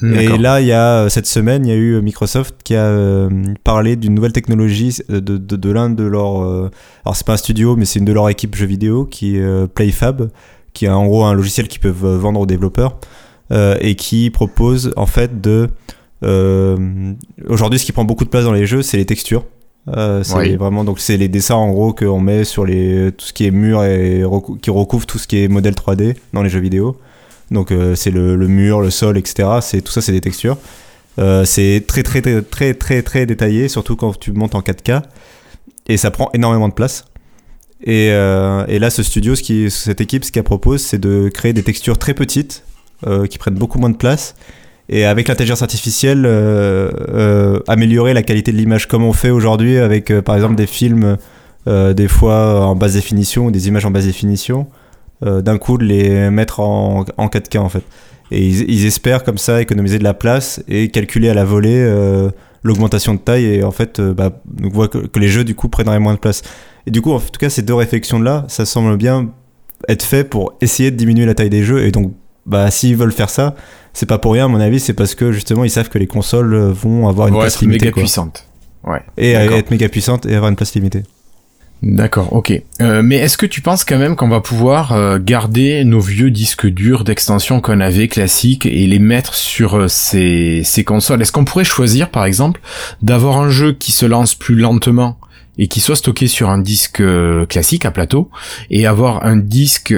Et 0.02 0.38
là, 0.38 0.60
il 0.60 0.68
y 0.68 0.74
a 0.74 1.10
cette 1.10 1.28
semaine, 1.28 1.66
il 1.66 1.70
y 1.70 1.72
a 1.72 1.78
eu 1.78 2.02
Microsoft 2.02 2.56
qui 2.64 2.76
a 2.76 3.30
parlé 3.64 3.96
d'une 3.96 4.14
nouvelle 4.14 4.34
technologie 4.34 4.98
de, 5.08 5.20
de, 5.20 5.38
de 5.38 5.72
l'un 5.72 5.90
de 5.90 6.04
leurs. 6.04 6.42
alors 7.06 7.16
c'est 7.16 7.26
pas 7.26 7.34
un 7.34 7.38
studio, 7.38 7.76
mais 7.76 7.86
c'est 7.86 8.00
une 8.00 8.06
de 8.06 8.12
leurs 8.12 8.30
équipes 8.30 8.56
jeux 8.56 8.66
vidéo 8.66 9.06
qui 9.06 9.38
est 9.38 9.68
PlayFab, 9.68 10.30
qui 10.74 10.86
est 10.86 10.90
en 10.90 11.06
gros 11.06 11.24
un 11.24 11.34
logiciel 11.34 11.68
qu'ils 11.68 11.80
peuvent 11.80 12.06
euh, 12.06 12.18
vendre 12.18 12.40
aux 12.40 12.46
développeurs 12.46 12.98
euh, 13.52 13.78
et 13.80 13.96
qui 13.96 14.30
propose 14.30 14.94
en 14.98 15.06
fait 15.06 15.42
de 15.42 15.70
euh, 16.24 17.14
aujourd'hui 17.48 17.80
ce 17.80 17.86
qui 17.86 17.92
prend 17.92 18.06
beaucoup 18.06 18.26
de 18.26 18.30
place 18.30 18.46
dans 18.46 18.54
les 18.54 18.66
jeux 18.66 18.82
c'est 18.82 18.98
les 18.98 19.06
textures. 19.06 19.46
C'est 19.86 20.56
vraiment 20.56 20.86
donc 20.86 21.00
c'est 21.00 21.18
les 21.18 21.28
dessins 21.28 21.56
en 21.56 21.70
gros 21.70 21.94
qu'on 21.94 22.20
met 22.20 22.46
sur 22.46 22.66
les 22.66 23.12
tout 23.12 23.26
ce 23.26 23.34
qui 23.34 23.46
est 23.46 23.52
mur 23.52 23.84
et 23.84 24.24
qui 24.62 24.70
recouvre 24.70 25.06
tout 25.06 25.18
ce 25.18 25.28
qui 25.28 25.44
est 25.44 25.50
modèle 25.50 25.74
3D 25.74 26.16
dans 26.32 26.42
les 26.42 26.50
jeux 26.50 26.62
vidéo 26.62 26.98
donc 27.54 27.74
c'est 27.96 28.12
le, 28.12 28.36
mur 28.48 28.82
le 28.82 28.90
sol 28.90 29.18
etc 29.18 29.48
c'est 29.62 29.82
tout 29.82 29.92
ça 29.92 30.02
c'est 30.02 30.12
des 30.12 30.22
textures. 30.22 30.58
C'est 31.18 31.84
très 31.88 32.04
très 32.04 32.22
très 32.22 32.44
très 32.44 32.74
très 32.74 33.02
très 33.02 33.26
détaillé 33.26 33.68
surtout 33.68 33.96
quand 33.96 34.18
tu 34.20 34.32
montes 34.32 34.56
en 34.56 34.62
4K 34.62 35.04
et 35.88 35.98
ça 35.98 36.12
prend 36.12 36.30
énormément 36.34 36.70
de 36.70 36.74
place. 36.74 37.06
Et, 37.84 38.10
euh, 38.12 38.66
là, 38.80 38.90
ce 38.90 39.04
studio, 39.04 39.36
cette 39.36 40.02
équipe, 40.02 40.24
ce 40.24 40.32
qu'elle 40.32 40.44
propose, 40.44 40.82
c'est 40.82 41.00
de 41.00 41.30
créer 41.34 41.54
des 41.54 41.64
textures 41.64 41.98
très 41.98 42.14
petites, 42.14 42.64
euh, 43.06 43.28
qui 43.28 43.38
prennent 43.38 43.56
beaucoup 43.56 43.78
moins 43.78 43.90
de 43.90 43.98
place, 43.98 44.36
et 44.90 45.06
avec 45.06 45.28
l'intelligence 45.28 45.62
artificielle, 45.62 46.24
euh, 46.26 47.60
améliorer 47.68 48.14
la 48.14 48.24
qualité 48.24 48.52
de 48.52 48.58
l'image, 48.58 48.88
comme 48.88 49.04
on 49.04 49.14
fait 49.14 49.30
aujourd'hui 49.30 49.78
avec, 49.78 50.14
par 50.22 50.36
exemple, 50.36 50.56
des 50.56 50.68
films, 50.68 51.18
des 51.66 52.08
fois 52.10 52.66
en 52.66 52.76
basse 52.76 52.94
définition, 52.94 53.46
ou 53.46 53.52
des 53.52 53.68
images 53.70 53.86
en 53.86 53.92
basse 53.92 54.06
définition, 54.06 54.68
d'un 55.22 55.58
coup 55.58 55.78
de 55.78 55.86
les 55.86 56.30
mettre 56.30 56.60
en, 56.60 57.06
en 57.18 57.28
4K 57.28 57.60
en 57.60 57.70
fait. 57.70 57.84
Et 58.32 58.46
ils, 58.46 58.70
ils, 58.70 58.86
espèrent 58.86 59.24
comme 59.24 59.38
ça 59.38 59.62
économiser 59.62 60.00
de 60.00 60.04
la 60.04 60.14
place 60.14 60.62
et 60.68 60.90
calculer 60.90 61.30
à 61.30 61.34
la 61.34 61.46
volée 61.46 61.82
l'augmentation 62.64 63.14
de 63.14 63.20
taille, 63.20 63.46
et 63.46 63.64
en 63.64 63.72
fait, 63.72 64.02
bah, 64.02 64.42
on 64.64 64.70
voit 64.70 64.88
que, 64.88 64.98
que 65.00 65.20
les 65.20 65.28
jeux 65.28 65.44
du 65.44 65.56
coup 65.56 65.68
prendraient 65.68 66.00
moins 66.00 66.14
de 66.14 66.20
place. 66.20 66.42
Et 66.88 66.92
du 66.92 67.02
coup, 67.02 67.12
en 67.12 67.20
tout 67.20 67.40
cas, 67.40 67.50
ces 67.50 67.62
deux 67.62 67.74
réflexions-là, 67.74 68.46
ça 68.48 68.66
semble 68.66 68.98
bien 68.98 69.30
être 69.88 70.04
fait 70.04 70.24
pour 70.24 70.54
essayer 70.62 70.92
de 70.92 70.96
diminuer 70.96 71.26
la 71.26 71.34
taille 71.34 71.50
des 71.50 71.64
jeux. 71.64 71.86
Et 71.86 71.92
donc, 71.92 72.14
bah, 72.46 72.72
s'ils 72.72 72.96
veulent 72.96 73.12
faire 73.12 73.30
ça, 73.30 73.56
c'est 73.94 74.06
pas 74.06 74.18
pour 74.18 74.34
rien, 74.34 74.46
à 74.46 74.48
mon 74.48 74.60
avis, 74.60 74.80
c'est 74.80 74.94
parce 74.94 75.16
que 75.16 75.32
justement, 75.32 75.64
ils 75.64 75.70
savent 75.70 75.90
que 75.90 76.00
les 76.00 76.08
consoles 76.08 76.56
vont 76.56 77.08
avoir 77.08 77.28
une 77.28 77.36
place 77.36 77.62
limitée. 77.62 77.86
méga 77.86 77.96
puissante. 77.96 78.48
Ouais. 78.84 79.02
Et 79.18 79.32
être 79.32 79.72
méga 79.72 79.88
puissante 79.88 80.26
et 80.26 80.36
avoir 80.36 80.50
une 80.50 80.56
place 80.56 80.74
limitée. 80.74 81.04
D'accord, 81.84 82.32
ok. 82.32 82.54
Euh, 82.80 83.02
mais 83.04 83.18
est-ce 83.18 83.38
que 83.38 83.46
tu 83.46 83.60
penses 83.60 83.84
quand 83.84 83.98
même 83.98 84.16
qu'on 84.16 84.30
va 84.30 84.40
pouvoir 84.40 84.94
euh, 84.94 85.20
garder 85.20 85.84
nos 85.84 86.00
vieux 86.00 86.32
disques 86.32 86.66
durs 86.66 87.04
d'extension 87.04 87.60
qu'on 87.60 87.82
avait 87.82 88.08
classiques 88.08 88.66
et 88.66 88.88
les 88.88 89.00
mettre 89.00 89.36
sur 89.36 89.76
euh, 89.76 89.88
ces, 89.90 90.62
ces 90.64 90.86
consoles? 90.86 91.22
Est-ce 91.22 91.34
qu'on 91.34 91.44
pourrait 91.44 91.66
choisir, 91.66 92.10
par 92.10 92.24
exemple, 92.24 92.62
d'avoir 93.02 93.38
un 93.38 93.50
jeu 93.50 93.74
qui 93.74 93.92
se 93.92 94.06
lance 94.06 94.34
plus 94.34 94.56
lentement 94.56 95.20
et 95.58 95.68
qui 95.68 95.82
soit 95.82 95.98
stocké 95.98 96.28
sur 96.28 96.50
un 96.50 96.58
disque 96.58 97.04
classique 97.50 97.86
à 97.86 97.92
plateau 97.92 98.32
et 98.70 98.88
avoir 98.88 99.26
un 99.26 99.36
disque 99.36 99.94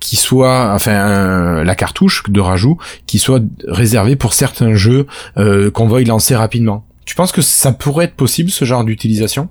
qui 0.00 0.16
soit, 0.16 0.72
enfin, 0.74 1.62
la 1.62 1.74
cartouche 1.76 2.24
de 2.28 2.40
rajout 2.40 2.78
qui 3.06 3.18
soit 3.18 3.40
réservé 3.68 4.16
pour 4.16 4.32
certains 4.32 4.74
jeux 4.74 5.06
qu'on 5.36 5.86
veuille 5.86 6.06
lancer 6.06 6.34
rapidement? 6.34 6.84
Tu 7.04 7.14
penses 7.14 7.30
que 7.30 7.40
ça 7.40 7.70
pourrait 7.70 8.06
être 8.06 8.16
possible 8.16 8.50
ce 8.50 8.64
genre 8.64 8.82
d'utilisation? 8.82 9.48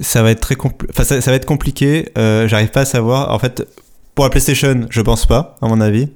Ça 0.00 0.22
va 0.22 0.30
être 0.30 0.40
très 0.40 0.56
enfin, 0.90 1.04
ça, 1.04 1.30
va 1.30 1.36
être 1.36 1.46
compliqué. 1.46 2.10
Euh, 2.18 2.48
J'arrive 2.48 2.70
pas 2.70 2.82
à 2.82 2.84
savoir. 2.84 3.32
En 3.32 3.38
fait, 3.38 3.66
pour 4.14 4.24
la 4.24 4.30
PlayStation, 4.30 4.86
je 4.90 5.00
pense 5.00 5.26
pas, 5.26 5.56
à 5.62 5.68
mon 5.68 5.80
avis. 5.80 6.08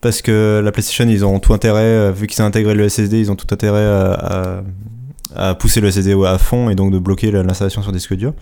parce 0.00 0.22
que 0.22 0.60
la 0.64 0.70
PlayStation, 0.72 1.06
ils 1.08 1.24
ont 1.24 1.40
tout 1.40 1.52
intérêt, 1.52 2.12
vu 2.12 2.26
qu'ils 2.26 2.42
ont 2.42 2.46
intégré 2.46 2.74
le 2.74 2.88
SSD, 2.88 3.18
ils 3.18 3.32
ont 3.32 3.36
tout 3.36 3.52
intérêt 3.52 3.84
à, 3.84 4.62
à, 5.34 5.54
pousser 5.54 5.80
le 5.80 5.90
SSD 5.90 6.14
à 6.24 6.38
fond 6.38 6.70
et 6.70 6.74
donc 6.74 6.92
de 6.92 6.98
bloquer 6.98 7.30
l'installation 7.30 7.82
sur 7.82 7.92
disque 7.92 8.14
dur. 8.14 8.32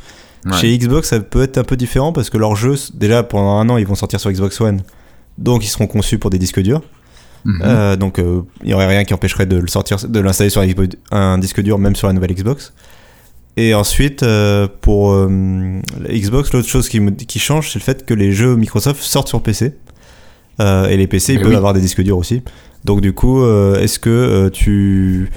Chez 0.54 0.76
Xbox, 0.78 1.08
ça 1.08 1.20
peut 1.20 1.42
être 1.42 1.58
un 1.58 1.64
peu 1.64 1.76
différent 1.76 2.12
parce 2.12 2.30
que 2.30 2.38
leurs 2.38 2.56
jeux, 2.56 2.76
déjà 2.94 3.22
pendant 3.22 3.58
un 3.58 3.68
an, 3.68 3.78
ils 3.78 3.86
vont 3.86 3.94
sortir 3.94 4.20
sur 4.20 4.30
Xbox 4.30 4.60
One, 4.60 4.82
donc 5.38 5.64
ils 5.64 5.68
seront 5.68 5.86
conçus 5.86 6.18
pour 6.18 6.30
des 6.30 6.38
disques 6.38 6.60
durs. 6.60 6.82
Mhm. 7.44 7.60
Euh, 7.62 7.96
donc 7.96 8.18
euh, 8.18 8.42
il 8.62 8.68
n'y 8.68 8.74
aurait 8.74 8.86
rien 8.86 9.04
qui 9.04 9.14
empêcherait 9.14 9.46
de 9.46 9.56
le 9.56 9.68
sortir, 9.68 9.96
de 10.08 10.20
l'installer 10.20 10.50
sur 10.50 10.62
un 11.10 11.38
disque 11.38 11.60
dur, 11.62 11.78
même 11.78 11.96
sur 11.96 12.06
la 12.06 12.12
nouvelle 12.12 12.34
Xbox. 12.34 12.72
Et 13.56 13.74
ensuite, 13.74 14.22
euh, 14.22 14.68
pour 14.80 15.16
Xbox, 16.08 16.52
l'autre 16.52 16.68
chose 16.68 16.88
qui, 16.88 17.00
qui 17.26 17.38
change, 17.38 17.72
c'est 17.72 17.78
le 17.78 17.84
fait 17.84 18.04
que 18.04 18.14
les 18.14 18.32
jeux 18.32 18.56
Microsoft 18.56 19.02
sortent 19.02 19.28
sur 19.28 19.42
PC. 19.42 19.72
et 20.60 20.96
les 20.96 21.06
PC, 21.06 21.34
ils 21.34 21.40
peuvent 21.40 21.54
avoir 21.54 21.74
des 21.74 21.80
disques 21.80 22.02
durs 22.02 22.18
aussi. 22.18 22.42
Donc 22.84 23.00
du 23.00 23.12
coup, 23.12 23.44
est-ce 23.76 23.98
que 23.98 24.48
tu 24.52 25.30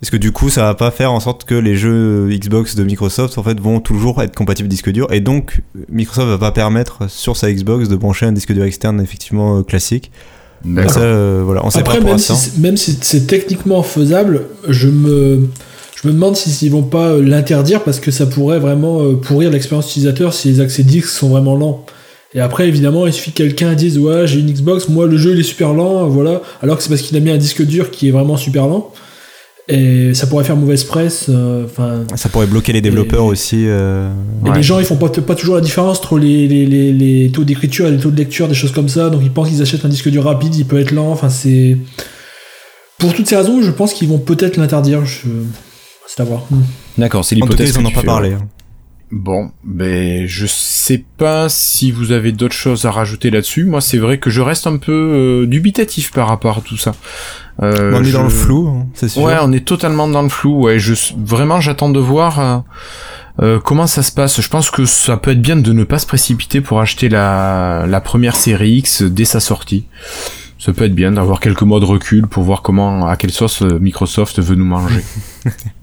est-ce 0.00 0.12
que 0.12 0.16
du 0.16 0.30
coup, 0.30 0.48
ça 0.48 0.62
va 0.62 0.74
pas 0.76 0.92
faire 0.92 1.12
en 1.12 1.18
sorte 1.18 1.44
que 1.44 1.56
les 1.56 1.74
jeux 1.74 2.28
Xbox 2.30 2.76
de 2.76 2.84
Microsoft 2.84 3.36
en 3.36 3.42
fait 3.42 3.58
vont 3.58 3.80
toujours 3.80 4.22
être 4.22 4.36
compatibles 4.36 4.68
disque 4.68 4.90
dur 4.90 5.12
et 5.12 5.18
donc 5.18 5.60
Microsoft 5.88 6.28
va 6.28 6.38
pas 6.38 6.52
permettre 6.52 7.10
sur 7.10 7.36
sa 7.36 7.52
Xbox 7.52 7.88
de 7.88 7.96
brancher 7.96 8.26
un 8.26 8.30
disque 8.30 8.52
dur 8.52 8.62
externe 8.62 9.00
effectivement 9.00 9.64
classique. 9.64 10.12
Ça, 10.88 11.00
euh, 11.00 11.42
voilà, 11.44 11.64
on 11.64 11.70
sait 11.70 11.80
Après, 11.80 12.00
même, 12.00 12.18
si 12.18 12.60
même 12.60 12.76
si 12.76 12.98
c'est 13.00 13.26
techniquement 13.26 13.82
faisable, 13.82 14.42
je 14.68 14.88
me, 14.88 15.48
je 16.00 16.06
me 16.06 16.12
demande 16.12 16.36
s'ils 16.36 16.70
vont 16.70 16.82
pas 16.82 17.08
euh, 17.08 17.22
l'interdire 17.22 17.82
parce 17.82 17.98
que 17.98 18.10
ça 18.10 18.26
pourrait 18.26 18.60
vraiment 18.60 19.02
euh, 19.02 19.14
pourrir 19.14 19.50
l'expérience 19.50 19.90
utilisateur 19.90 20.32
si 20.32 20.48
les 20.48 20.60
accès 20.60 20.84
disques 20.84 21.08
sont 21.08 21.28
vraiment 21.28 21.56
lents. 21.56 21.84
Et 22.34 22.40
après, 22.40 22.68
évidemment, 22.68 23.06
il 23.06 23.12
suffit 23.12 23.32
que 23.32 23.38
quelqu'un 23.38 23.74
dise 23.74 23.98
Ouais, 23.98 24.26
j'ai 24.26 24.40
une 24.40 24.52
Xbox, 24.52 24.88
moi 24.88 25.06
le 25.06 25.16
jeu 25.16 25.32
il 25.32 25.40
est 25.40 25.44
super 25.44 25.72
lent, 25.72 26.06
voilà. 26.06 26.42
Alors 26.62 26.76
que 26.76 26.82
c'est 26.82 26.88
parce 26.88 27.00
qu'il 27.00 27.16
a 27.16 27.20
mis 27.20 27.30
un 27.30 27.38
disque 27.38 27.64
dur 27.64 27.90
qui 27.90 28.08
est 28.08 28.10
vraiment 28.10 28.36
super 28.36 28.66
lent. 28.68 28.92
Et 29.70 30.14
ça 30.14 30.26
pourrait 30.26 30.44
faire 30.44 30.56
mauvaise 30.56 30.84
presse. 30.84 31.26
Euh, 31.28 31.66
ça 32.14 32.28
pourrait 32.30 32.46
bloquer 32.46 32.72
les 32.72 32.80
développeurs 32.80 33.26
aussi. 33.26 33.64
Euh, 33.66 34.08
et 34.46 34.50
les 34.50 34.62
gens, 34.62 34.78
ils 34.78 34.86
font 34.86 34.96
pas, 34.96 35.10
pas 35.10 35.34
toujours 35.34 35.56
la 35.56 35.60
différence 35.60 35.98
entre 35.98 36.18
les, 36.18 36.48
les, 36.48 36.64
les, 36.64 36.90
les, 36.92 37.30
taux 37.30 37.44
d'écriture 37.44 37.86
et 37.86 37.90
les 37.90 37.98
taux 37.98 38.10
de 38.10 38.16
lecture, 38.16 38.48
des 38.48 38.54
choses 38.54 38.72
comme 38.72 38.88
ça. 38.88 39.10
Donc 39.10 39.20
ils 39.22 39.30
pensent 39.30 39.50
qu'ils 39.50 39.60
achètent 39.60 39.84
un 39.84 39.90
disque 39.90 40.08
dur 40.08 40.24
rapide, 40.24 40.54
il 40.54 40.64
peut 40.64 40.78
être 40.78 40.92
lent. 40.92 41.10
Enfin, 41.10 41.28
c'est. 41.28 41.76
Pour 42.98 43.12
toutes 43.12 43.26
ces 43.26 43.36
raisons, 43.36 43.62
je 43.62 43.70
pense 43.70 43.92
qu'ils 43.92 44.08
vont 44.08 44.18
peut-être 44.18 44.56
l'interdire. 44.56 45.04
Je... 45.04 45.28
C'est 46.08 46.22
à 46.22 46.24
voir. 46.24 46.40
Hmm. 46.50 46.62
D'accord, 46.96 47.24
c'est 47.24 47.34
l'hypothèse. 47.34 47.76
ils 47.76 47.82
n'en 47.82 47.90
ont 47.90 47.92
pas 47.92 48.02
parlé. 48.02 48.32
Hein. 48.32 48.48
Bon, 49.10 49.50
ben 49.62 50.26
je 50.26 50.46
sais 50.46 51.04
pas 51.16 51.48
si 51.48 51.92
vous 51.92 52.12
avez 52.12 52.32
d'autres 52.32 52.54
choses 52.54 52.86
à 52.86 52.90
rajouter 52.90 53.30
là-dessus. 53.30 53.64
Moi, 53.64 53.80
c'est 53.80 53.98
vrai 53.98 54.18
que 54.18 54.30
je 54.30 54.40
reste 54.40 54.66
un 54.66 54.78
peu 54.78 54.92
euh, 54.92 55.46
dubitatif 55.46 56.10
par 56.12 56.28
rapport 56.28 56.58
à 56.58 56.60
tout 56.62 56.76
ça. 56.76 56.94
Euh, 57.62 57.92
on 57.94 58.04
est 58.04 58.12
dans 58.12 58.22
le 58.22 58.28
flou, 58.28 58.68
hein, 58.68 58.86
c'est 58.94 59.08
sûr. 59.08 59.22
Ouais, 59.22 59.36
on 59.42 59.52
est 59.52 59.64
totalement 59.64 60.08
dans 60.08 60.22
le 60.22 60.28
flou. 60.28 60.62
Ouais, 60.62 60.78
je 60.78 60.94
vraiment 61.16 61.60
j'attends 61.60 61.90
de 61.90 61.98
voir 61.98 62.40
euh, 62.40 62.58
euh, 63.42 63.60
comment 63.60 63.86
ça 63.86 64.02
se 64.02 64.12
passe. 64.12 64.40
Je 64.40 64.48
pense 64.48 64.70
que 64.70 64.86
ça 64.86 65.16
peut 65.18 65.32
être 65.32 65.42
bien 65.42 65.56
de 65.56 65.72
ne 65.72 65.84
pas 65.84 65.98
se 65.98 66.06
précipiter 66.06 66.60
pour 66.60 66.80
acheter 66.80 67.08
la, 67.08 67.86
la 67.86 68.00
première 68.00 68.36
série 68.36 68.76
X 68.76 69.02
dès 69.02 69.24
sa 69.24 69.40
sortie. 69.40 69.86
Ça 70.58 70.72
peut 70.72 70.84
être 70.84 70.94
bien 70.94 71.12
d'avoir 71.12 71.40
quelques 71.40 71.62
mois 71.62 71.80
de 71.80 71.84
recul 71.84 72.26
pour 72.26 72.42
voir 72.42 72.62
comment 72.62 73.06
à 73.06 73.16
quelle 73.16 73.30
sauce 73.30 73.62
Microsoft 73.62 74.40
veut 74.40 74.56
nous 74.56 74.64
manger. 74.64 75.02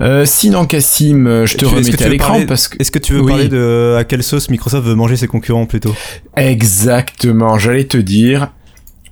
Euh, 0.00 0.24
sinon, 0.24 0.66
Cassim, 0.66 1.44
je 1.44 1.56
te 1.56 1.64
remets 1.64 2.02
à 2.02 2.08
l'écran 2.08 2.46
parce 2.46 2.68
que. 2.68 2.76
Est-ce 2.80 2.90
que 2.90 2.98
tu 2.98 3.12
veux 3.14 3.24
parler 3.24 3.48
de 3.48 3.96
à 3.98 4.04
quelle 4.04 4.22
sauce 4.22 4.50
Microsoft 4.50 4.86
veut 4.86 4.94
manger 4.94 5.16
ses 5.16 5.26
concurrents 5.26 5.66
plutôt 5.66 5.94
Exactement, 6.36 7.58
j'allais 7.58 7.84
te 7.84 7.96
dire. 7.96 8.52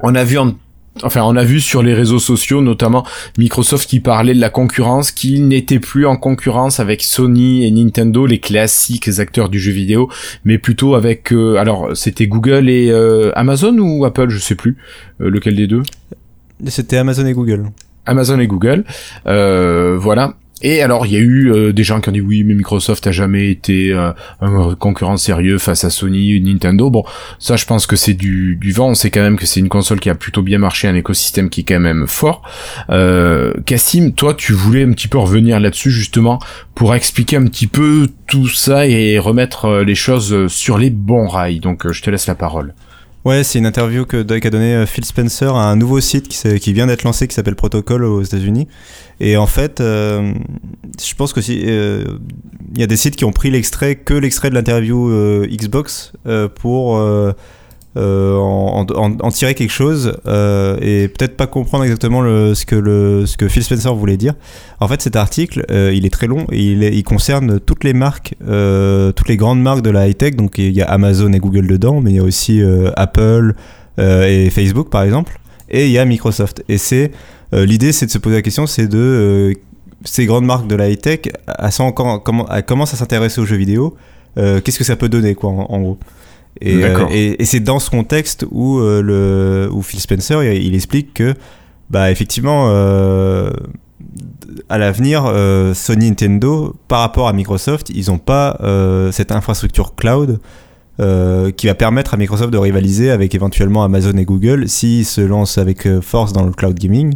On 0.01 0.15
a 0.15 0.25
vu 0.25 0.39
en 0.39 0.55
Enfin, 1.03 1.23
on 1.23 1.37
a 1.37 1.45
vu 1.45 1.61
sur 1.61 1.83
les 1.83 1.95
réseaux 1.95 2.19
sociaux, 2.19 2.61
notamment 2.61 3.07
Microsoft 3.39 3.89
qui 3.89 4.01
parlait 4.01 4.35
de 4.35 4.41
la 4.41 4.51
concurrence, 4.51 5.11
qu'il 5.11 5.49
n'était 5.49 5.79
plus 5.79 6.05
en 6.05 6.17
concurrence 6.17 6.81
avec 6.81 7.03
Sony 7.03 7.65
et 7.65 7.71
Nintendo, 7.71 8.27
les 8.27 8.39
classiques 8.39 9.09
acteurs 9.19 9.49
du 9.49 9.59
jeu 9.59 9.73
vidéo, 9.73 10.11
mais 10.45 10.59
plutôt 10.59 10.95
avec, 10.95 11.33
euh, 11.33 11.57
alors 11.57 11.97
c'était 11.97 12.27
Google 12.27 12.69
et 12.69 12.91
euh, 12.91 13.33
Amazon 13.37 13.77
ou 13.79 14.05
Apple, 14.05 14.29
je 14.29 14.39
sais 14.39 14.55
plus, 14.55 14.77
lequel 15.19 15.57
des 15.57 15.67
deux? 15.67 15.83
C'était 16.67 16.99
Amazon 16.99 17.25
et 17.25 17.33
Google. 17.33 17.71
Amazon 18.05 18.39
et 18.39 18.47
Google, 18.47 18.85
voilà. 19.25 20.35
Et 20.63 20.81
alors, 20.81 21.07
il 21.07 21.13
y 21.13 21.17
a 21.17 21.21
eu 21.21 21.53
euh, 21.53 21.73
des 21.73 21.83
gens 21.83 22.01
qui 22.01 22.09
ont 22.09 22.13
dit 22.13 22.21
oui, 22.21 22.45
mais 22.45 22.55
Microsoft 22.55 23.07
a 23.07 23.13
jamais 23.13 23.51
été 23.51 23.93
euh, 23.93 24.13
un 24.41 24.75
concurrent 24.77 25.17
sérieux 25.17 25.59
face 25.59 25.85
à 25.85 25.91
Sony, 25.91 26.41
Nintendo. 26.41 26.89
Bon, 26.89 27.05
ça, 27.39 27.57
je 27.57 27.67
pense 27.67 27.87
que 27.87 27.97
c'est 27.97 28.15
du, 28.15 28.59
vent. 28.73 28.91
On 28.91 28.95
sait 28.95 29.11
quand 29.11 29.23
même 29.23 29.37
que 29.37 29.47
c'est 29.47 29.61
une 29.61 29.69
console 29.69 29.99
qui 29.99 30.09
a 30.09 30.15
plutôt 30.15 30.43
bien 30.43 30.59
marché, 30.59 30.87
un 30.87 30.95
écosystème 30.95 31.51
qui 31.51 31.63
est 31.63 31.65
quand 31.65 31.81
même 31.81 32.07
fort. 32.07 32.43
Euh, 32.91 33.53
Cassim, 33.67 34.13
toi, 34.13 34.35
tu 34.35 34.53
voulais 34.53 34.85
un 34.85 34.93
petit 34.93 35.09
peu 35.09 35.19
revenir 35.19 35.59
là-dessus 35.59 35.91
justement 35.91 36.39
pour 36.75 36.95
expliquer 36.95 37.37
un 37.37 37.47
petit 37.47 37.67
peu 37.67 38.09
tout 38.29 38.49
ça 38.49 38.87
et 38.87 39.19
remettre 39.19 39.65
euh, 39.65 39.85
les 39.85 39.97
choses 39.97 40.47
sur 40.47 40.79
les 40.79 40.91
bons 40.91 41.27
rails. 41.27 41.59
Donc, 41.61 41.91
je 41.91 42.03
te 42.03 42.11
laisse 42.11 42.29
la 42.29 42.37
parole. 42.37 42.75
Ouais, 43.25 43.45
c'est 43.45 43.61
une 43.61 43.67
interview 43.67 44.05
que 44.05 44.23
qu'a 44.23 44.51
donné 44.51 44.85
Phil 44.85 45.05
Spencer 45.05 45.55
à 45.55 45.71
un 45.71 45.77
nouveau 45.77 46.01
site 46.01 46.27
qui, 46.29 46.73
vient 46.73 46.89
d'être 46.89 47.05
lancé 47.05 47.29
qui 47.29 47.35
s'appelle 47.37 47.55
Protocol 47.55 48.05
aux 48.05 48.23
États-Unis. 48.23 48.67
Et 49.21 49.37
en 49.37 49.47
fait, 49.47 49.81
euh, 49.81 50.35
je 51.01 51.15
pense 51.15 51.33
que 51.33 51.41
si 51.41 51.63
euh, 51.67 52.05
il 52.75 52.81
y 52.81 52.83
a 52.83 52.89
des 52.89 52.97
sites 52.97 53.15
qui 53.15 53.25
ont 53.25 53.31
pris 53.31 53.51
l'extrait 53.51 53.95
que 53.95 54.15
l'extrait 54.15 54.51
de 54.51 54.57
l'interview 54.57 55.09
euh, 55.09 55.47
Xbox 55.47 56.13
pour 56.57 57.01
en, 57.97 58.87
en, 58.97 59.31
tirer 59.31 59.55
quelque 59.55 59.73
chose 59.73 60.15
et 60.27 61.09
peut-être 61.09 61.37
pas 61.37 61.47
comprendre 61.47 61.85
exactement 61.85 62.23
ce 62.23 62.65
que 63.37 63.49
Phil 63.49 63.63
Spencer 63.63 63.95
voulait 63.95 64.17
dire. 64.17 64.35
En 64.81 64.89
fait, 64.89 65.03
cet 65.03 65.17
article, 65.17 65.65
il 65.69 66.07
est 66.07 66.13
très 66.13 66.27
long 66.27 66.47
et 66.51 66.63
il, 66.63 67.03
concerne 67.05 67.61
toutes 67.61 67.85
les 67.85 67.93
marques, 67.93 68.35
toutes 68.41 69.29
les 69.29 69.37
grandes 69.37 69.63
marques 69.63 69.83
de 69.83 69.91
la 69.91 70.09
high 70.09 70.17
tech. 70.17 70.37
Donc 70.37 70.59
il 70.59 70.73
y 70.73 70.83
a 70.83 70.87
Amazon 70.87 71.33
et 71.33 71.39
Google 71.39 71.67
dedans, 71.67 72.01
mais 72.01 72.13
il 72.13 72.17
y 72.17 72.21
a 72.21 72.25
aussi 72.25 72.63
Apple 72.97 73.55
et 73.99 74.49
Facebook 74.51 74.89
par 74.91 75.03
exemple, 75.03 75.39
et 75.69 75.87
il 75.87 75.93
y 75.93 75.99
a 75.99 76.05
Microsoft. 76.05 76.65
Et 76.69 76.79
c'est 76.79 77.11
euh, 77.55 77.67
l'idée, 77.67 77.93
c'est 77.93 78.07
de 78.07 78.11
se 78.11 78.19
poser 78.19 78.37
la 78.37 78.43
question, 78.43 78.67
c'est 78.67 78.87
de 78.87 78.99
euh, 78.99 79.53
ces 80.05 80.27
grandes 80.27 80.47
marques 80.47 80.67
de 80.67 80.75
la 80.75 80.89
high 80.89 81.01
tech, 81.01 81.21
elles, 81.47 82.65
commencent 82.65 82.95
à 82.95 82.97
s'intéresser 82.97 83.41
aux 83.41 83.47
jeux 83.47 83.57
vidéo. 83.57 83.95
Euh, 84.39 84.61
qu'est-ce 84.61 84.79
que 84.79 84.85
ça 84.85 84.97
peut 84.97 85.11
donner, 85.11 85.35
quoi, 85.35 85.51
en, 85.51 85.81
gros 85.81 85.99
et, 86.65 87.45
c'est 87.45 87.61
dans 87.61 87.79
ce 87.79 87.91
contexte 87.91 88.47
où, 88.51 88.79
le, 88.79 89.69
où 89.73 89.83
Phil 89.83 90.01
Spencer 90.01 90.43
il, 90.43 90.75
explique 90.75 91.15
que 91.15 91.35
bah 91.91 92.11
effectivement 92.11 92.69
à 94.69 94.79
l'avenir 94.79 95.25
Sony 95.75 96.09
Nintendo 96.11 96.75
par 96.89 97.01
rapport 97.01 97.29
à 97.29 97.33
Microsoft 97.33 97.91
ils 97.91 98.11
n'ont 98.11 98.19
pas 98.19 98.59
cette 99.13 99.33
infrastructure 99.33 99.95
cloud 99.95 100.39
qui 100.99 101.67
va 101.67 101.75
permettre 101.75 102.15
à 102.15 102.17
Microsoft 102.17 102.53
de 102.53 102.59
rivaliser 102.59 103.11
avec 103.11 103.35
éventuellement 103.35 103.85
Amazon 103.85 104.17
et 104.17 104.25
Google 104.25 104.69
s'ils 104.69 105.05
se 105.05 105.21
lancent 105.21 105.59
avec 105.59 105.89
force 106.01 106.33
dans 106.33 106.45
le 106.45 106.53
cloud 106.53 106.79
gaming. 106.79 107.15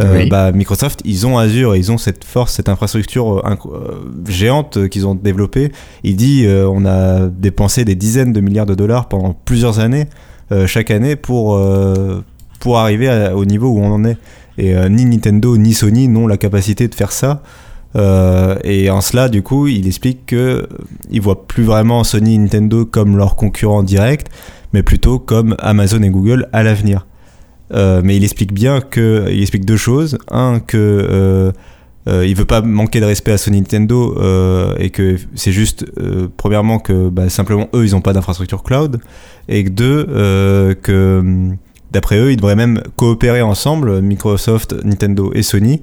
Euh, 0.00 0.26
bah, 0.28 0.52
Microsoft, 0.52 1.00
ils 1.04 1.26
ont 1.26 1.38
Azure, 1.38 1.74
ils 1.74 1.90
ont 1.90 1.98
cette 1.98 2.24
force, 2.24 2.54
cette 2.54 2.68
infrastructure 2.68 3.38
euh, 3.38 3.56
euh, 3.66 4.10
géante 4.28 4.88
qu'ils 4.88 5.06
ont 5.06 5.14
développée. 5.14 5.72
Il 6.04 6.16
dit 6.16 6.46
on 6.48 6.86
a 6.86 7.26
dépensé 7.26 7.84
des 7.84 7.94
dizaines 7.94 8.32
de 8.32 8.40
milliards 8.40 8.66
de 8.66 8.74
dollars 8.74 9.08
pendant 9.08 9.34
plusieurs 9.44 9.80
années, 9.80 10.06
chaque 10.66 10.90
année, 10.90 11.16
pour, 11.16 11.60
pour 12.60 12.78
arriver 12.78 13.30
au 13.34 13.44
niveau 13.44 13.68
où 13.68 13.80
on 13.80 13.92
en 13.92 14.04
est. 14.04 14.16
Et 14.56 14.74
ni 14.88 15.04
Nintendo 15.04 15.56
ni 15.56 15.74
Sony 15.74 16.08
n'ont 16.08 16.26
la 16.26 16.36
capacité 16.36 16.88
de 16.88 16.94
faire 16.94 17.12
ça. 17.12 17.42
et 17.94 18.90
en 18.90 19.00
cela, 19.00 19.28
du 19.28 19.42
coup, 19.42 19.66
il 19.66 19.86
explique 19.86 20.26
que 20.26 20.68
il 21.10 21.20
voit 21.20 21.46
plus 21.46 21.64
vraiment 21.64 22.04
Sony 22.04 22.36
et 22.36 22.38
Nintendo 22.38 22.84
comme 22.84 23.16
leurs 23.16 23.36
concurrents 23.36 23.82
directs, 23.82 24.28
mais 24.72 24.82
plutôt 24.82 25.18
comme 25.18 25.56
Amazon 25.58 26.02
et 26.02 26.10
Google 26.10 26.48
à 26.52 26.62
l'avenir. 26.62 27.06
Euh, 27.74 28.00
mais 28.02 28.16
il 28.16 28.24
explique 28.24 28.52
bien 28.52 28.80
que 28.80 29.26
il 29.30 29.40
explique 29.40 29.64
deux 29.64 29.76
choses. 29.76 30.18
Un 30.30 30.60
que 30.60 30.76
euh, 30.76 31.52
euh, 32.08 32.26
il 32.26 32.34
veut 32.34 32.44
pas 32.44 32.62
manquer 32.62 33.00
de 33.00 33.04
respect 33.04 33.32
à 33.32 33.38
Sony 33.38 33.60
Nintendo 33.60 34.16
et 34.78 34.90
que 34.90 35.16
c'est 35.34 35.52
juste 35.52 35.84
premièrement 36.36 36.78
que 36.78 37.08
bah, 37.08 37.28
simplement 37.28 37.68
eux 37.74 37.84
ils 37.84 37.94
ont 37.94 38.00
pas 38.00 38.12
d'infrastructure 38.12 38.62
cloud 38.62 39.00
et 39.48 39.64
que 39.64 39.70
deux 39.70 40.74
que 40.82 41.50
d'après 41.90 42.18
eux 42.18 42.32
ils 42.32 42.36
devraient 42.36 42.56
même 42.56 42.82
coopérer 42.96 43.42
ensemble 43.42 44.00
Microsoft, 44.00 44.74
Nintendo 44.84 45.32
et 45.34 45.42
Sony. 45.42 45.82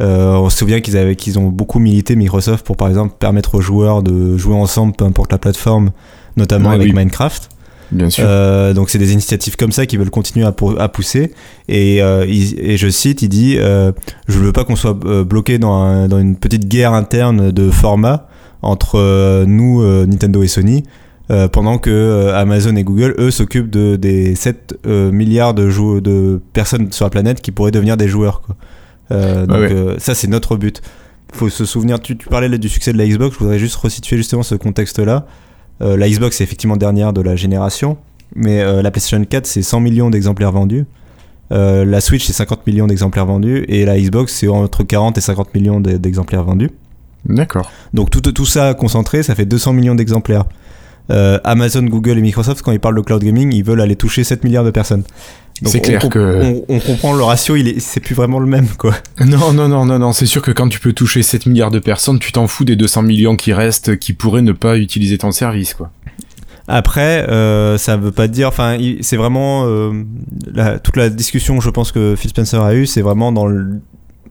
on 0.00 0.48
se 0.48 0.56
souvient 0.56 0.80
qu'ils 0.80 0.96
avaient 0.96 1.16
qu'ils 1.16 1.38
ont 1.38 1.48
beaucoup 1.48 1.78
milité 1.78 2.16
Microsoft 2.16 2.64
pour 2.64 2.78
par 2.78 2.88
exemple 2.88 3.14
permettre 3.18 3.56
aux 3.56 3.60
joueurs 3.60 4.02
de 4.02 4.38
jouer 4.38 4.54
ensemble 4.54 4.94
peu 4.96 5.04
importe 5.04 5.32
la 5.32 5.38
plateforme, 5.38 5.90
notamment 6.36 6.70
avec 6.70 6.94
Minecraft. 6.94 7.50
Bien 7.92 8.10
sûr. 8.10 8.24
Euh, 8.26 8.74
donc 8.74 8.90
c'est 8.90 8.98
des 8.98 9.12
initiatives 9.12 9.56
comme 9.56 9.72
ça 9.72 9.86
qui 9.86 9.96
veulent 9.96 10.10
continuer 10.10 10.44
à, 10.44 10.54
à 10.78 10.88
pousser. 10.88 11.32
Et, 11.68 12.02
euh, 12.02 12.26
et, 12.26 12.76
je 12.76 12.88
cite, 12.88 13.22
il 13.22 13.28
dit 13.28 13.56
euh, 13.58 13.92
Je 14.28 14.38
veux 14.38 14.52
pas 14.52 14.64
qu'on 14.64 14.76
soit 14.76 14.96
euh, 15.04 15.24
bloqué 15.24 15.58
dans, 15.58 16.08
dans, 16.08 16.18
une 16.18 16.36
petite 16.36 16.68
guerre 16.68 16.92
interne 16.92 17.50
de 17.50 17.70
format 17.70 18.28
entre 18.62 19.44
nous, 19.44 19.84
Nintendo 20.06 20.42
et 20.42 20.48
Sony. 20.48 20.82
pendant 21.52 21.78
que 21.78 22.32
Amazon 22.34 22.74
et 22.74 22.82
Google, 22.82 23.14
eux, 23.18 23.30
s'occupent 23.30 23.70
de, 23.70 23.94
des 23.96 24.34
7 24.34 24.78
milliards 25.12 25.54
de, 25.54 26.00
de 26.00 26.40
personnes 26.52 26.90
sur 26.90 27.04
la 27.04 27.10
planète 27.10 27.40
qui 27.42 27.52
pourraient 27.52 27.70
devenir 27.70 27.96
des 27.96 28.08
joueurs. 28.08 28.40
Quoi. 28.40 28.56
donc 29.46 29.70
ça, 29.98 30.16
c'est 30.16 30.26
notre 30.26 30.56
but. 30.56 30.82
Il 31.32 31.38
faut 31.38 31.48
se 31.48 31.64
souvenir, 31.64 32.00
tu, 32.00 32.16
tu 32.16 32.28
parlais 32.28 32.48
du 32.58 32.68
succès 32.68 32.92
de 32.92 32.98
la 32.98 33.06
Xbox, 33.06 33.34
je 33.34 33.38
voudrais 33.40 33.58
juste 33.58 33.76
resituer 33.76 34.16
justement 34.16 34.42
ce 34.42 34.56
contexte-là. 34.56 35.26
La 35.80 36.08
Xbox 36.08 36.40
est 36.40 36.44
effectivement 36.44 36.76
dernière 36.76 37.12
de 37.12 37.20
la 37.20 37.36
génération, 37.36 37.98
mais 38.34 38.64
la 38.82 38.90
PlayStation 38.90 39.22
4, 39.24 39.46
c'est 39.46 39.62
100 39.62 39.80
millions 39.80 40.10
d'exemplaires 40.10 40.52
vendus. 40.52 40.86
Euh, 41.52 41.84
la 41.84 42.00
Switch, 42.00 42.26
c'est 42.26 42.32
50 42.32 42.66
millions 42.66 42.86
d'exemplaires 42.86 43.26
vendus. 43.26 43.64
Et 43.68 43.84
la 43.84 43.98
Xbox, 43.98 44.32
c'est 44.34 44.48
entre 44.48 44.82
40 44.82 45.18
et 45.18 45.20
50 45.20 45.54
millions 45.54 45.80
d'exemplaires 45.80 46.44
vendus. 46.44 46.70
D'accord. 47.24 47.70
Donc 47.92 48.10
tout, 48.10 48.20
tout 48.20 48.46
ça 48.46 48.74
concentré, 48.74 49.22
ça 49.22 49.34
fait 49.34 49.46
200 49.46 49.72
millions 49.72 49.94
d'exemplaires. 49.94 50.44
Euh, 51.10 51.38
Amazon, 51.44 51.82
Google 51.84 52.18
et 52.18 52.22
Microsoft, 52.22 52.62
quand 52.62 52.72
ils 52.72 52.80
parlent 52.80 52.96
de 52.96 53.00
cloud 53.00 53.22
gaming, 53.22 53.52
ils 53.52 53.64
veulent 53.64 53.80
aller 53.80 53.96
toucher 53.96 54.24
7 54.24 54.44
milliards 54.44 54.64
de 54.64 54.70
personnes. 54.70 55.04
C'est 55.64 55.80
clair 55.80 56.06
que 56.10 56.62
on, 56.68 56.80
comprend 56.80 57.14
le 57.14 57.22
ratio, 57.22 57.56
il 57.56 57.68
est, 57.68 57.80
c'est 57.80 58.00
plus 58.00 58.14
vraiment 58.14 58.38
le 58.38 58.46
même 58.46 58.68
quoi. 58.76 58.94
Non 59.24 59.54
non 59.54 59.68
non 59.68 59.86
non 59.86 59.98
non, 59.98 60.12
c'est 60.12 60.26
sûr 60.26 60.42
que 60.42 60.50
quand 60.50 60.68
tu 60.68 60.80
peux 60.80 60.92
toucher 60.92 61.22
7 61.22 61.46
milliards 61.46 61.70
de 61.70 61.78
personnes, 61.78 62.18
tu 62.18 62.30
t'en 62.30 62.46
fous 62.46 62.66
des 62.66 62.76
200 62.76 63.02
millions 63.02 63.36
qui 63.36 63.54
restent, 63.54 63.98
qui 63.98 64.12
pourraient 64.12 64.42
ne 64.42 64.52
pas 64.52 64.76
utiliser 64.76 65.16
ton 65.16 65.30
service 65.30 65.72
quoi. 65.72 65.90
Après, 66.68 67.28
euh, 67.28 67.78
ça 67.78 67.96
veut 67.96 68.10
pas 68.10 68.26
dire. 68.28 68.48
Enfin, 68.48 68.76
c'est 69.00 69.16
vraiment 69.16 69.64
euh, 69.66 69.92
toute 70.82 70.96
la 70.96 71.10
discussion, 71.10 71.60
je 71.60 71.70
pense 71.70 71.92
que 71.92 72.16
Phil 72.16 72.30
Spencer 72.30 72.62
a 72.62 72.74
eu, 72.74 72.86
c'est 72.86 73.02
vraiment 73.02 73.30
dans 73.30 73.46
le, 73.46 73.80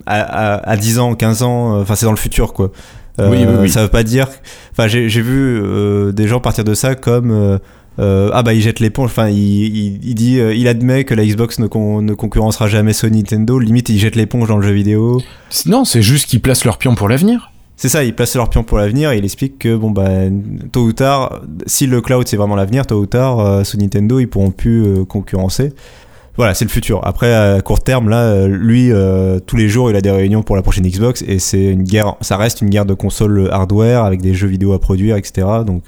à, 0.05 0.55
à, 0.69 0.77
10 0.77 0.99
ans, 0.99 1.15
15 1.15 1.43
ans. 1.43 1.75
Euh, 1.77 1.81
enfin, 1.81 1.95
c'est 1.95 2.05
dans 2.05 2.11
le 2.11 2.17
futur, 2.17 2.53
quoi. 2.53 2.71
Euh, 3.19 3.29
oui, 3.29 3.45
oui, 3.47 3.55
oui. 3.61 3.69
Ça 3.69 3.83
veut 3.83 3.89
pas 3.89 4.03
dire. 4.03 4.27
Enfin, 4.71 4.87
j'ai 4.87 5.07
vu 5.07 5.59
euh, 5.61 6.11
des 6.11 6.27
gens 6.27 6.39
partir 6.39 6.63
de 6.63 6.73
ça 6.73 6.95
comme. 6.95 7.59
ah 7.97 8.43
bah 8.43 8.53
il 8.53 8.61
jette 8.61 8.79
l'éponge, 8.79 9.09
enfin 9.11 9.29
il, 9.29 9.37
il, 9.37 9.99
il, 10.03 10.15
dit, 10.15 10.37
il 10.37 10.67
admet 10.67 11.05
que 11.05 11.13
la 11.13 11.25
Xbox 11.25 11.59
ne, 11.59 11.67
con, 11.67 12.01
ne 12.01 12.13
concurrencera 12.13 12.67
jamais 12.67 12.93
Sony 12.93 13.19
Nintendo, 13.19 13.57
limite 13.57 13.89
il 13.89 13.99
jette 13.99 14.15
l'éponge 14.15 14.49
dans 14.49 14.57
le 14.57 14.67
jeu 14.67 14.73
vidéo. 14.73 15.21
Non, 15.65 15.85
c'est 15.85 16.01
juste 16.01 16.27
qu'ils 16.27 16.41
placent 16.41 16.65
leur 16.65 16.77
pion 16.77 16.95
pour 16.95 17.07
l'avenir. 17.07 17.51
C'est 17.77 17.89
ça, 17.89 18.03
ils 18.03 18.15
placent 18.15 18.35
leur 18.35 18.49
pion 18.49 18.63
pour 18.63 18.77
l'avenir 18.77 19.11
et 19.11 19.17
il 19.17 19.25
explique 19.25 19.59
que 19.59 19.75
bon 19.75 19.91
bah 19.91 20.09
tôt 20.71 20.83
ou 20.83 20.93
tard, 20.93 21.41
si 21.65 21.87
le 21.87 21.99
cloud 21.99 22.25
c'est 22.27 22.37
vraiment 22.37 22.55
l'avenir, 22.55 22.87
tôt 22.87 22.99
ou 22.99 23.05
tard, 23.05 23.39
euh, 23.39 23.63
sous 23.65 23.77
Nintendo 23.77 24.19
ils 24.19 24.29
pourront 24.29 24.51
plus 24.51 24.85
euh, 24.85 25.05
concurrencer. 25.05 25.73
Voilà, 26.37 26.53
c'est 26.53 26.65
le 26.65 26.69
futur. 26.69 26.99
Après, 27.05 27.33
à 27.33 27.61
court 27.61 27.81
terme, 27.81 28.09
là, 28.09 28.23
euh, 28.23 28.47
lui, 28.47 28.91
tous 29.45 29.55
les 29.55 29.69
jours, 29.69 29.89
il 29.89 29.95
a 29.95 30.01
des 30.01 30.11
réunions 30.11 30.43
pour 30.43 30.55
la 30.55 30.61
prochaine 30.61 30.85
Xbox 30.85 31.23
et 31.27 31.39
c'est 31.39 31.63
une 31.63 31.83
guerre. 31.83 32.15
Ça 32.21 32.35
reste 32.35 32.61
une 32.61 32.69
guerre 32.69 32.85
de 32.85 32.93
consoles 32.93 33.49
hardware 33.51 34.03
avec 34.03 34.21
des 34.21 34.33
jeux 34.33 34.47
vidéo 34.47 34.73
à 34.73 34.79
produire, 34.79 35.15
etc. 35.15 35.47
Donc, 35.65 35.85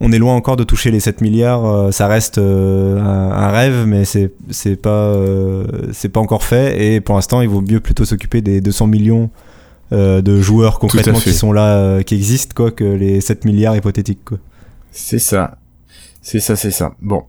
on 0.00 0.12
est 0.12 0.18
loin 0.18 0.34
encore 0.34 0.56
de 0.56 0.64
toucher 0.64 0.90
les 0.90 1.00
7 1.00 1.20
milliards. 1.20 1.92
ça 1.92 2.06
reste 2.06 2.38
un, 2.38 2.96
un, 2.96 3.48
rêve, 3.48 3.84
mais 3.86 4.04
c'est 4.04 4.32
c'est 4.50 4.76
pas 4.76 5.14
c'est 5.92 6.08
pas 6.08 6.20
encore 6.20 6.44
fait. 6.44 6.82
Et 6.82 7.00
pour 7.00 7.14
l'instant, 7.14 7.42
il 7.42 7.48
vaut 7.48 7.60
mieux 7.60 7.80
plutôt 7.80 8.04
s'occuper 8.04 8.40
des 8.40 8.60
200 8.60 8.86
millions 8.86 9.30
euh, 9.92 10.22
de 10.22 10.40
joueurs 10.40 10.78
concrètement 10.78 11.20
qui 11.20 11.34
sont 11.34 11.52
là, 11.52 11.76
euh, 11.76 12.02
qui 12.02 12.14
existent, 12.14 12.52
quoi, 12.56 12.70
que 12.70 12.84
les 12.84 13.20
7 13.20 13.44
milliards 13.44 13.76
hypothétiques, 13.76 14.24
quoi. 14.24 14.38
C'est 14.90 15.18
ça. 15.18 15.58
C'est 16.22 16.40
ça, 16.40 16.56
c'est 16.56 16.70
ça. 16.70 16.94
Bon. 17.02 17.24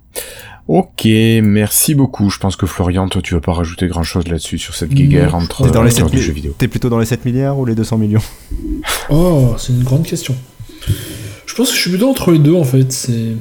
Ok, 0.67 1.05
merci 1.05 1.93
beaucoup. 1.93 2.31
Je 2.31 2.39
pense 2.39 2.55
que 2.55 2.65
Florian, 2.65 3.07
toi, 3.07 3.21
tu 3.21 3.35
vas 3.35 3.39
pas 3.39 3.53
rajouter 3.53 3.87
grand 3.87 4.01
chose 4.01 4.27
là-dessus 4.27 4.57
sur 4.57 4.73
cette 4.73 4.89
guerre 4.89 5.35
entre 5.35 5.69
dans 5.69 5.83
les 5.83 5.91
7 5.91 6.15
jeux 6.17 6.33
vidéo. 6.33 6.55
T'es 6.57 6.67
plutôt 6.67 6.89
dans 6.89 6.99
les 6.99 7.05
7 7.05 7.23
milliards 7.25 7.59
ou 7.59 7.65
les 7.65 7.75
200 7.75 7.97
millions 7.97 8.21
Oh, 9.09 9.53
c'est 9.57 9.73
une 9.73 9.83
grande 9.83 10.03
question. 10.03 10.35
Je 11.45 11.53
pense 11.53 11.69
que 11.69 11.75
je 11.75 11.81
suis 11.81 11.91
plutôt 11.91 12.09
entre 12.09 12.31
les 12.31 12.39
deux 12.39 12.55
en 12.55 12.63
fait. 12.63 12.91
C'est. 12.91 13.35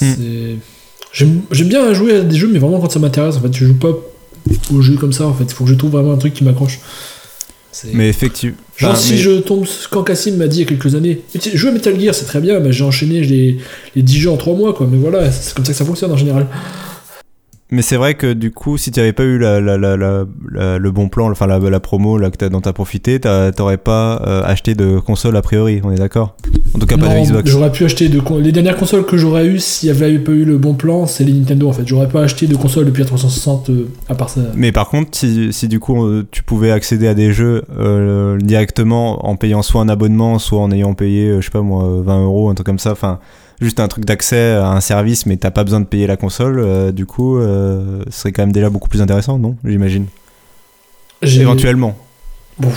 Hmm. 0.00 0.58
J'aime 1.12 1.68
bien 1.68 1.92
jouer 1.94 2.16
à 2.16 2.20
des 2.20 2.36
jeux, 2.36 2.50
mais 2.52 2.58
vraiment 2.58 2.80
quand 2.80 2.90
ça 2.90 2.98
m'intéresse. 2.98 3.36
En 3.36 3.40
fait, 3.40 3.52
je 3.54 3.66
joue 3.66 3.78
pas 3.78 3.92
aux 4.72 4.82
jeux 4.82 4.96
comme 4.96 5.12
ça. 5.12 5.26
En 5.26 5.34
fait, 5.34 5.44
il 5.44 5.52
faut 5.52 5.64
que 5.64 5.70
je 5.70 5.74
trouve 5.74 5.92
vraiment 5.92 6.12
un 6.12 6.18
truc 6.18 6.34
qui 6.34 6.44
m'accroche. 6.44 6.80
Mais 7.92 8.08
effectivement. 8.08 8.56
Genre, 8.76 8.96
si 8.96 9.18
je 9.18 9.30
tombe. 9.40 9.66
Quand 9.90 10.02
Cassim 10.02 10.36
m'a 10.36 10.46
dit 10.46 10.58
il 10.58 10.60
y 10.60 10.64
a 10.64 10.68
quelques 10.68 10.94
années, 10.94 11.22
jouer 11.54 11.70
à 11.70 11.72
Metal 11.72 11.98
Gear, 11.98 12.14
c'est 12.14 12.24
très 12.24 12.40
bien, 12.40 12.60
mais 12.60 12.72
j'ai 12.72 12.84
enchaîné 12.84 13.20
les, 13.20 13.58
les 13.94 14.02
10 14.02 14.18
jeux 14.20 14.30
en 14.30 14.36
3 14.36 14.54
mois, 14.56 14.74
quoi. 14.74 14.88
Mais 14.90 14.98
voilà, 14.98 15.30
c'est 15.30 15.54
comme 15.54 15.64
ça 15.64 15.72
que 15.72 15.78
ça 15.78 15.84
fonctionne 15.84 16.12
en 16.12 16.16
général. 16.16 16.46
Mais 17.72 17.80
c'est 17.80 17.96
vrai 17.96 18.12
que 18.12 18.34
du 18.34 18.50
coup, 18.50 18.76
si 18.76 18.90
tu 18.90 19.00
n'avais 19.00 19.14
pas 19.14 19.22
eu 19.22 19.38
la, 19.38 19.58
la, 19.58 19.78
la, 19.78 19.96
le 19.96 20.90
bon 20.90 21.08
plan, 21.08 21.30
enfin 21.30 21.46
la, 21.46 21.80
promo 21.80 22.18
là, 22.18 22.30
que 22.30 22.44
as, 22.44 22.50
dont 22.50 22.60
tu 22.60 22.68
as 22.68 22.74
profité, 22.74 23.18
t'aurais 23.18 23.78
pas 23.78 24.22
euh, 24.26 24.42
acheté 24.44 24.74
de 24.74 24.98
console 24.98 25.34
a 25.38 25.42
priori, 25.42 25.80
on 25.82 25.90
est 25.90 25.96
d'accord? 25.96 26.36
En 26.74 26.78
tout 26.78 26.84
cas, 26.84 26.98
pas 26.98 27.08
de 27.08 27.24
Xbox. 27.24 27.50
J'aurais 27.50 27.72
pu 27.72 27.86
acheter 27.86 28.10
de. 28.10 28.20
Les 28.40 28.52
dernières 28.52 28.76
consoles 28.76 29.06
que 29.06 29.16
j'aurais 29.16 29.46
eu 29.46 29.58
s'il 29.58 29.90
n'y 29.90 29.96
avait 29.96 30.18
pas 30.18 30.32
eu 30.32 30.44
le 30.44 30.58
bon 30.58 30.74
plan, 30.74 31.06
c'est 31.06 31.24
les 31.24 31.32
Nintendo 31.32 31.66
en 31.70 31.72
fait. 31.72 31.84
J'aurais 31.86 32.08
pas 32.08 32.22
acheté 32.22 32.46
de 32.46 32.56
console 32.56 32.84
depuis 32.84 33.00
la 33.00 33.06
360 33.06 33.70
euh, 33.70 33.88
à 34.10 34.14
part 34.14 34.28
ça. 34.28 34.42
Mais 34.54 34.70
par 34.70 34.90
contre, 34.90 35.16
si, 35.16 35.50
si 35.54 35.66
du 35.66 35.80
coup 35.80 36.04
euh, 36.04 36.26
tu 36.30 36.42
pouvais 36.42 36.72
accéder 36.72 37.08
à 37.08 37.14
des 37.14 37.32
jeux 37.32 37.62
directement 38.42 39.26
en 39.26 39.36
payant 39.36 39.62
soit 39.62 39.80
un 39.80 39.88
abonnement, 39.88 40.38
soit 40.38 40.60
en 40.60 40.70
ayant 40.72 40.92
payé, 40.92 41.36
je 41.40 41.46
sais 41.46 41.50
pas 41.50 41.62
moi, 41.62 42.02
20 42.04 42.22
euros, 42.22 42.50
un 42.50 42.54
truc 42.54 42.66
comme 42.66 42.78
ça, 42.78 42.92
enfin 42.92 43.18
juste 43.60 43.80
un 43.80 43.88
truc 43.88 44.04
d'accès 44.04 44.52
à 44.52 44.70
un 44.70 44.80
service, 44.80 45.26
mais 45.26 45.36
t'as 45.36 45.50
pas 45.50 45.64
besoin 45.64 45.80
de 45.80 45.86
payer 45.86 46.06
la 46.06 46.16
console, 46.16 46.58
euh, 46.58 46.92
du 46.92 47.06
coup, 47.06 47.38
euh, 47.38 48.02
ce 48.10 48.20
serait 48.20 48.32
quand 48.32 48.42
même 48.42 48.52
déjà 48.52 48.70
beaucoup 48.70 48.88
plus 48.88 49.02
intéressant, 49.02 49.38
non 49.38 49.56
J'imagine? 49.64 50.06
Éventuellement. 51.22 51.96
Bon. 52.58 52.72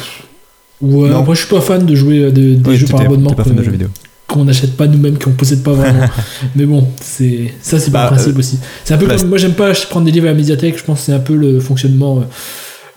Ouais, 0.81 1.09
moi 1.09 1.33
je 1.33 1.39
suis 1.39 1.49
pas 1.49 1.61
fan 1.61 1.85
de 1.85 1.95
jouer 1.95 2.31
des 2.31 2.75
jeux 2.75 2.87
par 2.87 3.01
abonnement. 3.01 3.31
Pas 3.31 3.43
fan 3.43 3.55
de 3.55 3.63
jeux 3.63 3.71
vidéo 3.71 3.89
qu'on 4.27 4.45
n'achète 4.45 4.75
pas 4.75 4.87
nous-mêmes, 4.87 5.17
qu'on 5.17 5.31
possède 5.31 5.63
pas 5.63 5.73
vraiment. 5.73 6.05
mais 6.55 6.65
bon, 6.65 6.87
c'est 6.99 7.53
ça, 7.61 7.79
c'est 7.79 7.91
pas 7.91 8.03
bah, 8.03 8.15
principe 8.15 8.35
euh, 8.35 8.39
aussi. 8.39 8.59
C'est 8.83 8.93
un 8.93 8.97
peu 8.97 9.07
comme 9.07 9.27
moi, 9.27 9.37
j'aime 9.37 9.53
pas 9.53 9.71
prendre 9.89 10.05
des 10.05 10.11
livres 10.11 10.25
à 10.25 10.31
la 10.31 10.35
médiathèque. 10.35 10.77
Je 10.77 10.83
pense 10.83 10.99
que 10.99 11.05
c'est 11.05 11.13
un 11.13 11.19
peu 11.19 11.35
le 11.35 11.59
fonctionnement 11.59 12.23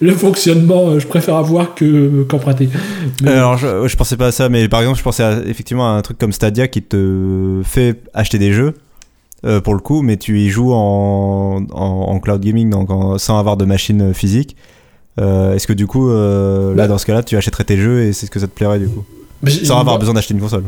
le 0.01 0.13
fonctionnement, 0.13 0.89
euh, 0.89 0.99
je 1.01 1.07
préfère 1.07 1.35
avoir 1.37 1.75
que 1.75 2.23
qu'emprunter. 2.25 2.69
Alors, 3.27 3.59
je, 3.59 3.89
je, 3.89 3.97
pensais 3.97 4.17
pas 4.17 4.29
à 4.29 4.33
ça, 4.33 4.49
mais 4.49 4.69
par 4.69 4.81
exemple, 4.81 4.99
je 4.99 5.03
pensais 5.03 5.25
effectivement 5.47 5.93
à 5.93 5.99
un 5.99 6.03
truc 6.03 6.19
comme 6.19 6.33
Stadia 6.33 6.69
qui 6.69 6.83
te 6.83 7.61
fait 7.65 8.01
acheter 8.15 8.39
des 8.39 8.53
jeux. 8.53 8.75
Euh, 9.45 9.61
pour 9.61 9.75
le 9.75 9.81
coup, 9.81 10.03
mais 10.03 10.17
tu 10.17 10.41
y 10.41 10.49
joues 10.49 10.73
en, 10.73 11.65
en, 11.71 12.19
cloud 12.19 12.41
gaming, 12.41 12.71
donc 12.71 12.89
sans 13.21 13.39
avoir 13.39 13.57
de 13.57 13.65
machine 13.65 14.13
physique. 14.13 14.57
Euh, 15.21 15.55
est-ce 15.55 15.67
que 15.69 15.73
du 15.73 15.87
coup, 15.87 16.09
là, 16.09 16.73
bah. 16.75 16.89
dans 16.89 16.99
ce 16.99 17.07
cas-là, 17.07 17.23
tu 17.23 17.37
achèterais 17.37 17.65
tes 17.65 17.77
jeux 17.77 18.03
et 18.03 18.13
c'est 18.13 18.27
ce 18.27 18.31
que 18.33 18.41
ça 18.41 18.49
te 18.49 18.53
plairait 18.53 18.81
du 18.81 18.89
coup 18.89 19.05
Sans 19.47 19.79
avoir 19.79 19.99
besoin 19.99 20.15
d'acheter 20.15 20.35
une 20.35 20.41
console 20.41 20.65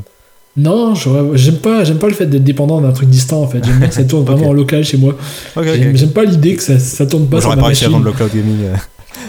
non, 0.56 0.94
j'aime 1.34 1.58
pas, 1.58 1.84
j'aime 1.84 1.98
pas 1.98 2.08
le 2.08 2.12
fait 2.12 2.26
d'être 2.26 2.42
dépendant 2.42 2.80
d'un 2.80 2.90
truc 2.90 3.08
distant 3.08 3.40
en 3.40 3.46
fait. 3.46 3.64
J'aime 3.64 3.78
bien 3.78 3.86
que 3.86 3.94
ça 3.94 4.02
tourne 4.02 4.24
vraiment 4.26 4.48
en 4.48 4.52
local 4.52 4.84
chez 4.84 4.96
moi. 4.96 5.16
j'aime 5.56 6.10
pas 6.10 6.24
l'idée 6.24 6.56
que 6.56 6.62
ça, 6.62 6.76
ça 6.80 7.06
tourne 7.06 7.26
pas 7.26 7.36
machine. 7.36 7.50
J'aurais 7.50 7.60
pas 7.60 7.66
réussi 7.68 7.84
à 7.84 7.88
vendre 7.88 8.04
le 8.04 8.10
cloud 8.10 8.30
gaming. 8.34 8.56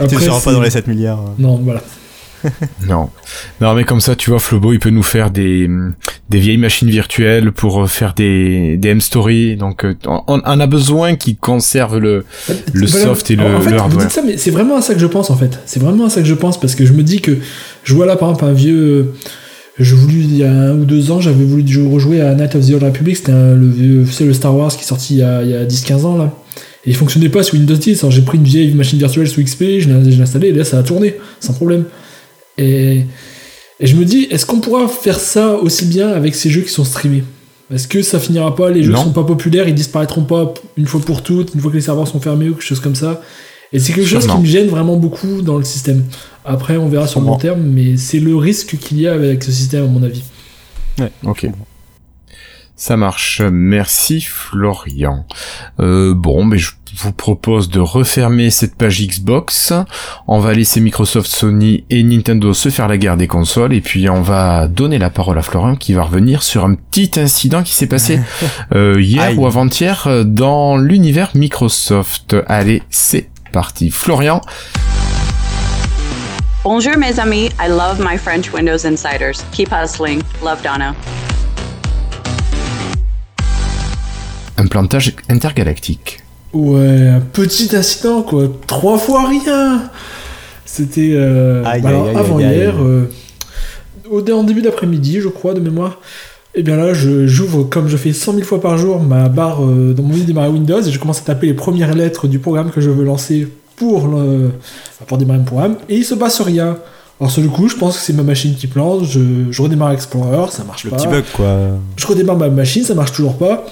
Tu 0.07 0.15
ne 0.15 0.19
seras 0.19 0.41
pas 0.41 0.53
dans 0.53 0.61
les 0.61 0.69
7 0.69 0.87
milliards. 0.87 1.19
Hein. 1.19 1.35
Non, 1.37 1.55
voilà. 1.57 1.81
non. 2.87 3.09
Non, 3.59 3.73
mais 3.73 3.83
comme 3.83 4.01
ça, 4.01 4.15
tu 4.15 4.29
vois, 4.29 4.39
Flobo, 4.39 4.73
il 4.73 4.79
peut 4.79 4.89
nous 4.89 5.03
faire 5.03 5.31
des, 5.31 5.69
des 6.29 6.39
vieilles 6.39 6.57
machines 6.57 6.89
virtuelles 6.89 7.51
pour 7.51 7.89
faire 7.89 8.13
des, 8.13 8.77
des 8.77 8.89
M-Story. 8.89 9.55
Donc, 9.57 9.85
euh, 9.85 9.95
on, 10.05 10.23
on, 10.27 10.59
a 10.59 10.67
besoin 10.67 11.15
qu'ils 11.15 11.37
conservent 11.37 11.99
le, 11.99 12.25
le 12.73 12.87
soft 12.87 13.29
et 13.31 13.35
le, 13.35 13.43
en 13.43 13.61
fait, 13.61 13.73
hardware. 13.73 13.89
Vous 13.89 13.99
dites 13.99 14.11
ça, 14.11 14.21
mais 14.25 14.37
c'est 14.37 14.51
vraiment 14.51 14.77
à 14.77 14.81
ça 14.81 14.93
que 14.93 14.99
je 14.99 15.07
pense, 15.07 15.29
en 15.29 15.35
fait. 15.35 15.59
C'est 15.65 15.79
vraiment 15.79 16.05
à 16.05 16.09
ça 16.09 16.21
que 16.21 16.27
je 16.27 16.33
pense 16.33 16.59
parce 16.59 16.75
que 16.75 16.85
je 16.85 16.93
me 16.93 17.03
dis 17.03 17.21
que 17.21 17.37
je 17.83 17.93
vois 17.93 18.05
là, 18.05 18.15
par 18.15 18.29
exemple, 18.29 18.45
un 18.45 18.53
vieux. 18.53 19.13
Je 19.79 19.95
voulu, 19.95 20.19
il 20.19 20.35
y 20.35 20.43
a 20.43 20.51
un 20.51 20.73
ou 20.73 20.85
deux 20.85 21.11
ans, 21.11 21.21
j'avais 21.21 21.45
voulu 21.45 21.63
rejouer 21.87 22.21
à 22.21 22.35
Night 22.35 22.55
of 22.55 22.67
the 22.67 22.73
Old 22.73 22.83
Republic. 22.83 23.17
C'était 23.17 23.31
le 23.31 23.69
vieux, 23.69 24.05
c'est 24.05 24.25
le 24.25 24.33
Star 24.33 24.55
Wars 24.55 24.71
qui 24.71 24.83
est 24.83 24.87
sorti 24.87 25.15
il 25.15 25.19
y 25.19 25.23
a, 25.23 25.41
il 25.43 25.49
y 25.49 25.55
a 25.55 25.65
10-15 25.65 26.05
ans, 26.05 26.17
là. 26.17 26.33
Et 26.85 26.89
il 26.89 26.95
fonctionnait 26.95 27.29
pas 27.29 27.43
sous 27.43 27.55
Windows 27.55 27.75
10. 27.75 28.03
Alors 28.03 28.11
j'ai 28.11 28.21
pris 28.21 28.37
une 28.37 28.43
vieille 28.43 28.73
machine 28.73 28.97
virtuelle 28.97 29.27
sous 29.27 29.43
XP, 29.43 29.63
je 29.79 29.89
l'ai 29.89 30.21
installé 30.21 30.47
et 30.47 30.51
là 30.51 30.63
ça 30.63 30.79
a 30.79 30.83
tourné 30.83 31.15
sans 31.39 31.53
problème. 31.53 31.85
Et, 32.57 33.01
et 33.79 33.87
je 33.87 33.95
me 33.95 34.05
dis, 34.05 34.27
est-ce 34.29 34.45
qu'on 34.45 34.59
pourra 34.59 34.87
faire 34.87 35.19
ça 35.19 35.55
aussi 35.55 35.85
bien 35.85 36.09
avec 36.09 36.35
ces 36.35 36.49
jeux 36.49 36.61
qui 36.61 36.69
sont 36.69 36.83
streamés? 36.83 37.23
Est-ce 37.73 37.87
que 37.87 38.01
ça 38.01 38.19
finira 38.19 38.55
pas 38.55 38.69
Les 38.69 38.83
jeux 38.83 38.95
sont 38.95 39.13
pas 39.13 39.23
populaires, 39.23 39.67
ils 39.67 39.75
disparaîtront 39.75 40.23
pas 40.23 40.53
une 40.75 40.87
fois 40.87 40.99
pour 40.99 41.23
toutes, 41.23 41.53
une 41.55 41.61
fois 41.61 41.71
que 41.71 41.77
les 41.77 41.81
serveurs 41.81 42.07
sont 42.07 42.19
fermés 42.19 42.49
ou 42.49 42.53
quelque 42.53 42.63
chose 42.63 42.81
comme 42.81 42.95
ça? 42.95 43.21
Et 43.73 43.79
c'est 43.79 43.93
quelque 43.93 44.07
chose 44.07 44.27
qui 44.27 44.37
me 44.37 44.45
gêne 44.45 44.67
vraiment 44.67 44.97
beaucoup 44.97 45.41
dans 45.41 45.57
le 45.57 45.63
système. 45.63 46.03
Après, 46.43 46.75
on 46.75 46.89
verra 46.89 47.07
sur 47.07 47.21
le 47.21 47.27
long 47.27 47.37
terme, 47.37 47.61
mais 47.61 47.95
c'est 47.95 48.19
le 48.19 48.35
risque 48.35 48.77
qu'il 48.77 48.99
y 48.99 49.07
a 49.07 49.13
avec 49.13 49.43
ce 49.43 49.51
système, 49.51 49.85
à 49.85 49.87
mon 49.87 50.03
avis. 50.03 50.23
Ouais, 50.99 51.11
ok. 51.23 51.47
Ça 52.81 52.97
marche. 52.97 53.41
Merci 53.41 54.21
Florian. 54.21 55.27
Euh, 55.79 56.15
bon, 56.15 56.43
mais 56.43 56.57
je 56.57 56.71
vous 56.97 57.11
propose 57.11 57.69
de 57.69 57.79
refermer 57.79 58.49
cette 58.49 58.73
page 58.73 59.05
Xbox. 59.05 59.71
On 60.27 60.39
va 60.39 60.53
laisser 60.53 60.81
Microsoft, 60.81 61.27
Sony 61.27 61.83
et 61.91 62.01
Nintendo 62.01 62.55
se 62.55 62.69
faire 62.69 62.87
la 62.87 62.97
guerre 62.97 63.17
des 63.17 63.27
consoles 63.27 63.73
et 63.73 63.81
puis 63.81 64.09
on 64.09 64.23
va 64.23 64.67
donner 64.67 64.97
la 64.97 65.11
parole 65.11 65.37
à 65.37 65.43
Florian 65.43 65.75
qui 65.75 65.93
va 65.93 66.01
revenir 66.01 66.41
sur 66.41 66.65
un 66.65 66.73
petit 66.73 67.11
incident 67.19 67.61
qui 67.61 67.75
s'est 67.75 67.85
passé 67.85 68.19
euh, 68.73 68.99
hier 68.99 69.37
ou 69.37 69.45
avant-hier 69.45 70.25
dans 70.25 70.75
l'univers 70.75 71.29
Microsoft. 71.35 72.35
Allez, 72.47 72.81
c'est 72.89 73.29
parti. 73.51 73.91
Florian. 73.91 74.41
Bonjour 76.63 76.97
mes 76.97 77.19
amis, 77.19 77.51
I 77.59 77.69
love 77.69 77.99
my 78.03 78.17
French 78.17 78.51
Windows 78.51 78.87
Insiders. 78.87 79.45
Keep 79.51 79.69
hustling. 79.71 80.23
Love 80.43 80.63
Donna. 80.63 80.95
Un 84.61 84.67
plantage 84.67 85.13
intergalactique. 85.29 86.19
Ouais, 86.53 87.07
un 87.07 87.19
petit 87.21 87.75
incident 87.75 88.21
quoi, 88.21 88.43
trois 88.67 88.97
fois 88.97 89.27
rien. 89.27 89.83
C'était 90.65 91.11
euh, 91.13 91.63
bah, 91.63 91.89
avant 92.15 92.39
hier, 92.39 92.75
euh, 92.79 93.09
au 94.09 94.21
en 94.31 94.43
début 94.43 94.61
d'après-midi, 94.61 95.19
je 95.21 95.27
crois, 95.27 95.53
de 95.53 95.59
mémoire. 95.59 95.99
Et 96.53 96.59
eh 96.59 96.63
bien 96.63 96.75
là, 96.75 96.93
j'ouvre 96.93 97.63
comme 97.63 97.87
je 97.87 97.95
fais 97.95 98.11
100 98.11 98.33
000 98.33 98.43
fois 98.43 98.59
par 98.59 98.77
jour 98.77 99.01
ma 99.01 99.29
barre 99.29 99.63
euh, 99.63 99.93
dans 99.93 100.03
mon 100.03 100.17
démarrer 100.17 100.49
Windows 100.49 100.81
et 100.81 100.91
je 100.91 100.99
commence 100.99 101.19
à 101.19 101.23
taper 101.23 101.47
les 101.47 101.53
premières 101.53 101.93
lettres 101.93 102.27
du 102.27 102.39
programme 102.39 102.71
que 102.71 102.81
je 102.81 102.89
veux 102.89 103.05
lancer 103.05 103.47
pour, 103.77 104.09
le, 104.09 104.51
pour 105.07 105.17
démarrer 105.17 105.39
mon 105.39 105.45
programme 105.45 105.77
et 105.87 105.95
il 105.95 106.03
se 106.03 106.13
passe 106.13 106.41
rien. 106.41 106.77
Alors 107.21 107.31
sur 107.31 107.41
le 107.41 107.47
coup, 107.47 107.69
je 107.69 107.77
pense 107.77 107.97
que 107.97 108.03
c'est 108.03 108.11
ma 108.11 108.23
machine 108.23 108.53
qui 108.53 108.67
plante, 108.67 109.05
je, 109.05 109.21
je 109.49 109.61
redémarre 109.61 109.91
Explorer, 109.91 110.51
ça 110.51 110.65
marche 110.65 110.89
pas. 110.89 110.97
Le 110.97 111.01
petit 111.01 111.07
bug 111.07 111.23
quoi. 111.33 111.57
Je 111.95 112.05
redémarre 112.05 112.37
ma 112.37 112.49
machine, 112.49 112.83
ça 112.83 112.95
marche 112.95 113.13
toujours 113.13 113.37
pas. 113.37 113.65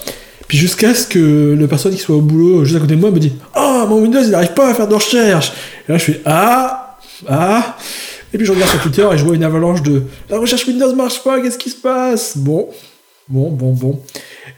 Puis 0.49 0.57
jusqu'à 0.57 0.95
ce 0.95 1.07
que 1.07 1.55
le 1.57 1.67
personne 1.67 1.93
qui 1.93 2.01
soit 2.01 2.15
au 2.15 2.21
boulot 2.21 2.65
juste 2.65 2.75
à 2.75 2.79
côté 2.81 2.95
de 2.95 2.99
moi 2.99 3.11
me 3.11 3.19
dit 3.19 3.33
Ah, 3.53 3.85
mon 3.87 4.01
Windows 4.01 4.21
il 4.21 4.31
n'arrive 4.31 4.53
pas 4.53 4.71
à 4.71 4.73
faire 4.73 4.87
de 4.87 4.95
recherche 4.95 5.53
Et 5.87 5.91
là 5.91 5.97
je 5.99 6.03
fais 6.03 6.21
Ah 6.25 6.97
Ah 7.27 7.77
Et 8.33 8.37
puis 8.37 8.47
je 8.47 8.51
regarde 8.51 8.71
sur 8.71 8.81
Twitter 8.81 9.07
et 9.13 9.17
je 9.17 9.23
vois 9.23 9.35
une 9.35 9.43
avalanche 9.43 9.83
de 9.83 10.03
La 10.27 10.39
recherche 10.39 10.67
Windows 10.67 10.93
marche 10.95 11.23
pas, 11.23 11.39
qu'est-ce 11.39 11.59
qui 11.59 11.69
se 11.69 11.75
passe? 11.75 12.35
Bon, 12.35 12.67
bon, 13.29 13.51
bon, 13.51 13.73
bon. 13.73 14.01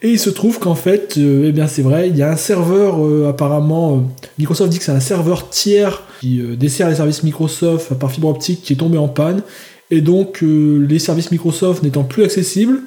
Et 0.02 0.12
il 0.12 0.20
se 0.20 0.30
trouve 0.30 0.60
qu'en 0.60 0.76
fait, 0.76 1.16
euh, 1.18 1.48
eh 1.50 1.52
bien 1.52 1.68
c'est 1.68 1.82
vrai, 1.82 2.08
il 2.08 2.16
y 2.16 2.24
a 2.24 2.32
un 2.32 2.38
serveur 2.38 3.06
euh, 3.06 3.28
apparemment, 3.30 3.98
euh, 3.98 4.26
Microsoft 4.39 4.72
dit 4.72 4.80
que 4.80 4.86
c'est 4.86 4.94
un 4.94 5.02
serveur 5.02 5.50
tiers 5.50 6.04
qui 6.22 6.42
dessert 6.58 6.88
les 6.88 6.96
services 6.96 7.24
Microsoft 7.24 7.96
par 7.96 8.12
fibre 8.12 8.30
optique 8.30 8.62
qui 8.62 8.74
est 8.74 8.78
tombé 8.78 8.98
en 8.98 9.10
panne. 9.10 9.42
Et 9.89 10.00
donc 10.00 10.42
les 10.42 11.00
services 11.00 11.32
Microsoft 11.32 11.84
n'étant 11.84 12.04
plus 12.04 12.24
accessibles, 12.24 12.80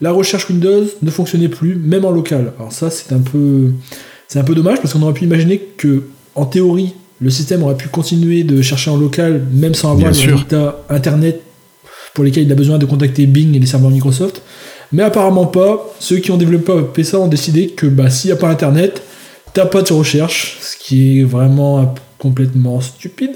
la 0.00 0.12
recherche 0.12 0.48
Windows 0.48 0.84
ne 1.02 1.10
fonctionnait 1.10 1.48
plus, 1.48 1.74
même 1.76 2.04
en 2.04 2.10
local. 2.10 2.52
Alors 2.58 2.72
ça, 2.72 2.90
c'est 2.90 3.12
un 3.12 3.20
peu, 3.20 3.70
c'est 4.28 4.38
un 4.38 4.44
peu 4.44 4.54
dommage 4.54 4.80
parce 4.80 4.92
qu'on 4.92 5.02
aurait 5.02 5.14
pu 5.14 5.24
imaginer 5.24 5.58
que, 5.58 6.04
en 6.34 6.44
théorie, 6.44 6.94
le 7.20 7.30
système 7.30 7.62
aurait 7.62 7.76
pu 7.76 7.88
continuer 7.88 8.44
de 8.44 8.60
chercher 8.60 8.90
en 8.90 8.96
local, 8.96 9.42
même 9.52 9.74
sans 9.74 9.92
avoir 9.92 10.12
les 10.12 10.18
résultats 10.18 10.84
Internet 10.90 11.40
pour 12.14 12.24
lesquels 12.24 12.44
il 12.44 12.52
a 12.52 12.56
besoin 12.56 12.78
de 12.78 12.86
contacter 12.86 13.26
Bing 13.26 13.54
et 13.54 13.58
les 13.58 13.66
serveurs 13.66 13.90
Microsoft. 13.90 14.42
Mais 14.92 15.02
apparemment 15.02 15.46
pas. 15.46 15.94
Ceux 15.98 16.18
qui 16.18 16.30
ont 16.30 16.36
développé 16.36 17.04
ça 17.04 17.18
ont 17.18 17.26
décidé 17.26 17.68
que 17.68 17.86
bah, 17.86 18.10
s'il 18.10 18.30
n'y 18.30 18.32
a 18.32 18.36
pas 18.36 18.48
Internet, 18.48 19.02
t'as 19.52 19.66
pas 19.66 19.82
de 19.82 19.92
recherche, 19.92 20.58
ce 20.60 20.76
qui 20.76 21.20
est 21.20 21.24
vraiment 21.24 21.94
complètement 22.18 22.80
stupide. 22.80 23.32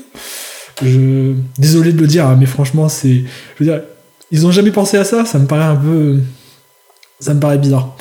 Je... 0.82 1.32
Désolé 1.58 1.92
de 1.92 2.00
le 2.00 2.06
dire, 2.06 2.26
hein, 2.26 2.36
mais 2.38 2.46
franchement, 2.46 2.88
c'est. 2.88 3.24
Je 3.58 3.64
veux 3.64 3.70
dire, 3.70 3.82
ils 4.30 4.46
ont 4.46 4.52
jamais 4.52 4.70
pensé 4.70 4.96
à 4.96 5.04
ça, 5.04 5.24
ça 5.24 5.38
me 5.38 5.46
paraît 5.46 5.64
un 5.64 5.76
peu 5.76 6.18
ça 7.20 7.34
me 7.34 7.40
paraît 7.40 7.58
bizarre. 7.58 7.94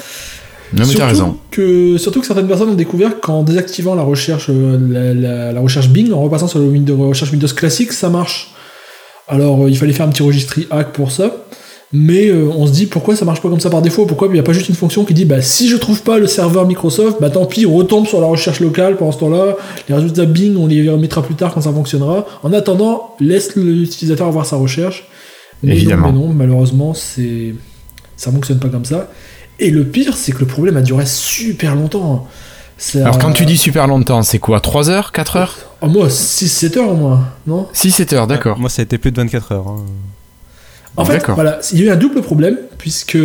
Non, 0.74 0.80
mais 0.80 0.86
surtout 0.86 1.06
raison. 1.06 1.38
Que, 1.52 1.98
surtout 1.98 2.22
que 2.22 2.28
certaines 2.28 2.48
personnes 2.48 2.70
ont 2.70 2.76
découvert 2.76 3.20
qu'en 3.20 3.44
désactivant 3.44 3.96
la 3.96 4.04
recherche, 4.04 4.48
euh, 4.50 5.52
la, 5.54 5.60
recherche 5.60 5.90
Bing, 5.90 6.12
en 6.12 6.22
repassant 6.22 6.48
sur 6.48 6.60
le 6.60 6.66
Windows, 6.66 6.98
recherche 7.08 7.32
Windows 7.32 7.48
classique, 7.48 7.92
ça 7.92 8.10
marche. 8.10 8.52
Alors, 9.28 9.64
euh, 9.64 9.70
il 9.70 9.78
fallait 9.78 9.94
faire 9.94 10.06
un 10.06 10.10
petit 10.10 10.24
registry 10.24 10.68
hack 10.70 10.94
pour 10.94 11.12
ça. 11.12 11.46
Mais 11.92 12.28
euh, 12.28 12.48
on 12.56 12.68
se 12.68 12.72
dit 12.72 12.86
pourquoi 12.86 13.16
ça 13.16 13.26
marche 13.26 13.42
pas 13.42 13.50
comme 13.50 13.60
ça 13.60 13.72
par 13.72 13.82
défaut? 13.82 14.06
Pourquoi 14.06 14.28
il 14.28 14.34
n'y 14.34 14.40
a 14.40 14.44
pas 14.44 14.54
juste 14.54 14.70
une 14.70 14.76
fonction 14.76 15.06
qui 15.06 15.16
dit 15.16 15.26
bah 15.26 15.42
si 15.42 15.68
je 15.68 15.76
trouve 15.76 16.04
pas 16.04 16.20
le 16.20 16.28
serveur 16.28 16.68
Microsoft, 16.68 17.18
bah 17.20 17.32
tant 17.32 17.48
pis, 17.48 17.66
on 17.66 17.74
retombe 17.74 18.06
sur 18.06 18.22
la 18.22 18.28
recherche 18.28 18.60
locale 18.60 18.96
pendant 18.96 19.12
ce 19.12 19.18
temps-là. 19.18 19.58
Les 19.88 19.96
résultats 19.96 20.26
Bing, 20.26 20.56
on 20.56 20.68
les 20.68 20.88
remettra 20.88 21.24
plus 21.24 21.34
tard 21.34 21.52
quand 21.52 21.62
ça 21.62 21.74
fonctionnera. 21.74 22.28
En 22.44 22.54
attendant, 22.54 23.16
laisse 23.20 23.56
l'utilisateur 23.56 24.28
avoir 24.28 24.46
sa 24.46 24.58
recherche. 24.58 25.08
Mais 25.64 25.72
Évidemment. 25.72 26.12
Non, 26.12 26.20
mais 26.20 26.28
non, 26.28 26.34
malheureusement, 26.34 26.94
c'est 26.94 27.56
ça 28.20 28.32
fonctionne 28.32 28.60
pas 28.60 28.68
comme 28.68 28.86
ça. 28.86 29.08
Et 29.60 29.72
le 29.72 29.86
pire, 29.86 30.16
c'est 30.18 30.34
que 30.34 30.40
le 30.40 30.46
problème 30.46 30.76
a 30.78 30.82
duré 30.82 31.06
super 31.06 31.76
longtemps. 31.76 32.28
Alors 32.96 33.18
quand 33.18 33.32
tu 33.32 33.46
dis 33.46 33.58
super 33.58 33.88
longtemps, 33.88 34.22
c'est 34.24 34.40
quoi 34.40 34.60
3 34.60 34.90
heures 34.90 35.12
4 35.12 35.36
heures 35.38 35.56
oh, 35.82 35.88
Moi, 35.88 36.08
6-7 36.08 36.78
heures 36.78 36.90
au 36.90 36.96
moins, 36.96 37.28
non? 37.48 37.68
6-7 37.74 38.16
heures, 38.16 38.28
d'accord. 38.28 38.60
moi, 38.60 38.70
ça 38.70 38.82
a 38.82 38.84
été 38.84 38.98
plus 38.98 39.12
de 39.12 39.22
24 39.22 39.52
heures. 39.54 39.68
Hein. 39.68 39.86
En 40.98 41.06
fait, 41.06 41.26
voilà, 41.30 41.60
il 41.72 41.80
y 41.80 41.84
a 41.84 41.86
eu 41.86 41.90
un 41.90 41.96
double 41.96 42.22
problème, 42.22 42.58
puisque 42.78 43.18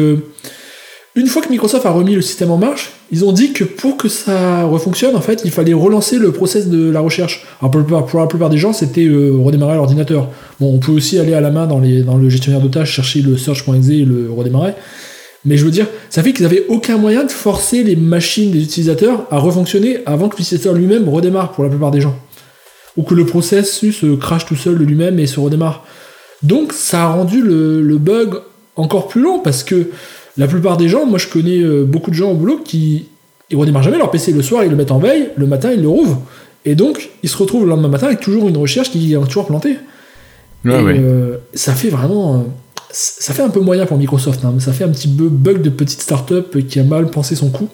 une 1.17 1.29
fois 1.29 1.43
que 1.43 1.49
Microsoft 1.49 1.87
a 1.87 1.91
remis 1.91 2.15
le 2.15 2.23
système 2.23 2.51
en 2.51 2.57
marche, 2.57 2.91
ils 3.13 3.25
ont 3.25 3.31
dit 3.31 3.53
que 3.53 3.63
pour 3.63 3.97
que 3.97 4.09
ça 4.09 4.65
refonctionne, 4.65 5.15
en 5.15 5.21
fait, 5.21 5.43
il 5.45 5.53
fallait 5.53 5.73
relancer 5.73 6.19
le 6.19 6.33
process 6.33 6.69
de 6.69 6.91
la 6.91 6.99
recherche. 6.99 7.47
Alors 7.61 7.71
pour, 7.71 8.21
la 8.21 8.27
plupart 8.27 8.51
des 8.51 8.59
gens, 8.59 8.73
c'était 8.73 9.05
euh, 9.05 9.39
redémarrer 9.41 9.77
l'ordinateur. 9.77 10.29
Bon, 10.59 10.75
on 10.75 10.79
peut 10.79 10.91
aussi 10.91 11.21
aller 11.21 11.33
à 11.33 11.41
la 11.41 11.53
main 11.53 11.67
dans, 11.67 11.79
le 11.79 12.29
gestionnaire 12.29 12.61
de 12.61 12.67
tâches, 12.67 12.91
chercher 12.91 13.23
le 13.23 13.37
search.exe 13.37 13.89
et 13.91 14.05
le 14.05 14.29
redémarrer. 14.33 14.75
Mais 15.45 15.57
je 15.57 15.65
veux 15.65 15.71
dire, 15.71 15.87
ça 16.11 16.25
fait 16.25 16.33
qu'ils 16.33 16.45
n'avaient 16.45 16.65
aucun 16.69 16.97
moyen 16.97 17.23
de 17.23 17.31
forcer 17.31 17.85
les 17.85 17.95
machines 17.95 18.51
des 18.51 18.63
utilisateurs 18.63 19.29
à 19.31 19.39
refonctionner 19.39 20.01
avant 20.07 20.29
que 20.29 20.37
l'utilisateur 20.37 20.75
lui-même 20.75 21.09
redémarre 21.09 21.53
pour 21.53 21.63
la 21.63 21.71
plupart 21.71 21.93
des 21.93 22.01
gens. 22.01 22.19
Ou 22.97 23.05
que 23.05 23.15
le 23.15 23.25
processus 23.25 24.01
se 24.01 24.17
crache 24.17 24.47
tout 24.47 24.57
seul 24.57 24.79
de 24.79 24.85
lui-même 24.85 25.21
et 25.21 25.29
se 25.29 25.39
redémarre. 25.39 25.87
Donc 26.43 26.73
ça 26.73 27.05
a 27.05 27.13
rendu 27.13 27.41
le, 27.41 27.83
le 27.83 27.99
bug 27.99 28.41
encore 28.75 29.07
plus 29.07 29.21
long 29.21 29.39
parce 29.39 29.63
que 29.63 29.91
la 30.37 30.49
plupart 30.49 30.77
des 30.77 30.89
gens, 30.89 31.07
moi 31.07 31.19
je 31.19 31.29
connais 31.29 31.59
euh, 31.59 31.85
beaucoup 31.85 32.11
de 32.11 32.17
gens 32.17 32.33
au 32.33 32.35
boulot 32.35 32.61
qui 32.65 33.07
ils 33.51 33.57
redémarrent 33.57 33.83
jamais 33.83 33.99
leur 33.99 34.11
PC 34.11 34.33
le 34.33 34.43
soir, 34.43 34.65
ils 34.65 34.71
le 34.71 34.77
mettent 34.77 34.91
en 34.91 34.99
veille, 34.99 35.29
le 35.37 35.47
matin 35.47 35.71
ils 35.73 35.83
le 35.83 35.89
rouvrent. 35.89 36.21
Et 36.65 36.75
donc 36.75 37.11
ils 37.23 37.29
se 37.29 37.37
retrouvent 37.37 37.65
le 37.65 37.71
lendemain 37.71 37.89
matin 37.89 38.07
avec 38.07 38.21
toujours 38.21 38.49
une 38.49 38.57
recherche 38.57 38.91
qui 38.91 39.13
est 39.13 39.27
toujours 39.27 39.47
plantée. 39.47 39.77
Euh, 40.67 41.37
ça 41.53 41.73
fait 41.75 41.91
vraiment. 41.91 42.37
Euh, 42.37 42.39
ça 42.91 43.35
fait 43.35 43.43
un 43.43 43.51
peu 43.51 43.61
moyen 43.61 43.87
pour 43.87 43.99
Microsoft, 43.99 44.45
hein, 44.45 44.55
ça 44.61 44.73
fait 44.73 44.85
un 44.85 44.89
petit 44.89 45.09
bug 45.09 45.63
de 45.63 45.71
petite 45.71 46.01
startup 46.01 46.67
qui 46.67 46.79
a 46.79 46.85
mal 46.85 47.11
pensé 47.11 47.35
son 47.35 47.51
coup. 47.51 47.69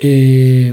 Et 0.00 0.72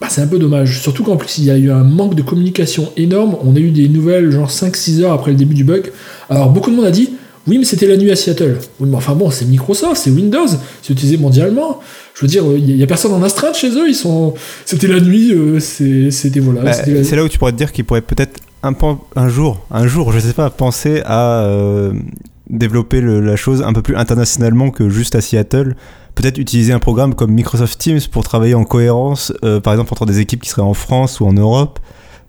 bah, 0.00 0.08
c'est 0.10 0.20
un 0.20 0.26
peu 0.26 0.38
dommage. 0.38 0.80
Surtout 0.80 1.04
qu'en 1.04 1.16
plus, 1.16 1.38
il 1.38 1.44
y 1.44 1.50
a 1.50 1.56
eu 1.56 1.70
un 1.70 1.84
manque 1.84 2.14
de 2.14 2.22
communication 2.22 2.92
énorme. 2.96 3.36
On 3.44 3.54
a 3.54 3.58
eu 3.60 3.70
des 3.70 3.88
nouvelles, 3.88 4.30
genre 4.30 4.50
5-6 4.50 5.02
heures 5.02 5.12
après 5.12 5.30
le 5.30 5.36
début 5.36 5.54
du 5.54 5.64
bug. 5.64 5.92
Alors, 6.28 6.50
beaucoup 6.50 6.70
de 6.70 6.76
monde 6.76 6.86
a 6.86 6.90
dit 6.90 7.10
oui, 7.48 7.58
mais 7.58 7.64
c'était 7.64 7.86
la 7.86 7.96
nuit 7.96 8.10
à 8.10 8.16
Seattle. 8.16 8.58
Oui, 8.78 8.88
mais 8.90 8.96
enfin 8.96 9.14
bon, 9.14 9.30
c'est 9.30 9.46
Microsoft, 9.46 9.96
c'est 9.96 10.10
Windows, 10.10 10.46
c'est 10.82 10.92
utilisé 10.92 11.16
mondialement. 11.16 11.80
Je 12.14 12.22
veux 12.22 12.28
dire, 12.28 12.44
il 12.56 12.76
n'y 12.76 12.82
a 12.82 12.86
personne 12.86 13.12
en 13.12 13.22
astreinte 13.22 13.56
chez 13.56 13.70
eux, 13.70 13.88
ils 13.88 13.94
sont. 13.94 14.34
C'était 14.64 14.86
la 14.86 15.00
nuit, 15.00 15.32
euh, 15.32 15.58
c'était 15.60 16.40
voilà. 16.40 16.62
Bah, 16.62 16.72
c'est 16.72 17.16
là 17.16 17.24
où 17.24 17.28
tu 17.28 17.38
pourrais 17.38 17.52
te 17.52 17.56
dire 17.56 17.72
qu'ils 17.72 17.84
pourraient 17.84 18.02
peut-être 18.02 18.40
un, 18.62 18.74
un 19.16 19.28
jour, 19.28 19.64
un 19.70 19.86
jour, 19.86 20.12
je 20.12 20.18
sais 20.18 20.32
pas, 20.32 20.50
penser 20.50 21.00
à 21.04 21.44
euh, 21.44 21.92
développer 22.50 23.00
la 23.00 23.36
chose 23.36 23.62
un 23.62 23.72
peu 23.72 23.82
plus 23.82 23.96
internationalement 23.96 24.70
que 24.70 24.88
juste 24.88 25.14
à 25.14 25.20
Seattle. 25.20 25.74
Peut-être 26.14 26.38
utiliser 26.38 26.72
un 26.72 26.80
programme 26.80 27.14
comme 27.14 27.30
Microsoft 27.30 27.78
Teams 27.78 28.00
pour 28.10 28.24
travailler 28.24 28.54
en 28.54 28.64
cohérence, 28.64 29.32
euh, 29.44 29.60
par 29.60 29.72
exemple 29.72 29.92
entre 29.92 30.04
des 30.04 30.18
équipes 30.18 30.42
qui 30.42 30.50
seraient 30.50 30.62
en 30.62 30.74
France 30.74 31.20
ou 31.20 31.26
en 31.26 31.32
Europe. 31.32 31.78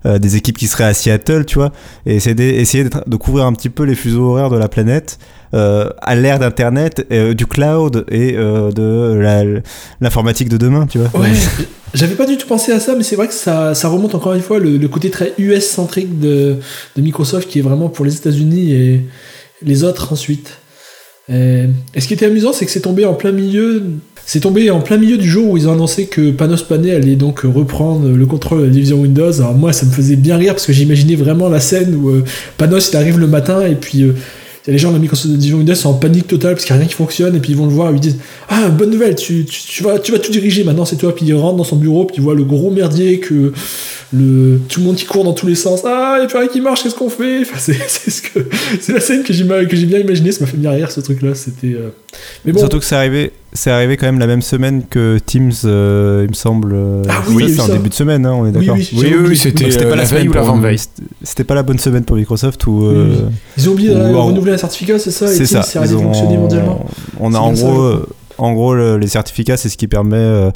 Euh, 0.05 0.17
des 0.17 0.37
équipes 0.37 0.57
qui 0.57 0.67
seraient 0.67 0.85
à 0.85 0.93
Seattle, 0.93 1.43
tu 1.43 1.55
vois, 1.55 1.73
et 2.05 2.15
essayer, 2.15 2.85
de 2.85 3.15
couvrir 3.17 3.45
un 3.45 3.51
petit 3.51 3.67
peu 3.67 3.83
les 3.83 3.95
fuseaux 3.95 4.31
horaires 4.31 4.49
de 4.49 4.55
la 4.55 4.69
planète 4.69 5.19
euh, 5.53 5.89
à 6.01 6.15
l'ère 6.15 6.39
d'Internet, 6.39 7.05
euh, 7.11 7.33
du 7.33 7.45
cloud 7.45 8.05
et 8.09 8.31
de 8.31 9.61
l'informatique 9.99 10.47
de 10.47 10.55
demain, 10.55 10.87
tu 10.87 10.99
vois. 10.99 11.19
Ouais, 11.19 11.33
j'avais 11.93 12.15
pas 12.15 12.25
du 12.25 12.37
tout 12.37 12.47
pensé 12.47 12.71
à 12.71 12.79
ça, 12.79 12.95
mais 12.95 13.03
c'est 13.03 13.17
vrai 13.17 13.27
que 13.27 13.33
ça, 13.33 13.75
ça, 13.75 13.89
remonte 13.89 14.15
encore 14.15 14.33
une 14.35 14.41
fois 14.41 14.57
le, 14.57 14.87
côté 14.87 15.09
très 15.09 15.33
US-centrique 15.37 16.17
de, 16.17 16.55
de, 16.95 17.01
Microsoft 17.01 17.49
qui 17.49 17.59
est 17.59 17.63
vraiment 17.63 17.89
pour 17.89 18.05
les 18.05 18.15
États-Unis 18.15 18.71
et 18.71 19.05
les 19.63 19.83
autres 19.83 20.13
ensuite. 20.13 20.58
Et, 21.31 21.65
et, 21.93 22.01
ce 22.01 22.07
qui 22.07 22.13
était 22.13 22.25
amusant, 22.25 22.53
c'est 22.53 22.65
que 22.65 22.71
c'est 22.71 22.81
tombé 22.81 23.05
en 23.05 23.13
plein 23.13 23.31
milieu 23.31 23.83
c'est 24.29 24.41
tombé 24.41 24.69
en 24.69 24.79
plein 24.79 24.97
milieu 24.97 25.17
du 25.17 25.27
jour 25.27 25.49
où 25.49 25.57
ils 25.57 25.67
ont 25.67 25.71
annoncé 25.71 26.05
que 26.05 26.29
Panos 26.29 26.61
Panay 26.61 26.91
allait 26.91 27.15
donc 27.15 27.39
reprendre 27.39 28.07
le 28.07 28.25
contrôle 28.27 28.59
de 28.59 28.65
la 28.65 28.69
division 28.69 29.01
Windows. 29.01 29.33
Alors 29.41 29.55
moi, 29.55 29.73
ça 29.73 29.87
me 29.87 29.91
faisait 29.91 30.17
bien 30.17 30.37
rire 30.37 30.53
parce 30.53 30.67
que 30.67 30.71
j'imaginais 30.71 31.15
vraiment 31.15 31.49
la 31.49 31.59
scène 31.59 31.95
où 31.95 32.09
euh, 32.09 32.23
Panos 32.55 32.91
il 32.91 32.95
arrive 32.95 33.17
le 33.17 33.25
matin 33.25 33.65
et 33.65 33.73
puis 33.73 34.03
euh, 34.03 34.13
les 34.71 34.77
gens 34.77 34.89
de 34.89 34.95
la 34.95 34.99
Microsoft 34.99 35.33
Division 35.33 35.57
Windows 35.57 35.75
sont 35.75 35.89
en 35.89 35.93
panique 35.93 36.27
totale 36.27 36.53
parce 36.53 36.65
qu'il 36.65 36.73
n'y 36.73 36.77
a 36.77 36.81
rien 36.81 36.89
qui 36.89 36.95
fonctionne 36.95 37.35
et 37.35 37.39
puis 37.39 37.51
ils 37.51 37.57
vont 37.57 37.65
le 37.65 37.71
voir 37.71 37.91
et 37.91 37.95
ils 37.95 37.99
disent 37.99 38.17
ah 38.49 38.69
bonne 38.69 38.89
nouvelle 38.89 39.15
tu, 39.15 39.45
vas 39.81 39.99
tout 39.99 40.31
diriger. 40.31 40.63
Maintenant 40.63 40.85
c'est 40.85 40.97
toi 40.97 41.15
puis 41.15 41.25
il 41.25 41.33
rentre 41.33 41.57
dans 41.57 41.63
son 41.63 41.75
bureau 41.75 42.05
puis 42.05 42.17
il 42.17 42.23
voit 42.23 42.35
le 42.35 42.43
gros 42.43 42.71
merdier 42.71 43.19
que 43.19 43.53
le 44.11 44.59
tout 44.67 44.79
le 44.79 44.85
monde 44.85 44.95
qui 44.95 45.05
court 45.05 45.23
dans 45.23 45.33
tous 45.33 45.47
les 45.47 45.55
sens. 45.55 45.81
Ah 45.85 46.17
il 46.19 46.27
n'y 46.27 46.33
a 46.33 46.39
rien 46.39 46.47
qui 46.47 46.61
marche 46.61 46.83
qu'est-ce 46.83 46.95
qu'on 46.95 47.09
fait 47.09 47.43
c'est 47.57 48.93
la 48.93 48.99
scène 48.99 49.23
que 49.23 49.33
j'ai 49.33 49.43
bien 49.85 49.99
imaginé 49.99 50.31
ça 50.31 50.41
m'a 50.41 50.47
fait 50.47 50.57
bien 50.57 50.71
rire 50.71 50.91
ce 50.91 51.01
truc 51.01 51.21
là 51.21 51.35
c'était 51.35 51.73
euh, 51.73 51.89
mais 52.45 52.51
bon. 52.51 52.59
Surtout 52.59 52.79
que 52.79 52.85
c'est 52.85 52.95
arrivé 52.95 53.31
c'est 53.53 53.71
arrivé 53.71 53.97
quand 53.97 54.05
même 54.05 54.19
la 54.19 54.27
même 54.27 54.41
semaine 54.41 54.83
que 54.87 55.17
Teams, 55.17 55.51
euh, 55.65 56.23
il 56.25 56.29
me 56.29 56.35
semble. 56.35 56.75
Ah 57.09 57.23
oui, 57.29 57.53
c'est 57.53 57.61
en 57.61 57.67
début 57.67 57.89
de 57.89 57.93
semaine, 57.93 58.25
hein, 58.25 58.33
on 58.33 58.45
est 58.45 58.51
d'accord. 58.51 58.75
Oui, 58.75 58.89
oui, 58.93 59.15
oui, 59.27 59.37
c'était 59.37 59.69
pas 59.85 59.95
la 59.95 60.03
veille 60.03 60.27
ou 60.27 60.33
l'avant-veille. 60.33 60.79
C'était 61.23 61.43
pas 61.43 61.55
la 61.55 61.63
bonne 61.63 61.79
semaine 61.79 62.03
pour 62.03 62.15
Microsoft 62.15 62.65
ou. 62.67 62.85
Euh, 62.85 63.29
ils 63.57 63.69
ont 63.69 63.73
oublié 63.73 63.89
de 63.89 64.15
renouveler 64.15 64.53
un 64.53 64.57
certificat, 64.57 64.99
c'est 64.99 65.11
ça 65.11 65.27
C'est 65.27 65.45
ça. 65.45 65.63
Ils 65.83 65.95
ont 65.95 66.03
mondialement. 66.03 66.85
On 67.19 67.33
a 67.33 67.39
en 67.39 67.53
gros, 67.53 67.91
en 68.37 68.53
gros, 68.53 68.75
les 68.97 69.07
certificats, 69.07 69.57
c'est 69.57 69.69
ce 69.69 69.77
qui 69.77 69.87
permet. 69.87 70.51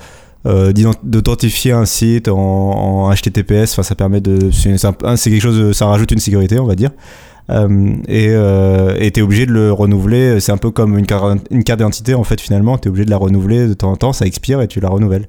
Euh, 0.46 0.74
d'authentifier 1.04 1.72
un 1.72 1.86
site 1.86 2.28
en, 2.28 3.10
HTTPS, 3.14 3.72
enfin 3.72 3.84
ça 3.84 3.96
permet 3.96 4.20
de, 4.20 4.52
c'est 4.52 5.30
quelque 5.30 5.40
chose, 5.40 5.72
ça 5.74 5.86
rajoute 5.86 6.12
une 6.12 6.20
sécurité, 6.20 6.60
on 6.60 6.66
va 6.66 6.76
dire. 6.76 6.92
Et 7.50 8.34
et 9.00 9.12
t'es 9.12 9.22
obligé 9.22 9.46
de 9.46 9.52
le 9.52 9.72
renouveler. 9.72 10.40
C'est 10.40 10.52
un 10.52 10.58
peu 10.58 10.72
comme 10.72 10.98
une 10.98 11.06
carte, 11.06 11.40
d'identité 11.50 12.14
en 12.16 12.24
fait 12.24 12.40
finalement. 12.40 12.78
T'es 12.78 12.90
obligé 12.90 13.06
de 13.06 13.12
la 13.12 13.18
renouveler 13.18 13.68
de 13.68 13.74
temps 13.74 13.92
en 13.92 13.96
temps. 13.96 14.14
Ça 14.14 14.26
expire 14.26 14.62
et 14.62 14.68
tu 14.68 14.80
la 14.80 14.90
renouvelles. 14.90 15.28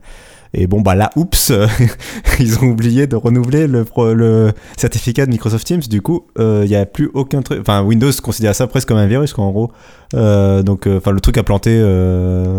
Et 0.55 0.69
bon, 0.69 0.81
bah 0.81 0.95
là, 0.95 1.11
oups, 1.17 1.53
ils 2.39 2.59
ont 2.61 2.69
oublié 2.69 3.09
de 3.09 3.17
renouveler 3.17 3.67
le, 3.67 4.53
certificat 4.77 5.27
de 5.27 5.33
Microsoft 5.33 5.67
Teams. 5.67 5.81
Du 5.81 6.01
coup, 6.01 6.27
il 6.37 6.43
euh, 6.43 6.67
n'y 6.67 6.77
a 6.77 6.87
plus 6.87 7.11
aucun 7.13 7.43
truc. 7.43 7.61
Enfin, 7.61 7.83
Windows 7.83 8.13
considère 8.23 8.55
ça 8.55 8.69
presque 8.69 8.89
comme 8.89 8.99
un 8.99 9.09
virus, 9.09 9.37
en 9.37 9.51
gros. 9.51 9.73
Euh, 10.15 10.63
donc, 10.63 10.87
euh, 10.87 10.99
enfin, 10.99 11.11
le 11.11 11.21
truc 11.21 11.37
a 11.39 11.43
planté. 11.43 11.81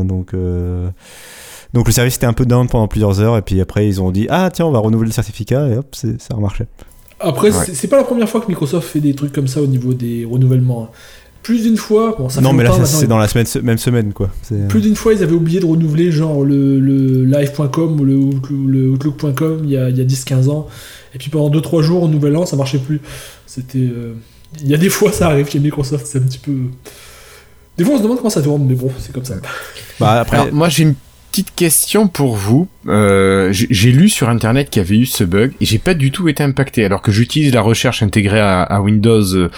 donc. 0.04 0.36
Donc 1.74 1.88
le 1.88 1.92
service 1.92 2.16
était 2.16 2.26
un 2.26 2.32
peu 2.32 2.46
down 2.46 2.70
pendant 2.70 2.88
plusieurs 2.88 3.20
heures 3.20 3.36
et 3.36 3.42
puis 3.42 3.60
après 3.60 3.86
ils 3.86 4.02
ont 4.02 4.10
dit 4.10 4.28
ah 4.30 4.50
tiens 4.50 4.66
on 4.66 4.72
va 4.72 4.80
renouveler 4.80 5.10
le 5.10 5.14
certificat 5.14 5.68
et 5.68 5.76
hop 5.76 5.94
ça 5.94 6.08
a 6.34 6.40
marché. 6.40 6.68
Après 7.20 7.52
c'est 7.52 7.88
pas 7.88 7.98
la 7.98 8.04
première 8.04 8.30
fois 8.30 8.42
que 8.42 8.48
Microsoft 8.48 8.88
fait 8.88 9.00
des 9.00 9.14
trucs 9.14 9.34
comme 9.34 9.48
ça 9.48 9.62
au 9.62 9.68
niveau 9.68 9.94
des 9.94 10.26
renouvellements. 10.26 10.84
Hein 10.84 10.90
plus 11.46 11.62
d'une 11.62 11.78
fois. 11.78 12.16
Bon, 12.18 12.28
ça 12.28 12.42
non, 12.42 12.54
mais 12.54 12.64
là, 12.64 12.72
c'est 12.86 13.06
dans 13.06 13.20
la 13.20 13.28
semaine, 13.28 13.46
même 13.62 13.78
semaine, 13.78 14.14
quoi. 14.14 14.32
Euh. 14.52 14.68
Plus 14.68 14.82
d'une 14.82 14.96
fois, 14.96 15.14
ils 15.14 15.22
avaient 15.22 15.36
oublié 15.36 15.60
de 15.60 15.66
renouveler, 15.66 16.12
genre, 16.12 16.44
le, 16.44 16.80
le 16.80 17.24
live.com 17.24 18.00
ou 18.00 18.04
le, 18.04 18.20
le 18.68 18.90
outlook.com 18.90 19.60
il 19.64 19.70
y 19.70 19.78
a, 19.78 19.86
a 19.86 19.92
10-15 19.92 20.50
ans. 20.50 20.68
Et 21.14 21.20
puis 21.20 21.30
pendant 21.30 21.56
2-3 21.56 21.84
jours, 21.84 22.02
au 22.02 22.08
nouvel 22.08 22.36
an, 22.36 22.48
ça 22.48 22.56
marchait 22.56 22.80
plus. 22.80 23.00
C'était. 23.46 23.78
Euh, 23.78 24.16
il 24.62 24.68
y 24.68 24.74
a 24.74 24.78
des 24.78 24.90
fois, 24.90 25.12
ça 25.12 25.28
arrive 25.28 25.48
chez 25.48 25.60
Microsoft, 25.60 26.08
c'est 26.08 26.18
un 26.18 26.22
petit 26.22 26.40
peu. 26.40 26.56
Des 27.78 27.84
fois, 27.84 27.94
on 27.94 27.98
se 27.98 28.04
demande 28.04 28.18
comment 28.18 28.30
ça 28.32 28.42
tourne, 28.42 28.66
mais 28.66 28.76
bon, 28.76 28.90
c'est 28.98 29.14
comme 29.14 29.26
ça. 29.26 29.36
Bah, 30.00 30.22
après, 30.22 30.52
moi, 30.52 30.68
j'ai 30.70 30.84
une 30.84 30.96
petite 31.36 31.54
question 31.54 32.08
pour 32.08 32.38
vous. 32.38 32.70
Euh, 32.88 33.50
j'ai 33.52 33.92
lu 33.92 34.08
sur 34.08 34.30
internet 34.30 34.70
qu'il 34.70 34.82
y 34.82 34.86
avait 34.86 34.98
eu 34.98 35.06
ce 35.06 35.26
bug 35.26 35.52
et 35.60 35.66
j'ai 35.66 35.80
pas 35.80 35.94
du 35.94 36.10
tout 36.10 36.30
été 36.30 36.42
impacté. 36.42 36.86
Alors 36.86 37.02
que 37.02 37.12
j'utilise 37.12 37.54
la 37.54 37.60
recherche 37.60 38.02
intégrée 38.02 38.40
à, 38.40 38.82
Windows 38.82 39.36
euh, 39.36 39.50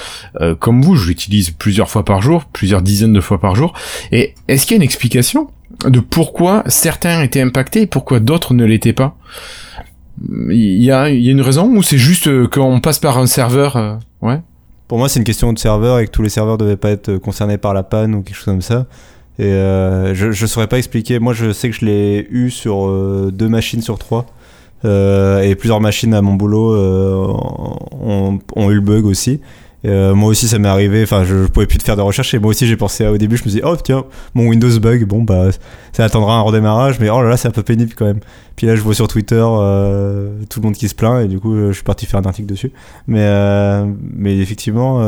euh, 0.42 0.56
comme 0.56 0.82
vous, 0.82 0.96
je 0.96 1.08
l'utilise 1.08 1.52
plusieurs 1.52 1.88
fois 1.88 2.04
par 2.04 2.20
jour, 2.20 2.46
plusieurs 2.46 2.82
dizaines 2.82 3.14
de 3.14 3.22
fois 3.22 3.40
par 3.40 3.54
jour. 3.54 3.74
Et 4.12 4.34
est-ce 4.48 4.66
qu'il 4.66 4.74
y 4.74 4.78
a 4.78 4.78
une 4.78 4.84
explication 4.84 5.52
de 5.86 6.00
pourquoi 6.00 6.64
certains 6.66 7.22
étaient 7.22 7.42
impactés 7.42 7.84
et 7.84 7.88
pourquoi 7.88 8.20
d'autres 8.20 8.56
ne 8.56 8.66
l'étaient 8.66 8.94
pas? 8.94 9.16
Il 10.50 10.84
y 10.84 10.92
a, 10.92 11.12
y 11.12 11.30
a 11.30 11.32
une 11.32 11.42
raison 11.42 11.68
ou 11.76 11.84
c'est 11.84 12.00
juste 12.00 12.48
qu'on 12.48 12.80
passe 12.80 12.98
par 12.98 13.20
un 13.20 13.28
serveur 13.28 14.00
Ouais? 14.24 14.42
Pour 14.88 14.98
moi, 14.98 15.10
c'est 15.10 15.20
une 15.20 15.26
question 15.26 15.54
de 15.54 15.60
serveur 15.60 16.00
et 16.00 16.08
que 16.08 16.12
tous 16.12 16.24
les 16.24 16.30
serveurs 16.30 16.58
devaient 16.58 16.78
pas 16.78 16.90
être 16.90 17.18
concernés 17.18 17.60
par 17.60 17.76
la 17.76 17.84
panne 17.84 18.16
ou 18.16 18.24
quelque 18.24 18.38
chose 18.38 18.46
comme 18.46 18.62
ça. 18.62 18.88
Et 19.40 19.46
euh, 19.46 20.16
je, 20.16 20.32
je 20.32 20.46
saurais 20.46 20.68
pas 20.68 20.78
expliquer. 20.78 21.20
Moi, 21.20 21.34
je 21.34 21.52
sais 21.52 21.70
que 21.70 21.76
je 21.76 21.86
l'ai 21.86 22.28
eu 22.32 22.50
sur 22.50 22.88
euh, 22.88 23.32
deux 23.32 23.48
machines 23.48 23.82
sur 23.82 24.00
trois. 24.00 24.26
Euh, 24.86 25.42
et 25.42 25.56
plusieurs 25.56 25.82
machines 25.82 26.14
à 26.14 26.22
mon 26.22 26.34
boulot 26.34 26.76
ont, 26.76 28.40
eu 28.70 28.76
le 28.76 28.82
bug 28.82 29.06
aussi. 29.06 29.40
moi 29.84 30.30
aussi, 30.30 30.48
ça 30.48 30.58
m'est 30.58 30.68
arrivé. 30.68 31.04
Enfin, 31.04 31.24
je, 31.24 31.44
je, 31.44 31.48
pouvais 31.48 31.68
plus 31.68 31.78
te 31.78 31.84
faire 31.84 31.96
de 31.96 32.02
recherche. 32.02 32.34
Et 32.34 32.40
moi 32.40 32.50
aussi, 32.50 32.66
j'ai 32.66 32.78
pensé 32.78 33.06
au 33.06 33.18
début, 33.18 33.38
je 33.38 33.44
me 33.44 33.50
suis 33.50 33.60
dit, 33.60 33.66
oh 33.66 33.76
tiens, 33.76 34.06
mon 34.34 34.48
Windows 34.48 34.80
bug. 34.80 35.06
Bon, 35.06 35.22
bah, 35.22 35.50
ça 35.94 36.04
attendra 36.04 36.36
un 36.38 36.42
redémarrage. 36.42 37.00
Mais 37.00 37.12
oh 37.12 37.22
là 37.22 37.30
là, 37.30 37.38
c'est 37.38 37.48
un 37.48 37.52
peu 37.52 37.64
pénible 37.64 37.94
quand 37.96 38.06
même. 38.06 38.22
Puis 38.56 38.66
là, 38.66 38.76
je 38.76 38.82
vois 38.82 38.96
sur 38.96 39.08
Twitter 39.08 39.36
tout 39.36 40.60
le 40.60 40.66
monde 40.66 40.76
qui 40.76 40.90
se 40.90 40.96
plaint. 40.96 41.24
Et 41.24 41.28
du 41.28 41.40
coup, 41.40 41.56
je 41.56 41.74
suis 41.74 41.84
parti 41.84 42.08
faire 42.08 42.20
un 42.22 42.26
article 42.26 42.48
dessus. 42.48 42.72
Mais, 43.06 43.84
mais 44.16 44.36
effectivement, 44.38 45.00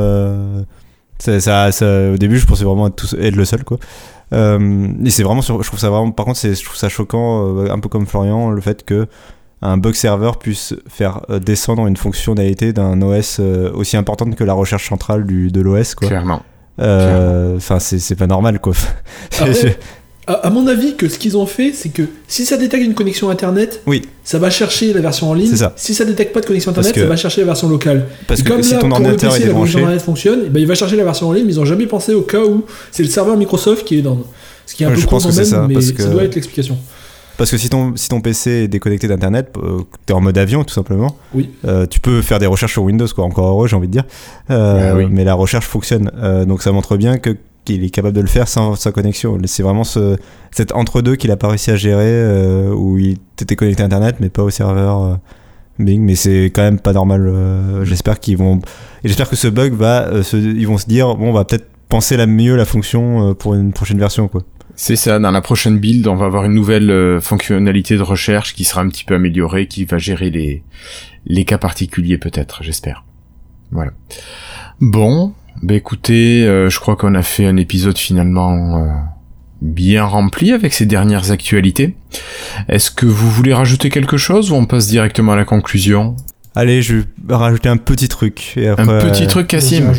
ça, 1.17 1.69
au 2.13 2.17
début, 2.17 2.37
je 2.37 2.45
pensais 2.45 2.63
vraiment 2.63 2.87
être, 2.89 3.15
être 3.19 3.35
le 3.35 3.45
seul, 3.45 3.63
quoi. 3.63 3.79
Euh, 4.33 4.87
et 5.03 5.09
c'est 5.09 5.23
vraiment, 5.23 5.41
je 5.41 5.47
trouve 5.47 5.79
ça 5.79 5.89
vraiment, 5.89 6.11
par 6.11 6.25
contre, 6.25 6.39
je 6.39 6.63
trouve 6.63 6.77
ça 6.77 6.89
choquant, 6.89 7.57
euh, 7.57 7.71
un 7.71 7.79
peu 7.79 7.89
comme 7.89 8.05
Florian, 8.05 8.51
le 8.51 8.61
fait 8.61 8.85
que 8.85 9.07
un 9.61 9.77
bug 9.77 9.93
serveur 9.93 10.39
puisse 10.39 10.73
faire 10.87 11.21
euh, 11.29 11.39
descendre 11.39 11.85
une 11.87 11.97
fonctionnalité 11.97 12.71
d'un 12.71 13.01
OS 13.01 13.39
aussi 13.39 13.97
importante 13.97 14.35
que 14.35 14.43
la 14.43 14.53
recherche 14.53 14.87
centrale 14.87 15.25
du, 15.25 15.51
de 15.51 15.61
l'OS, 15.61 15.95
quoi. 15.95 16.07
Clairement. 16.07 16.41
Enfin, 16.79 17.79
c'est 17.79 18.15
pas 18.15 18.27
normal, 18.27 18.59
quoi. 18.59 18.73
à, 20.29 20.49
mon 20.51 20.67
avis, 20.67 20.95
que 20.95 21.09
ce 21.09 21.17
qu'ils 21.17 21.37
ont 21.37 21.47
fait, 21.47 21.71
c'est 21.73 21.89
que 21.89 22.03
si 22.27 22.45
ça 22.45 22.55
détecte 22.55 22.85
une 22.85 22.93
connexion 22.93 23.29
internet, 23.29 23.81
oui. 23.87 24.03
ça 24.23 24.37
va 24.37 24.51
chercher 24.51 24.93
la 24.93 25.01
version 25.01 25.31
en 25.31 25.33
ligne. 25.33 25.55
Ça. 25.55 25.73
Si 25.75 25.95
ça 25.95 26.05
détecte 26.05 26.33
pas 26.33 26.41
de 26.41 26.45
connexion 26.45 26.69
internet, 26.69 26.93
ça 26.93 27.05
va 27.05 27.15
chercher 27.15 27.41
la 27.41 27.47
version 27.47 27.67
locale. 27.67 28.05
Parce 28.27 28.43
que 28.43 28.61
si 28.61 28.77
ton 28.77 28.91
ordinateur 28.91 29.35
est 29.35 29.39
débranché, 29.39 29.79
internet 29.79 30.01
fonctionne, 30.01 30.41
eh 30.45 30.49
ben, 30.49 30.59
il 30.59 30.67
va 30.67 30.75
chercher 30.75 30.97
la 30.97 31.03
version 31.03 31.29
en 31.29 31.33
ligne. 31.33 31.45
Mais 31.45 31.53
ils 31.53 31.59
ont 31.59 31.65
jamais 31.65 31.87
pensé 31.87 32.13
au 32.13 32.21
cas 32.21 32.43
où 32.43 32.63
c'est 32.91 33.03
le 33.03 33.09
serveur 33.09 33.37
Microsoft 33.37 33.85
qui 33.85 33.97
est 33.97 34.01
dans. 34.01 34.19
Ce 34.65 34.75
qui 34.75 34.83
est 34.83 34.85
un 34.85 34.91
peu 34.91 35.01
con 35.01 35.19
même, 35.19 35.31
ça, 35.31 35.65
mais 35.67 35.81
ça 35.81 36.05
doit 36.05 36.23
être 36.23 36.35
l'explication. 36.35 36.77
Parce 37.37 37.49
que 37.49 37.57
si 37.57 37.69
ton, 37.69 37.95
si 37.95 38.09
ton 38.09 38.21
PC 38.21 38.51
est 38.51 38.67
déconnecté 38.67 39.07
d'Internet, 39.07 39.55
euh, 39.57 39.79
tu 40.05 40.13
es 40.13 40.15
en 40.15 40.19
mode 40.19 40.37
avion 40.37 40.63
tout 40.63 40.73
simplement, 40.73 41.15
oui. 41.33 41.49
Euh, 41.65 41.85
tu 41.87 42.01
peux 42.01 42.21
faire 42.21 42.37
des 42.37 42.45
recherches 42.45 42.73
sur 42.73 42.83
Windows, 42.83 43.07
quoi. 43.15 43.23
encore 43.23 43.47
heureux 43.47 43.67
j'ai 43.67 43.77
envie 43.77 43.87
de 43.87 43.93
dire. 43.93 44.03
Euh, 44.51 44.93
bah 44.93 45.09
mais 45.09 45.23
la 45.23 45.33
recherche 45.33 45.65
fonctionne. 45.65 46.11
donc 46.45 46.61
ça 46.61 46.71
montre 46.71 46.97
bien 46.97 47.17
que 47.17 47.35
il 47.69 47.83
est 47.83 47.89
capable 47.89 48.15
de 48.15 48.21
le 48.21 48.27
faire 48.27 48.47
sans 48.47 48.75
sa 48.75 48.91
connexion. 48.91 49.37
C'est 49.45 49.63
vraiment 49.63 49.83
ce, 49.83 50.17
cet 50.51 50.73
entre-deux 50.73 51.15
qu'il 51.15 51.31
a 51.31 51.37
pas 51.37 51.47
réussi 51.47 51.71
à 51.71 51.75
gérer, 51.75 52.05
euh, 52.05 52.73
où 52.73 52.97
il 52.97 53.17
était 53.41 53.55
connecté 53.55 53.83
à 53.83 53.85
Internet, 53.85 54.17
mais 54.19 54.29
pas 54.29 54.43
au 54.43 54.49
serveur 54.49 55.03
euh, 55.03 55.15
Bing. 55.79 56.01
Mais 56.01 56.15
c'est 56.15 56.45
quand 56.45 56.61
même 56.61 56.79
pas 56.79 56.93
normal. 56.93 57.27
Euh, 57.27 57.85
j'espère 57.85 58.19
qu'ils 58.19 58.37
vont. 58.37 58.59
Et 59.03 59.07
j'espère 59.07 59.29
que 59.29 59.35
ce 59.35 59.47
bug 59.47 59.73
va. 59.73 60.23
Se, 60.23 60.35
ils 60.37 60.67
vont 60.67 60.77
se 60.77 60.87
dire 60.87 61.15
bon, 61.15 61.29
on 61.29 61.33
va 61.33 61.45
peut-être 61.45 61.67
penser 61.87 62.17
la 62.17 62.27
mieux 62.27 62.55
la 62.55 62.65
fonction 62.65 63.33
pour 63.33 63.55
une 63.55 63.73
prochaine 63.73 63.99
version, 63.99 64.27
quoi. 64.27 64.43
C'est 64.75 64.95
ça, 64.95 65.19
dans 65.19 65.31
la 65.31 65.41
prochaine 65.41 65.77
build, 65.77 66.07
on 66.07 66.15
va 66.15 66.27
avoir 66.27 66.45
une 66.45 66.53
nouvelle 66.53 67.19
fonctionnalité 67.19 67.97
de 67.97 68.01
recherche 68.01 68.53
qui 68.53 68.63
sera 68.63 68.79
un 68.81 68.87
petit 68.87 69.03
peu 69.03 69.15
améliorée, 69.15 69.67
qui 69.67 69.83
va 69.83 69.97
gérer 69.97 70.29
les, 70.29 70.63
les 71.25 71.43
cas 71.43 71.57
particuliers 71.57 72.17
peut-être, 72.17 72.63
j'espère. 72.63 73.03
Voilà. 73.71 73.91
Bon, 74.81 75.33
bah 75.61 75.73
écoutez, 75.73 76.45
euh, 76.45 76.69
je 76.69 76.79
crois 76.79 76.95
qu'on 76.95 77.15
a 77.15 77.21
fait 77.21 77.45
un 77.45 77.57
épisode 77.57 77.97
finalement 77.97 78.77
euh, 78.77 78.87
bien 79.61 80.05
rempli 80.05 80.53
avec 80.53 80.73
ces 80.73 80.85
dernières 80.85 81.31
actualités. 81.31 81.95
Est-ce 82.69 82.91
que 82.91 83.05
vous 83.05 83.29
voulez 83.29 83.53
rajouter 83.53 83.89
quelque 83.89 84.15
chose 84.15 84.51
ou 84.51 84.55
on 84.55 84.65
passe 84.65 84.87
directement 84.87 85.33
à 85.33 85.35
la 85.35 85.43
conclusion? 85.43 86.15
Allez, 86.55 86.81
je 86.81 86.97
vais 86.97 87.35
rajouter 87.35 87.67
un 87.67 87.77
petit 87.77 88.07
truc. 88.07 88.57
un 88.57 88.85
petit 88.85 89.27
truc, 89.27 89.47
Cassim. 89.47 89.91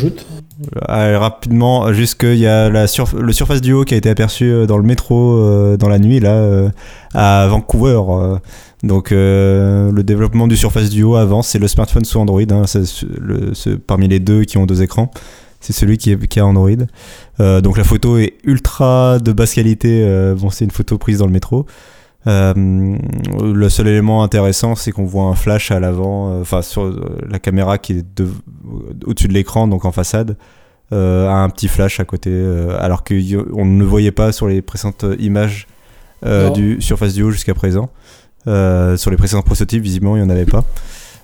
Allez, 0.87 1.15
rapidement, 1.15 1.91
juste 1.93 2.19
qu'il 2.19 2.37
y 2.37 2.47
a 2.47 2.69
la 2.69 2.85
le 3.19 3.33
Surface 3.33 3.61
Duo 3.61 3.83
qui 3.83 3.93
a 3.93 3.97
été 3.97 4.09
aperçu 4.09 4.45
euh, 4.45 4.65
dans 4.65 4.77
le 4.77 4.83
métro 4.83 5.77
dans 5.77 5.89
la 5.89 5.99
nuit, 5.99 6.19
là, 6.19 6.71
à 7.13 7.47
Vancouver. 7.47 8.01
Donc 8.81 9.11
le 9.11 10.01
développement 10.01 10.47
du 10.47 10.57
Surface 10.57 10.89
Duo 10.89 11.17
avant, 11.17 11.43
c'est 11.43 11.59
le 11.59 11.67
smartphone 11.67 12.03
sous 12.03 12.19
Android, 12.19 12.41
hein, 12.49 12.63
le, 13.19 13.77
parmi 13.77 14.07
les 14.07 14.19
deux 14.19 14.43
qui 14.43 14.57
ont 14.57 14.65
deux 14.65 14.81
écrans 14.81 15.11
c'est 15.61 15.73
celui 15.73 15.97
qui, 15.97 16.11
est, 16.11 16.27
qui 16.27 16.39
a 16.39 16.45
Android. 16.45 16.69
Euh, 17.39 17.61
donc 17.61 17.77
la 17.77 17.83
photo 17.83 18.17
est 18.17 18.33
ultra 18.43 19.19
de 19.19 19.31
basse 19.31 19.53
qualité. 19.53 20.03
Euh, 20.03 20.35
bon, 20.35 20.49
c'est 20.49 20.65
une 20.65 20.71
photo 20.71 20.97
prise 20.97 21.19
dans 21.19 21.27
le 21.27 21.31
métro. 21.31 21.65
Euh, 22.27 22.53
le 23.41 23.69
seul 23.69 23.87
élément 23.87 24.23
intéressant, 24.23 24.75
c'est 24.75 24.91
qu'on 24.91 25.05
voit 25.05 25.23
un 25.23 25.35
flash 25.35 25.71
à 25.71 25.79
l'avant, 25.79 26.39
enfin 26.39 26.61
sur 26.61 26.93
la 27.27 27.39
caméra 27.39 27.77
qui 27.77 27.93
est 27.93 28.23
au-dessus 29.05 29.27
de 29.27 29.33
l'écran, 29.33 29.67
donc 29.67 29.85
en 29.85 29.91
façade, 29.91 30.35
a 30.91 30.95
un 30.95 31.49
petit 31.49 31.67
flash 31.67 31.99
à 31.99 32.05
côté, 32.05 32.31
alors 32.79 33.03
qu'on 33.03 33.65
ne 33.65 33.83
voyait 33.83 34.11
pas 34.11 34.31
sur 34.31 34.47
les 34.47 34.61
précédentes 34.61 35.05
images 35.17 35.65
du 36.53 36.79
Surface 36.79 37.15
Duo 37.15 37.31
jusqu'à 37.31 37.55
présent. 37.55 37.89
sur 38.45 39.09
les 39.09 39.17
précédents 39.17 39.41
prototypes, 39.41 39.81
visiblement, 39.81 40.15
il 40.15 40.21
n'y 40.21 40.27
en 40.27 40.29
avait 40.29 40.45
pas. 40.45 40.63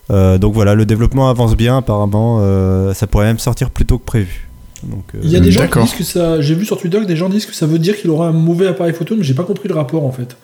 Euh, 0.09 0.37
donc 0.37 0.53
voilà, 0.53 0.75
le 0.75 0.85
développement 0.85 1.29
avance 1.29 1.55
bien 1.55 1.77
apparemment. 1.77 2.39
Euh, 2.41 2.93
ça 2.93 3.07
pourrait 3.07 3.25
même 3.25 3.39
sortir 3.39 3.69
plus 3.69 3.85
tôt 3.85 3.97
que 3.97 4.05
prévu. 4.05 4.49
Donc, 4.83 5.03
euh, 5.15 5.19
Il 5.23 5.29
y 5.29 5.35
a 5.35 5.39
des 5.39 5.51
gens 5.51 5.67
qui 5.67 5.79
disent 5.79 5.93
que 5.95 6.03
ça. 6.03 6.41
J'ai 6.41 6.55
vu 6.55 6.65
sur 6.65 6.77
Twitter 6.77 6.99
que 6.99 7.05
des 7.05 7.15
gens 7.15 7.29
disent 7.29 7.45
que 7.45 7.53
ça 7.53 7.65
veut 7.65 7.79
dire 7.79 7.97
qu'il 7.97 8.09
aura 8.09 8.27
un 8.27 8.33
mauvais 8.33 8.67
appareil 8.67 8.93
photo, 8.93 9.15
mais 9.17 9.23
j'ai 9.23 9.33
pas 9.33 9.43
compris 9.43 9.67
le 9.67 9.75
rapport 9.75 10.05
en 10.05 10.11
fait. 10.11 10.37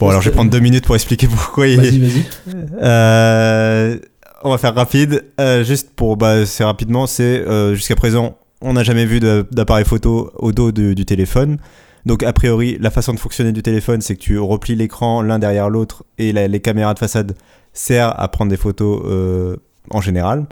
bon, 0.00 0.08
alors 0.08 0.22
je 0.22 0.30
vais 0.30 0.34
prendre 0.34 0.50
deux 0.50 0.60
minutes 0.60 0.86
pour 0.86 0.94
expliquer 0.94 1.28
pourquoi. 1.28 1.66
Vas-y, 1.66 1.98
vas-y. 1.98 2.24
on 4.42 4.50
va 4.50 4.58
faire 4.58 4.74
rapide. 4.74 5.24
juste 5.62 5.90
pour, 5.94 6.16
bah, 6.16 6.46
c'est 6.46 6.64
rapidement, 6.64 7.06
c'est 7.06 7.44
jusqu'à 7.74 7.96
présent, 7.96 8.38
on 8.60 8.72
n'a 8.72 8.82
jamais 8.82 9.04
vu 9.04 9.20
d'appareil 9.20 9.84
photo 9.84 10.32
au 10.36 10.52
dos 10.52 10.72
du 10.72 11.04
téléphone. 11.04 11.58
Donc 12.06 12.22
a 12.22 12.32
priori, 12.32 12.76
la 12.80 12.90
façon 12.90 13.14
de 13.14 13.18
fonctionner 13.18 13.52
du 13.52 13.62
téléphone, 13.62 14.00
c'est 14.00 14.14
que 14.14 14.20
tu 14.20 14.38
replies 14.38 14.76
l'écran 14.76 15.22
l'un 15.22 15.38
derrière 15.38 15.70
l'autre 15.70 16.04
et 16.18 16.32
les 16.32 16.60
caméras 16.60 16.94
de 16.94 16.98
façade 16.98 17.34
sert 17.72 18.18
à 18.18 18.28
prendre 18.28 18.50
des 18.50 18.56
photos 18.56 19.02
euh, 19.06 19.56
en 19.90 20.00
général. 20.00 20.46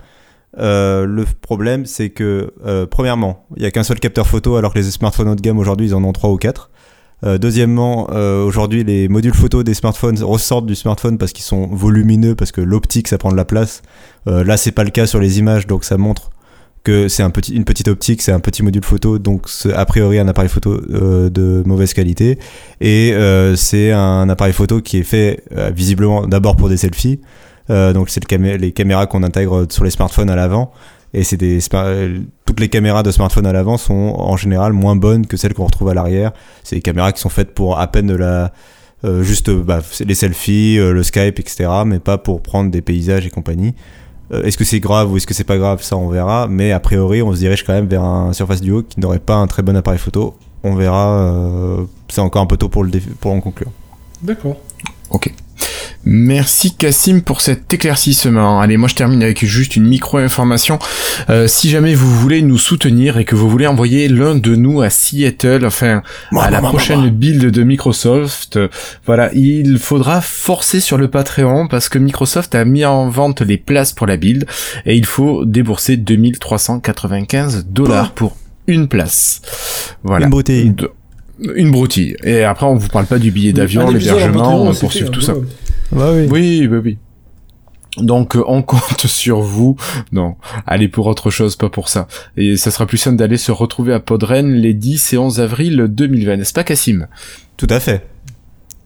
Euh, 0.59 1.07
le 1.07 1.25
problème, 1.41 1.87
c'est 1.87 2.11
que, 2.11 2.53
euh, 2.67 2.87
premièrement, 2.87 3.47
il 3.57 3.63
n'y 3.63 3.67
a 3.67 3.71
qu'un 3.71 3.85
seul 3.85 4.01
capteur 4.01 4.27
photo, 4.27 4.57
alors 4.57 4.75
que 4.75 4.79
les 4.79 4.91
smartphones 4.91 5.29
haut 5.29 5.35
de 5.35 5.41
gamme 5.41 5.59
aujourd'hui, 5.59 5.89
ils 5.89 5.95
en 5.95 6.05
ont 6.05 6.13
trois 6.13 6.31
ou 6.31 6.37
quatre. 6.37 6.71
deuxièmement, 7.23 8.11
aujourd'hui, 8.45 8.83
les 8.83 9.09
modules 9.09 9.33
photo 9.33 9.63
des 9.63 9.75
smartphones 9.75 10.21
ressortent 10.25 10.67
du 10.67 10.75
smartphone 10.75 11.19
parce 11.19 11.33
qu'ils 11.33 11.45
sont 11.45 11.69
volumineux, 11.69 12.35
parce 12.35 12.51
que 12.51 12.61
l'optique, 12.61 13.07
ça 13.07 13.17
prend 13.17 13.31
de 13.31 13.37
la 13.37 13.45
place. 13.45 13.83
là, 14.27 14.57
c'est 14.57 14.73
pas 14.73 14.83
le 14.83 14.91
cas 14.91 15.07
sur 15.07 15.21
les 15.21 15.39
images, 15.39 15.69
donc 15.69 15.85
ça 15.85 15.97
montre 15.99 16.32
que 16.85 17.09
c'est 17.09 17.23
une 17.23 17.65
petite 17.65 17.89
optique, 17.89 18.23
c'est 18.23 18.33
un 18.33 18.41
petit 18.41 18.63
module 18.63 18.85
photo, 18.85 19.19
donc 19.19 19.47
a 19.75 19.85
priori 19.87 20.19
un 20.19 20.27
appareil 20.27 20.51
photo 20.51 20.81
euh, 20.91 21.31
de 21.31 21.63
mauvaise 21.65 21.95
qualité. 21.95 22.39
Et 22.81 23.13
euh, 23.13 23.55
c'est 23.57 23.93
un 23.93 24.29
appareil 24.29 24.53
photo 24.53 24.81
qui 24.81 24.99
est 24.99 25.05
fait 25.05 25.45
euh, 25.57 25.71
visiblement 25.75 26.27
d'abord 26.27 26.57
pour 26.57 26.69
des 26.69 26.77
selfies. 26.77 27.21
donc 27.69 28.11
c'est 28.11 28.21
le 28.21 28.57
les 28.57 28.73
caméras 28.73 29.07
qu'on 29.07 29.23
intègre 29.23 29.67
sur 29.71 29.85
les 29.85 29.91
smartphones 29.91 30.31
à 30.31 30.37
l'avant. 30.37 30.73
Et 31.15 31.25
c'est 31.25 31.39
toutes 32.47 32.61
les 32.61 32.69
caméras 32.71 33.03
de 33.03 33.11
smartphone 33.11 33.47
à 33.47 33.53
l'avant 33.53 33.77
sont 33.77 34.15
en 34.17 34.37
général 34.39 34.73
moins 34.73 34.97
bonnes 34.97 35.27
que 35.27 35.37
celles 35.37 35.53
qu'on 35.53 35.67
retrouve 35.67 35.91
à 35.91 35.95
l'arrière. 35.95 36.33
C'est 36.65 36.77
des 36.77 36.83
caméras 36.83 37.13
qui 37.13 37.21
sont 37.21 37.29
faites 37.29 37.53
pour 37.53 37.79
à 37.79 37.87
peine 37.87 38.07
de 38.07 38.17
la 38.17 38.53
juste 39.21 39.51
bah, 39.51 39.81
les 40.07 40.15
selfies, 40.15 40.77
le 40.77 41.03
Skype, 41.03 41.39
etc. 41.39 41.69
Mais 41.85 41.99
pas 41.99 42.19
pour 42.19 42.41
prendre 42.41 42.71
des 42.71 42.83
paysages 42.83 43.27
et 43.27 43.31
compagnie. 43.31 43.75
Euh, 44.33 44.43
est-ce 44.43 44.57
que 44.57 44.65
c'est 44.65 44.81
grave 44.81 45.11
ou 45.11 45.17
est-ce 45.17 45.27
que 45.27 45.35
c'est 45.35 45.45
pas 45.45 45.59
grave 45.59 45.83
Ça, 45.83 45.97
on 45.97 46.09
verra. 46.09 46.47
Mais 46.49 46.73
a 46.73 46.81
priori, 46.81 47.23
on 47.23 47.33
se 47.33 47.39
dirige 47.39 47.65
quand 47.65 47.73
même 47.73 47.87
vers 47.87 48.03
un 48.03 48.33
Surface 48.33 48.61
Duo 48.61 48.83
qui 48.83 49.01
n'aurait 49.01 49.19
pas 49.19 49.37
un 49.37 49.47
très 49.47 49.63
bon 49.63 49.77
appareil 49.77 49.99
photo. 49.99 50.35
On 50.65 50.75
verra. 50.75 51.79
c'est 52.09 52.21
encore 52.21 52.43
un 52.43 52.47
peu 52.47 52.57
tôt 52.57 52.69
pour, 52.69 52.85
le 52.85 52.91
pour 53.19 53.33
en 53.33 53.41
conclure. 53.41 53.71
D'accord. 54.23 54.57
Ok. 55.11 55.35
Merci 56.05 56.75
Cassim 56.75 57.21
pour 57.21 57.41
cet 57.41 57.73
éclaircissement. 57.73 58.61
Allez, 58.61 58.77
moi 58.77 58.89
je 58.89 58.97
termine 58.97 59.23
avec 59.23 59.45
juste 59.45 59.77
une 59.77 59.87
micro-information. 59.87 60.81
Euh, 61.31 61.47
si 61.47 61.71
jamais 61.71 61.95
vous 61.95 62.11
voulez 62.11 62.43
nous 62.43 62.59
soutenir 62.59 63.19
et 63.19 63.25
que 63.25 63.37
vous 63.37 63.49
voulez 63.49 63.69
envoyer 63.69 64.09
l'un 64.09 64.35
de 64.35 64.57
nous 64.57 64.81
à 64.81 64.91
Seattle, 64.91 65.65
enfin 65.65 66.03
à 66.37 66.51
la 66.51 66.61
prochaine 66.61 67.09
build 67.11 67.51
de 67.51 67.63
Microsoft, 67.63 68.59
voilà, 69.07 69.33
il 69.33 69.79
faudra 69.79 70.21
forcer 70.21 70.81
sur 70.81 70.99
le 70.99 71.09
Patreon 71.09 71.69
parce 71.69 71.89
que 71.89 71.99
Microsoft 71.99 72.55
a 72.57 72.65
mis 72.65 72.85
en 72.85 73.09
vente 73.09 73.41
les 73.41 73.57
places 73.57 73.93
pour 73.93 74.09
la 74.09 74.17
build 74.17 74.47
et 74.87 74.97
il 74.97 75.07
faut 75.07 75.45
débourser 75.45 75.97
2395 75.97 77.67
dollars 77.69 78.09
oh. 78.11 78.15
pour 78.17 78.37
une 78.67 78.89
place. 78.89 79.41
Voilà. 80.03 80.27
Une 80.27 80.75
une 81.57 81.71
broutille. 81.71 82.17
Et 82.23 82.45
après, 82.45 82.67
on 82.67 82.77
vous 82.77 82.89
parle 82.89 83.07
pas 83.07 83.19
du 83.19 83.31
billet 83.31 83.53
d'avion, 83.53 83.91
l'hébergement, 83.91 84.73
pour 84.75 84.93
suivre 84.93 85.11
tout 85.11 85.21
ça. 85.21 85.35
Bah 85.93 86.11
oui. 86.13 86.27
Oui, 86.31 86.69
bah 86.69 86.81
oui. 86.83 86.99
Donc 87.99 88.37
euh, 88.37 88.45
on 88.47 88.63
compte 88.63 88.81
sur 89.07 89.41
vous. 89.41 89.77
Non, 90.13 90.37
allez 90.67 90.89
pour 90.89 91.07
autre 91.07 91.31
chose, 91.31 91.57
pas 91.57 91.69
pour 91.69 91.89
ça. 91.89 92.09
Et 92.37 92.57
ça 92.57 92.71
sera 92.71 92.87
plus 92.87 92.99
simple 92.99 93.17
d'aller 93.17 93.37
se 93.37 93.53
retrouver 93.53 93.93
à 93.93 94.01
Podren 94.01 94.53
les 94.53 94.75
10 94.75 95.13
et 95.13 95.19
11 95.19 95.41
avril 95.41 95.87
2020, 95.89 96.39
n'est-ce 96.39 96.53
pas 96.53 96.65
Cassim? 96.65 97.07
Tout 97.57 97.67
à 97.69 97.81
fait. 97.81 98.07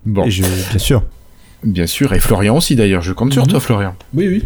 Bon. 0.05 0.25
Et 0.25 0.31
je, 0.31 0.43
bien 0.43 0.79
sûr. 0.79 1.05
Bien 1.63 1.87
sûr, 1.87 2.13
et 2.13 2.21
Florian 2.21 2.57
aussi 2.57 2.77
d'ailleurs, 2.77 3.03
je 3.03 3.13
compte 3.13 3.33
sur 3.33 3.43
mhm. 3.43 3.49
toi 3.49 3.61
Florian. 3.61 3.95
Oui, 4.15 4.29
oui. 4.29 4.45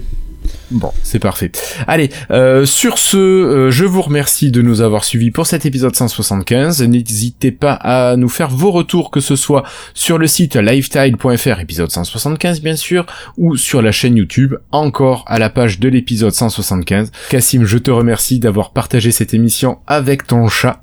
Bon, 0.71 0.93
c'est 1.03 1.19
parfait. 1.19 1.51
Allez, 1.89 2.11
euh, 2.31 2.65
sur 2.65 2.99
ce, 2.99 3.17
euh, 3.17 3.71
je 3.73 3.85
vous 3.85 4.03
remercie 4.03 4.53
de 4.53 4.63
nous 4.63 4.83
avoir 4.83 5.03
suivis 5.03 5.33
pour 5.33 5.47
cet 5.47 5.67
épisode 5.67 5.97
175. 5.97 6.83
N'hésitez 6.83 7.51
pas 7.51 7.73
à 7.73 8.15
nous 8.17 8.29
faire 8.29 8.51
vos 8.51 8.71
retours, 8.71 9.11
que 9.11 9.19
ce 9.19 9.35
soit 9.35 9.65
sur 9.95 10.17
le 10.17 10.29
site 10.29 10.55
lifetile.fr, 10.55 11.61
épisode 11.61 11.91
175 11.91 12.61
bien 12.61 12.77
sûr, 12.77 13.07
ou 13.37 13.57
sur 13.57 13.83
la 13.83 13.91
chaîne 13.91 14.17
YouTube, 14.17 14.55
encore 14.71 15.25
à 15.27 15.41
la 15.41 15.51
page 15.51 15.81
de 15.81 15.89
l'épisode 15.89 16.33
175. 16.33 17.11
Cassim, 17.31 17.65
je 17.65 17.79
te 17.79 17.91
remercie 17.91 18.39
d'avoir 18.39 18.71
partagé 18.71 19.11
cette 19.11 19.35
émission 19.35 19.79
avec 19.89 20.27
ton 20.27 20.49
chat. 20.49 20.81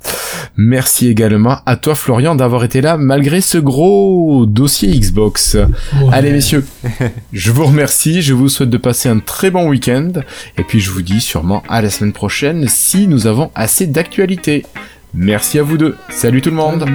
Merci 0.58 1.08
également 1.08 1.60
à 1.66 1.78
toi 1.78 1.96
Florian 1.96 2.36
d'avoir 2.36 2.64
été 2.66 2.82
là 2.82 2.98
malgré 2.98 3.40
ce 3.40 3.58
gros 3.58 4.46
dossier 4.46 4.90
Xbox. 5.00 5.58
Allez 6.12 6.32
messieurs, 6.32 6.66
je 7.34 7.52
vous 7.52 7.66
remercie, 7.66 8.22
je 8.22 8.34
vous 8.34 8.50
souhaite 8.50 8.70
de 8.70 8.78
passer 8.78 9.08
un 9.08 9.20
très 9.20 9.50
bon 9.50 9.70
week-end. 9.70 9.77
Et 10.58 10.64
puis 10.64 10.80
je 10.80 10.92
vous 10.92 11.02
dis 11.02 11.22
sûrement 11.22 11.64
à 11.70 11.82
la 11.82 11.90
semaine 11.90 12.14
prochaine 12.14 12.68
si 12.68 13.08
nous 13.08 13.28
avons 13.28 13.52
assez 13.56 13.88
d'actualité. 13.88 14.66
Merci 15.14 15.60
à 15.60 15.64
vous 15.64 15.78
deux. 15.78 15.96
Salut 16.10 16.42
tout 16.42 16.50
le 16.50 16.56
monde. 16.56 16.86